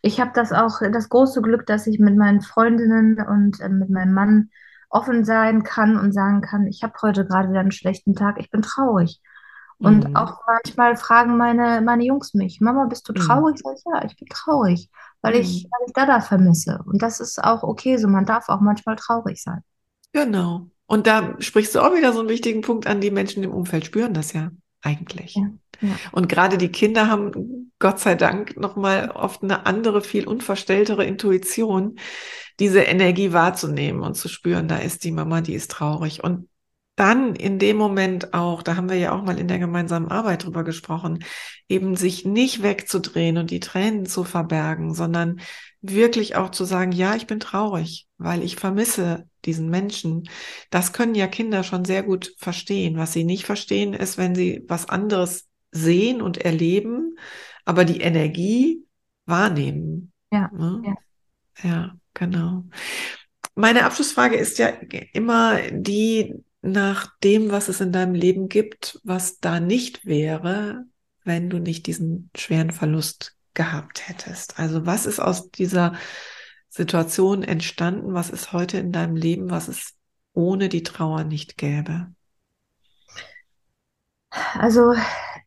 ich 0.00 0.20
habe 0.20 0.32
das 0.34 0.52
auch, 0.52 0.80
das 0.92 1.08
große 1.08 1.42
Glück, 1.42 1.66
dass 1.66 1.86
ich 1.86 1.98
mit 1.98 2.16
meinen 2.16 2.40
Freundinnen 2.40 3.18
und 3.26 3.60
äh, 3.60 3.68
mit 3.68 3.90
meinem 3.90 4.14
Mann 4.14 4.50
offen 4.92 5.24
sein 5.24 5.62
kann 5.64 5.98
und 5.98 6.12
sagen 6.12 6.42
kann, 6.42 6.66
ich 6.66 6.82
habe 6.82 6.94
heute 7.02 7.26
gerade 7.26 7.48
wieder 7.48 7.60
einen 7.60 7.72
schlechten 7.72 8.14
Tag, 8.14 8.38
ich 8.38 8.50
bin 8.50 8.62
traurig. 8.62 9.20
Und 9.78 10.10
mhm. 10.10 10.16
auch 10.16 10.42
manchmal 10.46 10.96
fragen 10.96 11.36
meine, 11.36 11.80
meine 11.80 12.04
Jungs 12.04 12.34
mich, 12.34 12.60
Mama, 12.60 12.84
bist 12.84 13.08
du 13.08 13.12
mhm. 13.12 13.16
traurig? 13.16 13.60
Mhm. 13.64 13.72
Ich, 13.74 13.82
ja, 13.92 14.04
ich 14.04 14.16
bin 14.16 14.28
traurig, 14.28 14.90
weil, 15.22 15.34
mhm. 15.34 15.40
ich, 15.40 15.66
weil 15.70 15.86
ich 15.86 15.92
Dada 15.92 16.20
vermisse. 16.20 16.80
Und 16.86 17.02
das 17.02 17.18
ist 17.18 17.42
auch 17.42 17.64
okay 17.64 17.96
so, 17.96 18.06
man 18.06 18.26
darf 18.26 18.48
auch 18.48 18.60
manchmal 18.60 18.96
traurig 18.96 19.42
sein. 19.42 19.62
Genau. 20.12 20.68
Und 20.86 21.06
da 21.06 21.34
sprichst 21.40 21.74
du 21.74 21.80
auch 21.80 21.94
wieder 21.94 22.12
so 22.12 22.20
einen 22.20 22.28
wichtigen 22.28 22.60
Punkt 22.60 22.86
an, 22.86 23.00
die 23.00 23.10
Menschen 23.10 23.42
im 23.42 23.52
Umfeld 23.52 23.86
spüren 23.86 24.14
das 24.14 24.34
ja 24.34 24.50
eigentlich. 24.82 25.34
Ja, 25.34 25.48
Und 26.12 26.28
gerade 26.28 26.58
die 26.58 26.70
Kinder 26.70 27.08
haben 27.08 27.72
Gott 27.78 27.98
sei 27.98 28.14
Dank 28.14 28.56
nochmal 28.56 29.10
oft 29.10 29.42
eine 29.42 29.66
andere, 29.66 30.02
viel 30.02 30.26
unverstelltere 30.26 31.04
Intuition, 31.04 31.98
diese 32.60 32.82
Energie 32.82 33.32
wahrzunehmen 33.32 34.02
und 34.02 34.14
zu 34.14 34.28
spüren, 34.28 34.68
da 34.68 34.76
ist 34.76 35.04
die 35.04 35.12
Mama, 35.12 35.40
die 35.40 35.54
ist 35.54 35.70
traurig. 35.70 36.22
Und 36.22 36.48
dann 36.96 37.34
in 37.34 37.58
dem 37.58 37.76
Moment 37.76 38.34
auch, 38.34 38.62
da 38.62 38.76
haben 38.76 38.90
wir 38.90 38.98
ja 38.98 39.12
auch 39.12 39.22
mal 39.22 39.38
in 39.38 39.48
der 39.48 39.58
gemeinsamen 39.58 40.08
Arbeit 40.10 40.44
drüber 40.44 40.62
gesprochen, 40.62 41.24
eben 41.68 41.96
sich 41.96 42.24
nicht 42.24 42.62
wegzudrehen 42.62 43.38
und 43.38 43.50
die 43.50 43.60
Tränen 43.60 44.04
zu 44.06 44.24
verbergen, 44.24 44.94
sondern 44.94 45.40
wirklich 45.80 46.36
auch 46.36 46.50
zu 46.50 46.64
sagen, 46.64 46.92
ja, 46.92 47.16
ich 47.16 47.26
bin 47.26 47.40
traurig, 47.40 48.06
weil 48.18 48.42
ich 48.42 48.56
vermisse 48.56 49.26
diesen 49.44 49.70
Menschen. 49.70 50.28
Das 50.70 50.92
können 50.92 51.14
ja 51.14 51.26
Kinder 51.26 51.64
schon 51.64 51.84
sehr 51.84 52.02
gut 52.02 52.34
verstehen. 52.38 52.96
Was 52.96 53.12
sie 53.12 53.24
nicht 53.24 53.46
verstehen, 53.46 53.94
ist, 53.94 54.18
wenn 54.18 54.34
sie 54.34 54.62
was 54.68 54.88
anderes 54.88 55.48
sehen 55.72 56.22
und 56.22 56.38
erleben, 56.38 57.18
aber 57.64 57.84
die 57.84 58.00
Energie 58.00 58.86
wahrnehmen. 59.26 60.12
Ja. 60.30 60.50
Ne? 60.52 60.82
ja. 60.84 60.94
Ja, 61.62 61.94
genau. 62.14 62.64
Meine 63.54 63.84
Abschlussfrage 63.84 64.36
ist 64.36 64.58
ja 64.58 64.68
immer 65.12 65.60
die 65.70 66.34
nach 66.62 67.08
dem, 67.22 67.50
was 67.50 67.68
es 67.68 67.80
in 67.80 67.92
deinem 67.92 68.14
Leben 68.14 68.48
gibt, 68.48 69.00
was 69.04 69.38
da 69.40 69.60
nicht 69.60 70.06
wäre, 70.06 70.84
wenn 71.24 71.50
du 71.50 71.58
nicht 71.58 71.86
diesen 71.86 72.30
schweren 72.36 72.70
Verlust 72.70 73.36
gehabt 73.54 74.08
hättest. 74.08 74.58
Also 74.58 74.86
was 74.86 75.06
ist 75.06 75.20
aus 75.20 75.50
dieser 75.50 75.94
Situation 76.68 77.42
entstanden? 77.42 78.14
Was 78.14 78.30
ist 78.30 78.52
heute 78.52 78.78
in 78.78 78.92
deinem 78.92 79.16
Leben, 79.16 79.50
was 79.50 79.68
es 79.68 79.94
ohne 80.32 80.68
die 80.68 80.82
Trauer 80.82 81.24
nicht 81.24 81.58
gäbe? 81.58 82.08
Also 84.54 84.94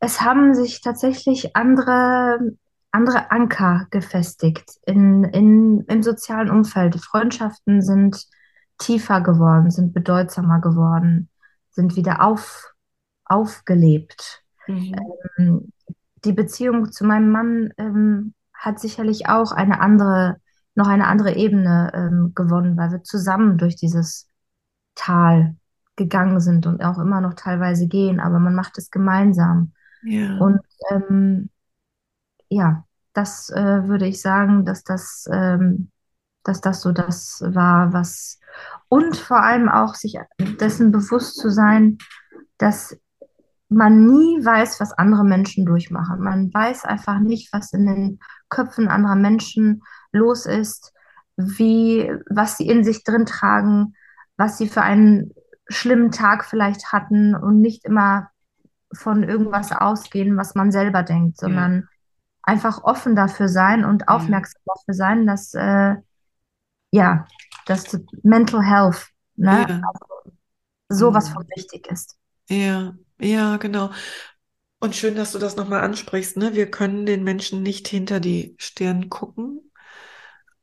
es 0.05 0.21
haben 0.21 0.53
sich 0.53 0.81
tatsächlich 0.81 1.55
andere 1.55 2.39
andere 2.95 3.29
Anker 3.29 3.87
gefestigt 3.91 4.79
in, 4.85 5.25
in, 5.25 5.81
im 5.81 6.01
sozialen 6.01 6.49
Umfeld. 6.49 6.95
Freundschaften 6.95 7.81
sind 7.81 8.25
tiefer 8.77 9.19
geworden, 9.19 9.69
sind 9.69 9.93
bedeutsamer 9.93 10.61
geworden, 10.61 11.29
sind 11.71 11.97
wieder 11.97 12.23
auf, 12.23 12.73
aufgelebt. 13.25 14.43
Mhm. 14.67 14.95
Ähm, 15.37 15.73
die 16.23 16.31
Beziehung 16.31 16.89
zu 16.93 17.03
meinem 17.03 17.31
Mann 17.31 17.73
ähm, 17.77 18.33
hat 18.53 18.79
sicherlich 18.79 19.27
auch 19.27 19.51
eine 19.51 19.81
andere, 19.81 20.37
noch 20.73 20.87
eine 20.87 21.07
andere 21.07 21.35
Ebene 21.35 21.91
ähm, 21.93 22.31
gewonnen, 22.33 22.77
weil 22.77 22.91
wir 22.91 23.03
zusammen 23.03 23.57
durch 23.57 23.75
dieses 23.75 24.29
Tal 24.95 25.57
gegangen 25.97 26.39
sind 26.39 26.65
und 26.65 26.81
auch 26.81 26.97
immer 26.97 27.19
noch 27.19 27.33
teilweise 27.33 27.87
gehen, 27.87 28.21
aber 28.21 28.39
man 28.39 28.55
macht 28.55 28.77
es 28.77 28.89
gemeinsam. 28.89 29.73
Ja. 30.05 30.37
Und 30.37 30.61
ähm, 30.91 31.49
ja, 32.49 32.85
das 33.13 33.49
äh, 33.49 33.87
würde 33.87 34.07
ich 34.07 34.21
sagen, 34.21 34.65
dass 34.65 34.83
das, 34.83 35.27
ähm, 35.31 35.91
dass 36.43 36.61
das 36.61 36.81
so 36.81 36.91
das 36.91 37.43
war, 37.45 37.91
was 37.91 38.39
und 38.87 39.17
vor 39.17 39.41
allem 39.41 39.67
auch 39.67 39.95
sich 39.95 40.17
dessen 40.59 40.91
bewusst 40.91 41.37
zu 41.37 41.49
sein, 41.49 41.97
dass 42.57 42.97
man 43.67 44.05
nie 44.05 44.45
weiß, 44.45 44.79
was 44.79 44.93
andere 44.93 45.23
Menschen 45.23 45.65
durchmachen. 45.65 46.21
Man 46.21 46.53
weiß 46.53 46.85
einfach 46.85 47.19
nicht, 47.19 47.51
was 47.51 47.73
in 47.73 47.85
den 47.87 48.19
Köpfen 48.49 48.87
anderer 48.87 49.15
Menschen 49.15 49.81
los 50.11 50.45
ist, 50.45 50.93
wie, 51.35 52.11
was 52.29 52.57
sie 52.57 52.67
in 52.67 52.83
sich 52.83 53.03
drin 53.03 53.25
tragen, 53.25 53.95
was 54.37 54.57
sie 54.57 54.67
für 54.69 54.81
einen 54.81 55.33
schlimmen 55.67 56.11
Tag 56.11 56.45
vielleicht 56.45 56.93
hatten 56.93 57.35
und 57.35 57.59
nicht 57.59 57.85
immer 57.85 58.29
von 58.95 59.23
irgendwas 59.23 59.71
ausgehen, 59.71 60.37
was 60.37 60.55
man 60.55 60.71
selber 60.71 61.03
denkt, 61.03 61.37
sondern 61.37 61.73
ja. 61.73 61.87
einfach 62.43 62.83
offen 62.83 63.15
dafür 63.15 63.47
sein 63.49 63.85
und 63.85 64.07
aufmerksam 64.07 64.61
ja. 64.65 64.73
dafür 64.75 64.93
sein, 64.93 65.27
dass 65.27 65.53
äh, 65.53 65.95
ja, 66.91 67.27
dass 67.65 67.99
Mental 68.23 68.63
Health, 68.63 69.07
ne, 69.35 69.65
ja. 69.67 69.81
also 69.93 70.35
sowas 70.89 71.29
von 71.29 71.45
wichtig 71.55 71.87
ist. 71.87 72.15
Ja, 72.49 72.93
ja, 73.19 73.57
genau. 73.57 73.91
Und 74.79 74.95
schön, 74.95 75.15
dass 75.15 75.31
du 75.31 75.39
das 75.39 75.55
nochmal 75.55 75.81
ansprichst. 75.81 76.37
Ne? 76.37 76.53
Wir 76.53 76.69
können 76.69 77.05
den 77.05 77.23
Menschen 77.23 77.63
nicht 77.63 77.87
hinter 77.87 78.19
die 78.19 78.55
Stirn 78.57 79.09
gucken. 79.09 79.71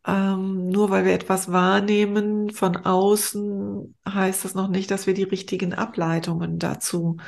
Ähm, 0.06 0.68
nur 0.68 0.90
weil 0.90 1.04
wir 1.04 1.12
etwas 1.12 1.50
wahrnehmen 1.52 2.50
von 2.50 2.76
außen, 2.76 3.94
heißt 4.08 4.44
das 4.44 4.54
noch 4.54 4.68
nicht, 4.68 4.90
dass 4.90 5.06
wir 5.06 5.14
die 5.14 5.22
richtigen 5.22 5.74
Ableitungen 5.74 6.58
dazu 6.58 7.18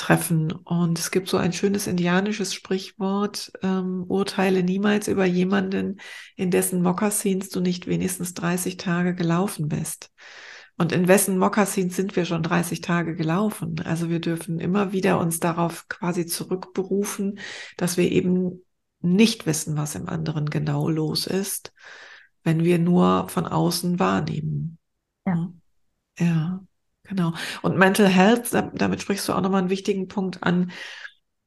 treffen. 0.00 0.50
Und 0.50 0.98
es 0.98 1.10
gibt 1.10 1.28
so 1.28 1.36
ein 1.36 1.52
schönes 1.52 1.86
indianisches 1.86 2.54
Sprichwort, 2.54 3.52
ähm, 3.62 4.04
urteile 4.08 4.62
niemals 4.62 5.08
über 5.08 5.26
jemanden, 5.26 6.00
in 6.36 6.50
dessen 6.50 6.82
Mokassins 6.82 7.50
du 7.50 7.60
nicht 7.60 7.86
wenigstens 7.86 8.32
30 8.34 8.78
Tage 8.78 9.14
gelaufen 9.14 9.68
bist. 9.68 10.10
Und 10.78 10.92
in 10.92 11.06
wessen 11.06 11.36
Mokassins 11.36 11.94
sind 11.94 12.16
wir 12.16 12.24
schon 12.24 12.42
30 12.42 12.80
Tage 12.80 13.14
gelaufen? 13.14 13.76
Also 13.84 14.08
wir 14.08 14.20
dürfen 14.20 14.58
immer 14.58 14.92
wieder 14.92 15.20
uns 15.20 15.38
darauf 15.38 15.86
quasi 15.88 16.24
zurückberufen, 16.24 17.38
dass 17.76 17.98
wir 17.98 18.10
eben 18.10 18.64
nicht 19.02 19.44
wissen, 19.44 19.76
was 19.76 19.94
im 19.94 20.08
anderen 20.08 20.48
genau 20.48 20.88
los 20.88 21.26
ist, 21.26 21.74
wenn 22.42 22.64
wir 22.64 22.78
nur 22.78 23.28
von 23.28 23.44
außen 23.44 23.98
wahrnehmen. 23.98 24.78
Ja. 25.26 25.52
Ja, 26.18 26.60
genau. 27.10 27.34
Und 27.60 27.76
Mental 27.76 28.08
Health, 28.08 28.52
damit 28.74 29.02
sprichst 29.02 29.28
du 29.28 29.34
auch 29.34 29.42
nochmal 29.42 29.60
einen 29.60 29.70
wichtigen 29.70 30.08
Punkt 30.08 30.42
an, 30.42 30.70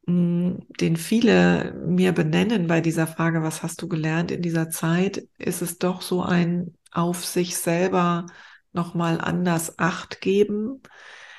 mm, 0.05 0.57
den 0.79 0.97
viele 0.97 1.73
mir 1.87 2.11
benennen 2.11 2.67
bei 2.67 2.81
dieser 2.81 3.07
Frage, 3.07 3.41
was 3.41 3.63
hast 3.63 3.81
du 3.81 3.87
gelernt 3.87 4.29
in 4.31 4.43
dieser 4.43 4.69
Zeit, 4.69 5.27
ist 5.39 5.63
es 5.63 5.79
doch 5.79 6.01
so 6.01 6.21
ein 6.21 6.75
auf 6.91 7.25
sich 7.25 7.57
selber 7.57 8.27
nochmal 8.73 9.19
anders 9.19 9.79
Acht 9.79 10.21
geben. 10.21 10.81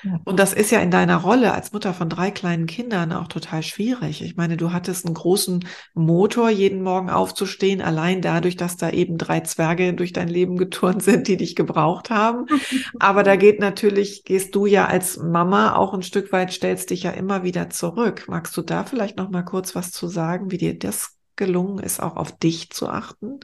Ja. 0.05 0.21
Und 0.25 0.39
das 0.39 0.53
ist 0.53 0.71
ja 0.71 0.81
in 0.81 0.91
deiner 0.91 1.17
Rolle 1.17 1.53
als 1.53 1.73
Mutter 1.73 1.95
von 1.95 2.11
drei 2.11 2.31
kleinen 2.31 2.67
Kindern 2.67 3.13
auch 3.13 3.27
total 3.27 3.63
schwierig. 3.63 4.23
Ich 4.23 4.37
meine, 4.37 4.57
du 4.57 4.73
hattest 4.73 5.07
einen 5.07 5.15
großen 5.15 5.67
Motor, 5.95 6.51
jeden 6.51 6.83
Morgen 6.83 7.09
aufzustehen, 7.09 7.81
allein 7.81 8.21
dadurch, 8.21 8.57
dass 8.57 8.77
da 8.77 8.91
eben 8.91 9.17
drei 9.17 9.41
Zwerge 9.41 9.95
durch 9.95 10.13
dein 10.13 10.29
Leben 10.29 10.57
geturnt 10.57 11.03
sind, 11.03 11.27
die 11.27 11.39
dich 11.39 11.57
gebraucht 11.57 12.11
haben. 12.11 12.47
Aber 13.01 13.23
da 13.23 13.37
geht 13.37 13.61
natürlich, 13.61 14.25
gehst 14.25 14.55
du 14.55 14.67
ja 14.67 14.87
als 14.87 15.17
Mama 15.17 15.75
auch 15.75 15.95
ein 15.95 16.03
Stück 16.03 16.33
weit, 16.33 16.53
stellst 16.53 16.91
dich 16.91 17.05
ja 17.05 17.11
immer 17.11 17.43
wieder 17.43 17.71
zurück. 17.71 18.25
Magst 18.29 18.57
du 18.57 18.63
da 18.63 18.85
vielleicht 18.85 19.17
noch 19.17 19.31
mal 19.31 19.45
kurz 19.45 19.75
was 19.75 19.91
zu 19.91 20.07
sagen, 20.07 20.51
wie 20.51 20.59
dir 20.59 20.79
das 20.79 21.17
gelungen 21.37 21.79
ist, 21.79 22.03
auch 22.03 22.17
auf 22.17 22.37
dich 22.39 22.71
zu 22.71 22.89
achten? 22.89 23.41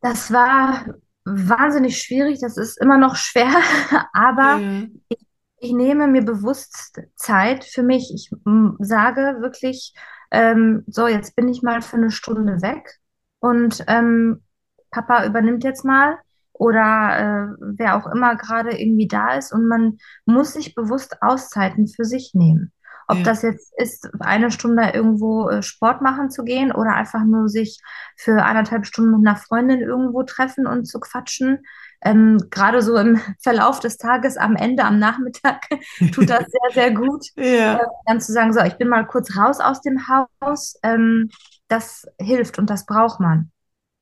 Das 0.00 0.32
war 0.32 0.94
wahnsinnig 1.24 2.00
schwierig. 2.00 2.40
Das 2.40 2.56
ist 2.56 2.80
immer 2.80 2.98
noch 2.98 3.16
schwer, 3.16 3.52
aber 4.12 4.56
mhm. 4.56 5.02
ich, 5.08 5.18
ich, 5.58 5.72
nehme 5.72 6.06
mir 6.06 6.22
bewusst 6.22 7.00
Zeit 7.16 7.64
für 7.64 7.82
mich. 7.82 8.12
Ich 8.14 8.30
sage 8.78 9.38
wirklich, 9.40 9.94
ähm, 10.30 10.84
so, 10.86 11.06
jetzt 11.06 11.36
bin 11.36 11.48
ich 11.48 11.62
mal 11.62 11.82
für 11.82 11.96
eine 11.96 12.10
Stunde 12.10 12.62
weg 12.62 13.00
und 13.40 13.84
ähm, 13.88 14.42
Papa 14.90 15.24
übernimmt 15.26 15.64
jetzt 15.64 15.84
mal 15.84 16.18
oder 16.52 17.48
äh, 17.50 17.56
wer 17.78 17.96
auch 17.96 18.06
immer 18.06 18.36
gerade 18.36 18.78
irgendwie 18.78 19.08
da 19.08 19.34
ist 19.34 19.52
und 19.52 19.66
man 19.66 19.98
muss 20.26 20.52
sich 20.52 20.74
bewusst 20.74 21.22
Auszeiten 21.22 21.88
für 21.88 22.04
sich 22.04 22.32
nehmen. 22.34 22.72
Ob 23.10 23.18
ja. 23.18 23.24
das 23.24 23.42
jetzt 23.42 23.72
ist, 23.76 24.08
eine 24.20 24.52
Stunde 24.52 24.90
irgendwo 24.94 25.48
äh, 25.48 25.64
Sport 25.64 26.00
machen 26.00 26.30
zu 26.30 26.44
gehen 26.44 26.70
oder 26.70 26.94
einfach 26.94 27.24
nur 27.24 27.48
sich 27.48 27.80
für 28.16 28.44
anderthalb 28.44 28.86
Stunden 28.86 29.10
mit 29.10 29.26
einer 29.26 29.36
Freundin 29.36 29.80
irgendwo 29.80 30.22
treffen 30.22 30.68
und 30.68 30.84
zu 30.84 31.00
quatschen. 31.00 31.66
Ähm, 32.02 32.38
Gerade 32.50 32.82
so 32.82 32.96
im 32.96 33.20
Verlauf 33.42 33.80
des 33.80 33.96
Tages, 33.96 34.36
am 34.36 34.54
Ende, 34.54 34.84
am 34.84 35.00
Nachmittag, 35.00 35.66
tut 36.12 36.30
das 36.30 36.44
sehr, 36.46 36.70
sehr 36.72 36.90
gut. 36.92 37.26
Ja. 37.36 37.78
Äh, 37.78 37.86
dann 38.06 38.20
zu 38.20 38.32
sagen, 38.32 38.52
so, 38.52 38.60
ich 38.60 38.74
bin 38.74 38.88
mal 38.88 39.06
kurz 39.06 39.36
raus 39.36 39.58
aus 39.58 39.80
dem 39.80 40.06
Haus, 40.06 40.78
ähm, 40.84 41.30
das 41.66 42.06
hilft 42.20 42.58
und 42.58 42.70
das 42.70 42.86
braucht 42.86 43.18
man. 43.18 43.50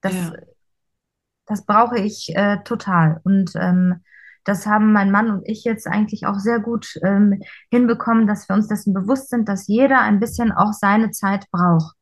Das, 0.03 0.13
ja. 0.13 0.33
das 1.47 1.65
brauche 1.65 1.99
ich 1.99 2.37
äh, 2.37 2.59
total. 2.65 3.21
Und 3.25 3.53
ähm, 3.55 4.03
das 4.49 4.67
haben 4.67 4.93
mein 4.93 5.11
Mann 5.11 5.31
und 5.31 5.47
ich 5.47 5.65
jetzt 5.65 5.87
eigentlich 5.87 6.25
auch 6.25 6.39
sehr 6.39 6.59
gut 6.59 6.99
ähm, 7.05 7.43
hinbekommen, 7.71 8.27
dass 8.27 8.49
wir 8.49 8.57
uns 8.57 8.67
dessen 8.67 8.95
bewusst 8.95 9.29
sind, 9.29 9.47
dass 9.47 9.69
jeder 9.69 10.01
ein 10.01 10.21
bisschen 10.21 10.53
auch 10.53 10.73
seine 10.73 11.11
Zeit 11.11 11.51
braucht. 11.51 11.95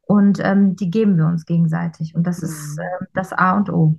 Und 0.00 0.40
ähm, 0.42 0.76
die 0.76 0.90
geben 0.90 1.18
wir 1.18 1.26
uns 1.26 1.44
gegenseitig. 1.44 2.14
Und 2.14 2.26
das 2.26 2.42
ist 2.42 2.78
äh, 2.78 3.04
das 3.12 3.34
A 3.34 3.54
und 3.54 3.68
O. 3.68 3.98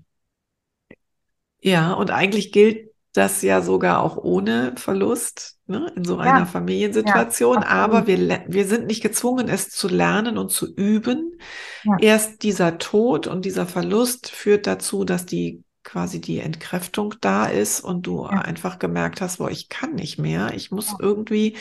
Ja, 1.62 1.94
und 1.94 2.10
eigentlich 2.10 2.52
gilt 2.52 2.90
das 3.14 3.44
ja 3.44 3.62
sogar 3.62 4.02
auch 4.02 4.18
ohne 4.18 4.74
Verlust 4.76 5.60
ne, 5.68 5.92
in 5.96 6.06
so 6.06 6.18
einer 6.18 6.40
ja. 6.40 6.46
Familiensituation. 6.46 7.62
Ja, 7.62 7.68
Aber 7.68 8.08
wir, 8.08 8.46
wir 8.48 8.66
sind 8.66 8.88
nicht 8.88 9.04
gezwungen, 9.04 9.48
es 9.48 9.70
zu 9.70 9.88
lernen 9.88 10.40
und 10.40 10.50
zu 10.50 10.74
üben. 10.74 11.40
Ja. 11.84 11.98
Erst 12.00 12.42
dieser 12.42 12.80
Tod 12.80 13.28
und 13.28 13.46
dieser 13.46 13.68
Verlust 13.68 14.32
führt 14.32 14.66
dazu, 14.66 15.06
dass 15.06 15.28
die 15.28 15.64
quasi 15.84 16.22
die 16.22 16.40
Entkräftung 16.40 17.16
da 17.22 17.46
ist 17.46 17.82
und 17.82 18.06
du 18.06 18.24
ja. 18.24 18.40
einfach 18.40 18.80
gemerkt 18.80 19.22
hast, 19.22 19.38
boah, 19.38 19.50
ich 19.50 19.70
kann 19.70 19.96
nicht 19.96 20.20
mehr, 20.20 20.54
ich 20.54 20.72
muss 20.72 20.92
ja. 20.92 20.98
irgendwie 21.00 21.58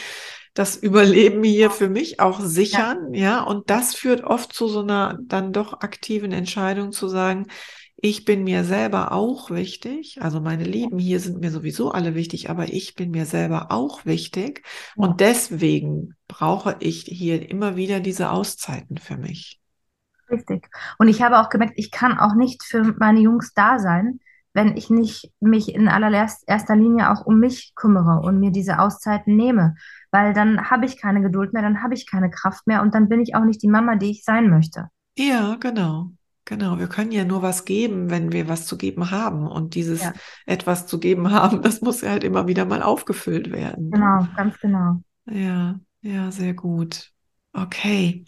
das 0.54 0.76
Überleben 0.76 1.44
hier 1.44 1.70
für 1.70 1.88
mich 1.88 2.20
auch 2.20 2.40
sichern, 2.40 3.14
ja. 3.14 3.20
ja, 3.20 3.42
und 3.42 3.70
das 3.70 3.94
führt 3.94 4.24
oft 4.24 4.52
zu 4.52 4.66
so 4.68 4.80
einer 4.80 5.18
dann 5.22 5.52
doch 5.52 5.80
aktiven 5.80 6.32
Entscheidung 6.32 6.90
zu 6.92 7.08
sagen, 7.08 7.46
ich 8.00 8.24
bin 8.24 8.44
mir 8.44 8.64
selber 8.64 9.12
auch 9.12 9.50
wichtig, 9.50 10.18
also 10.20 10.40
meine 10.40 10.64
Lieben 10.64 10.98
hier 10.98 11.18
sind 11.18 11.40
mir 11.40 11.50
sowieso 11.50 11.90
alle 11.90 12.14
wichtig, 12.14 12.48
aber 12.48 12.72
ich 12.72 12.94
bin 12.94 13.10
mir 13.10 13.26
selber 13.26 13.70
auch 13.70 14.06
wichtig 14.06 14.62
und 14.96 15.20
deswegen 15.20 16.14
brauche 16.28 16.76
ich 16.78 17.02
hier 17.02 17.50
immer 17.50 17.74
wieder 17.76 17.98
diese 17.98 18.30
Auszeiten 18.30 18.98
für 18.98 19.16
mich. 19.16 19.57
Richtig. 20.31 20.68
Und 20.99 21.09
ich 21.09 21.22
habe 21.22 21.39
auch 21.39 21.49
gemerkt, 21.49 21.74
ich 21.76 21.91
kann 21.91 22.18
auch 22.18 22.35
nicht 22.35 22.62
für 22.62 22.95
meine 22.99 23.20
Jungs 23.20 23.55
da 23.55 23.79
sein, 23.79 24.20
wenn 24.55 24.76
ich 24.76 24.91
nicht 24.91 25.33
mich 25.41 25.74
in 25.74 25.89
allererster 25.89 26.76
Linie 26.76 27.11
auch 27.11 27.24
um 27.24 27.39
mich 27.39 27.72
kümmere 27.74 28.20
und 28.20 28.41
mir 28.41 28.51
diese 28.51 28.79
Auszeiten 28.79 29.37
nehme. 29.37 29.76
Weil 30.11 30.33
dann 30.33 30.70
habe 30.70 30.87
ich 30.87 31.01
keine 31.01 31.22
Geduld 31.22 31.53
mehr, 31.53 31.62
dann 31.62 31.83
habe 31.83 31.95
ich 31.95 32.11
keine 32.11 32.31
Kraft 32.31 32.66
mehr 32.66 32.83
und 32.83 32.95
dann 32.95 33.09
bin 33.09 33.20
ich 33.20 33.35
auch 33.35 33.45
nicht 33.45 33.62
die 33.62 33.68
Mama, 33.68 33.97
die 33.97 34.11
ich 34.11 34.24
sein 34.24 34.51
möchte. 34.51 34.89
Ja, 35.16 35.57
genau. 35.61 36.11
Genau, 36.45 36.79
wir 36.79 36.89
können 36.89 37.12
ja 37.12 37.26
nur 37.26 37.43
was 37.43 37.66
geben, 37.66 38.09
wenn 38.09 38.33
wir 38.33 38.49
was 38.49 38.64
zu 38.64 38.79
geben 38.79 39.11
haben. 39.11 39.47
Und 39.47 39.74
dieses 39.74 40.03
ja. 40.03 40.14
etwas 40.47 40.87
zu 40.87 40.99
geben 40.99 41.31
haben, 41.31 41.61
das 41.62 41.83
muss 41.83 42.01
ja 42.01 42.11
halt 42.11 42.24
immer 42.24 42.47
wieder 42.47 42.64
mal 42.64 42.83
aufgefüllt 42.83 43.53
werden. 43.53 43.91
Genau, 43.91 44.26
ganz 44.35 44.59
genau. 44.59 45.03
Ja, 45.26 45.79
ja, 46.01 46.31
sehr 46.31 46.55
gut. 46.55 47.12
Okay. 47.53 48.24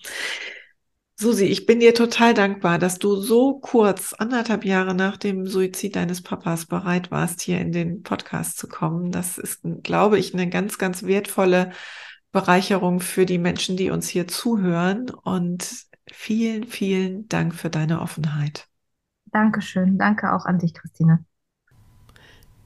Susi, 1.20 1.44
ich 1.44 1.66
bin 1.66 1.80
dir 1.80 1.92
total 1.92 2.32
dankbar, 2.32 2.78
dass 2.78 2.98
du 2.98 3.14
so 3.16 3.58
kurz, 3.58 4.14
anderthalb 4.14 4.64
Jahre 4.64 4.94
nach 4.94 5.18
dem 5.18 5.46
Suizid 5.46 5.94
deines 5.94 6.22
Papas 6.22 6.64
bereit 6.64 7.10
warst, 7.10 7.42
hier 7.42 7.60
in 7.60 7.72
den 7.72 8.02
Podcast 8.02 8.56
zu 8.56 8.68
kommen. 8.68 9.12
Das 9.12 9.36
ist, 9.36 9.60
glaube 9.82 10.18
ich, 10.18 10.32
eine 10.32 10.48
ganz, 10.48 10.78
ganz 10.78 11.02
wertvolle 11.02 11.72
Bereicherung 12.32 13.00
für 13.00 13.26
die 13.26 13.36
Menschen, 13.36 13.76
die 13.76 13.90
uns 13.90 14.08
hier 14.08 14.28
zuhören. 14.28 15.10
Und 15.10 15.70
vielen, 16.10 16.64
vielen 16.64 17.28
Dank 17.28 17.54
für 17.54 17.68
deine 17.68 18.00
Offenheit. 18.00 18.66
Dankeschön. 19.26 19.98
Danke 19.98 20.32
auch 20.32 20.46
an 20.46 20.58
dich, 20.58 20.72
Christine. 20.72 21.26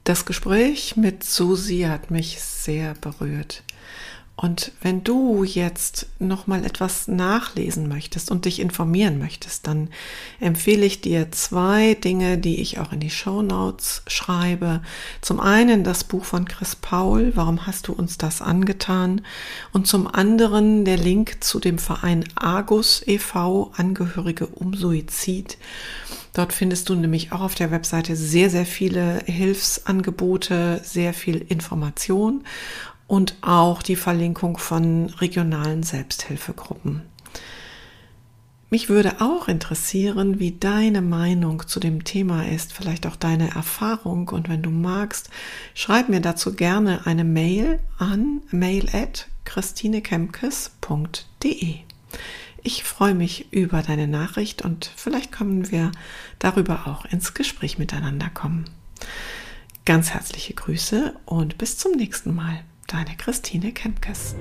Das 0.05 0.27
Gespräch 0.27 0.97
mit 0.97 1.25
Susi 1.25 1.87
hat 1.89 2.13
mich 2.13 2.41
sehr 2.41 2.95
berührt. 2.95 3.65
Und 4.37 4.73
wenn 4.83 5.05
du 5.05 5.45
jetzt 5.45 6.07
noch 6.19 6.49
mal 6.49 6.65
etwas 6.65 7.07
nachlesen 7.07 7.89
möchtest 7.89 8.33
und 8.33 8.47
dich 8.47 8.59
informieren 8.59 9.21
möchtest, 9.21 9.69
dann 9.69 9.91
empfehle 10.41 10.85
ich 10.85 11.01
dir 11.01 11.31
zwei 11.31 11.95
Dinge, 11.95 12.37
die 12.37 12.61
ich 12.61 12.81
auch 12.81 12.93
in 12.93 12.99
die 12.99 13.11
Show 13.11 13.43
Notes 13.43 14.03
schreibe. 14.09 14.83
Zum 15.21 15.39
einen 15.39 15.85
das 15.85 16.03
Buch 16.03 16.25
von 16.25 16.47
Chris 16.47 16.75
Paul, 16.75 17.33
Warum 17.37 17.67
hast 17.67 17.87
du 17.87 17.93
uns 17.93 18.19
das 18.19 18.43
angetan? 18.43 19.21
Und 19.73 19.87
zum 19.87 20.09
anderen 20.09 20.85
der 20.85 20.97
Link 20.97 21.45
zu 21.45 21.61
dem 21.61 21.79
Verein 21.79 22.25
Argus 22.35 23.03
e.V., 23.07 23.71
Angehörige 23.77 24.49
um 24.49 24.75
Suizid. 24.75 25.59
Dort 26.33 26.53
findest 26.53 26.89
du 26.89 26.97
nämlich 26.97 27.31
auch 27.31 27.41
auf 27.41 27.55
der 27.55 27.71
Webseite 27.71 28.17
sehr, 28.17 28.51
sehr 28.51 28.67
viele 28.67 29.21
Hilfsangebote, 29.27 30.81
sehr 30.83 31.15
viel 31.15 31.37
Information 31.37 32.43
und 33.07 33.37
auch 33.43 33.83
die 33.83 33.97
Verlinkung 33.97 34.59
von 34.59 35.07
regionalen 35.21 35.83
Selbsthilfegruppen. 35.83 37.03
Mich 38.75 38.89
würde 38.89 39.21
auch 39.21 39.47
interessieren, 39.47 40.41
wie 40.41 40.51
deine 40.51 41.01
Meinung 41.01 41.69
zu 41.69 41.79
dem 41.79 42.03
Thema 42.03 42.49
ist, 42.49 42.73
vielleicht 42.73 43.07
auch 43.07 43.15
deine 43.15 43.55
Erfahrung. 43.55 44.31
Und 44.31 44.49
wenn 44.49 44.63
du 44.63 44.71
magst, 44.71 45.31
schreib 45.75 46.09
mir 46.09 46.21
dazu 46.21 46.57
gerne 46.57 47.07
eine 47.07 47.23
Mail 47.23 47.79
an 47.99 48.43
mail 48.51 48.89
at 48.93 49.29
christinekemkes.de. 49.45 51.77
Ich 52.65 52.83
freue 52.83 53.15
mich 53.15 53.53
über 53.53 53.81
deine 53.83 54.09
Nachricht 54.09 54.63
und 54.63 54.91
vielleicht 54.97 55.31
können 55.31 55.71
wir 55.71 55.93
darüber 56.41 56.89
auch 56.89 57.05
ins 57.05 57.33
Gespräch 57.35 57.79
miteinander 57.79 58.29
kommen. 58.29 58.65
Ganz 59.85 60.11
herzliche 60.11 60.55
Grüße 60.55 61.15
und 61.27 61.59
bis 61.59 61.79
zum 61.79 61.93
nächsten 61.93 62.35
Mal. 62.35 62.65
Deine 62.95 63.17
Christine 63.17 63.73
Kempkes. 63.73 64.37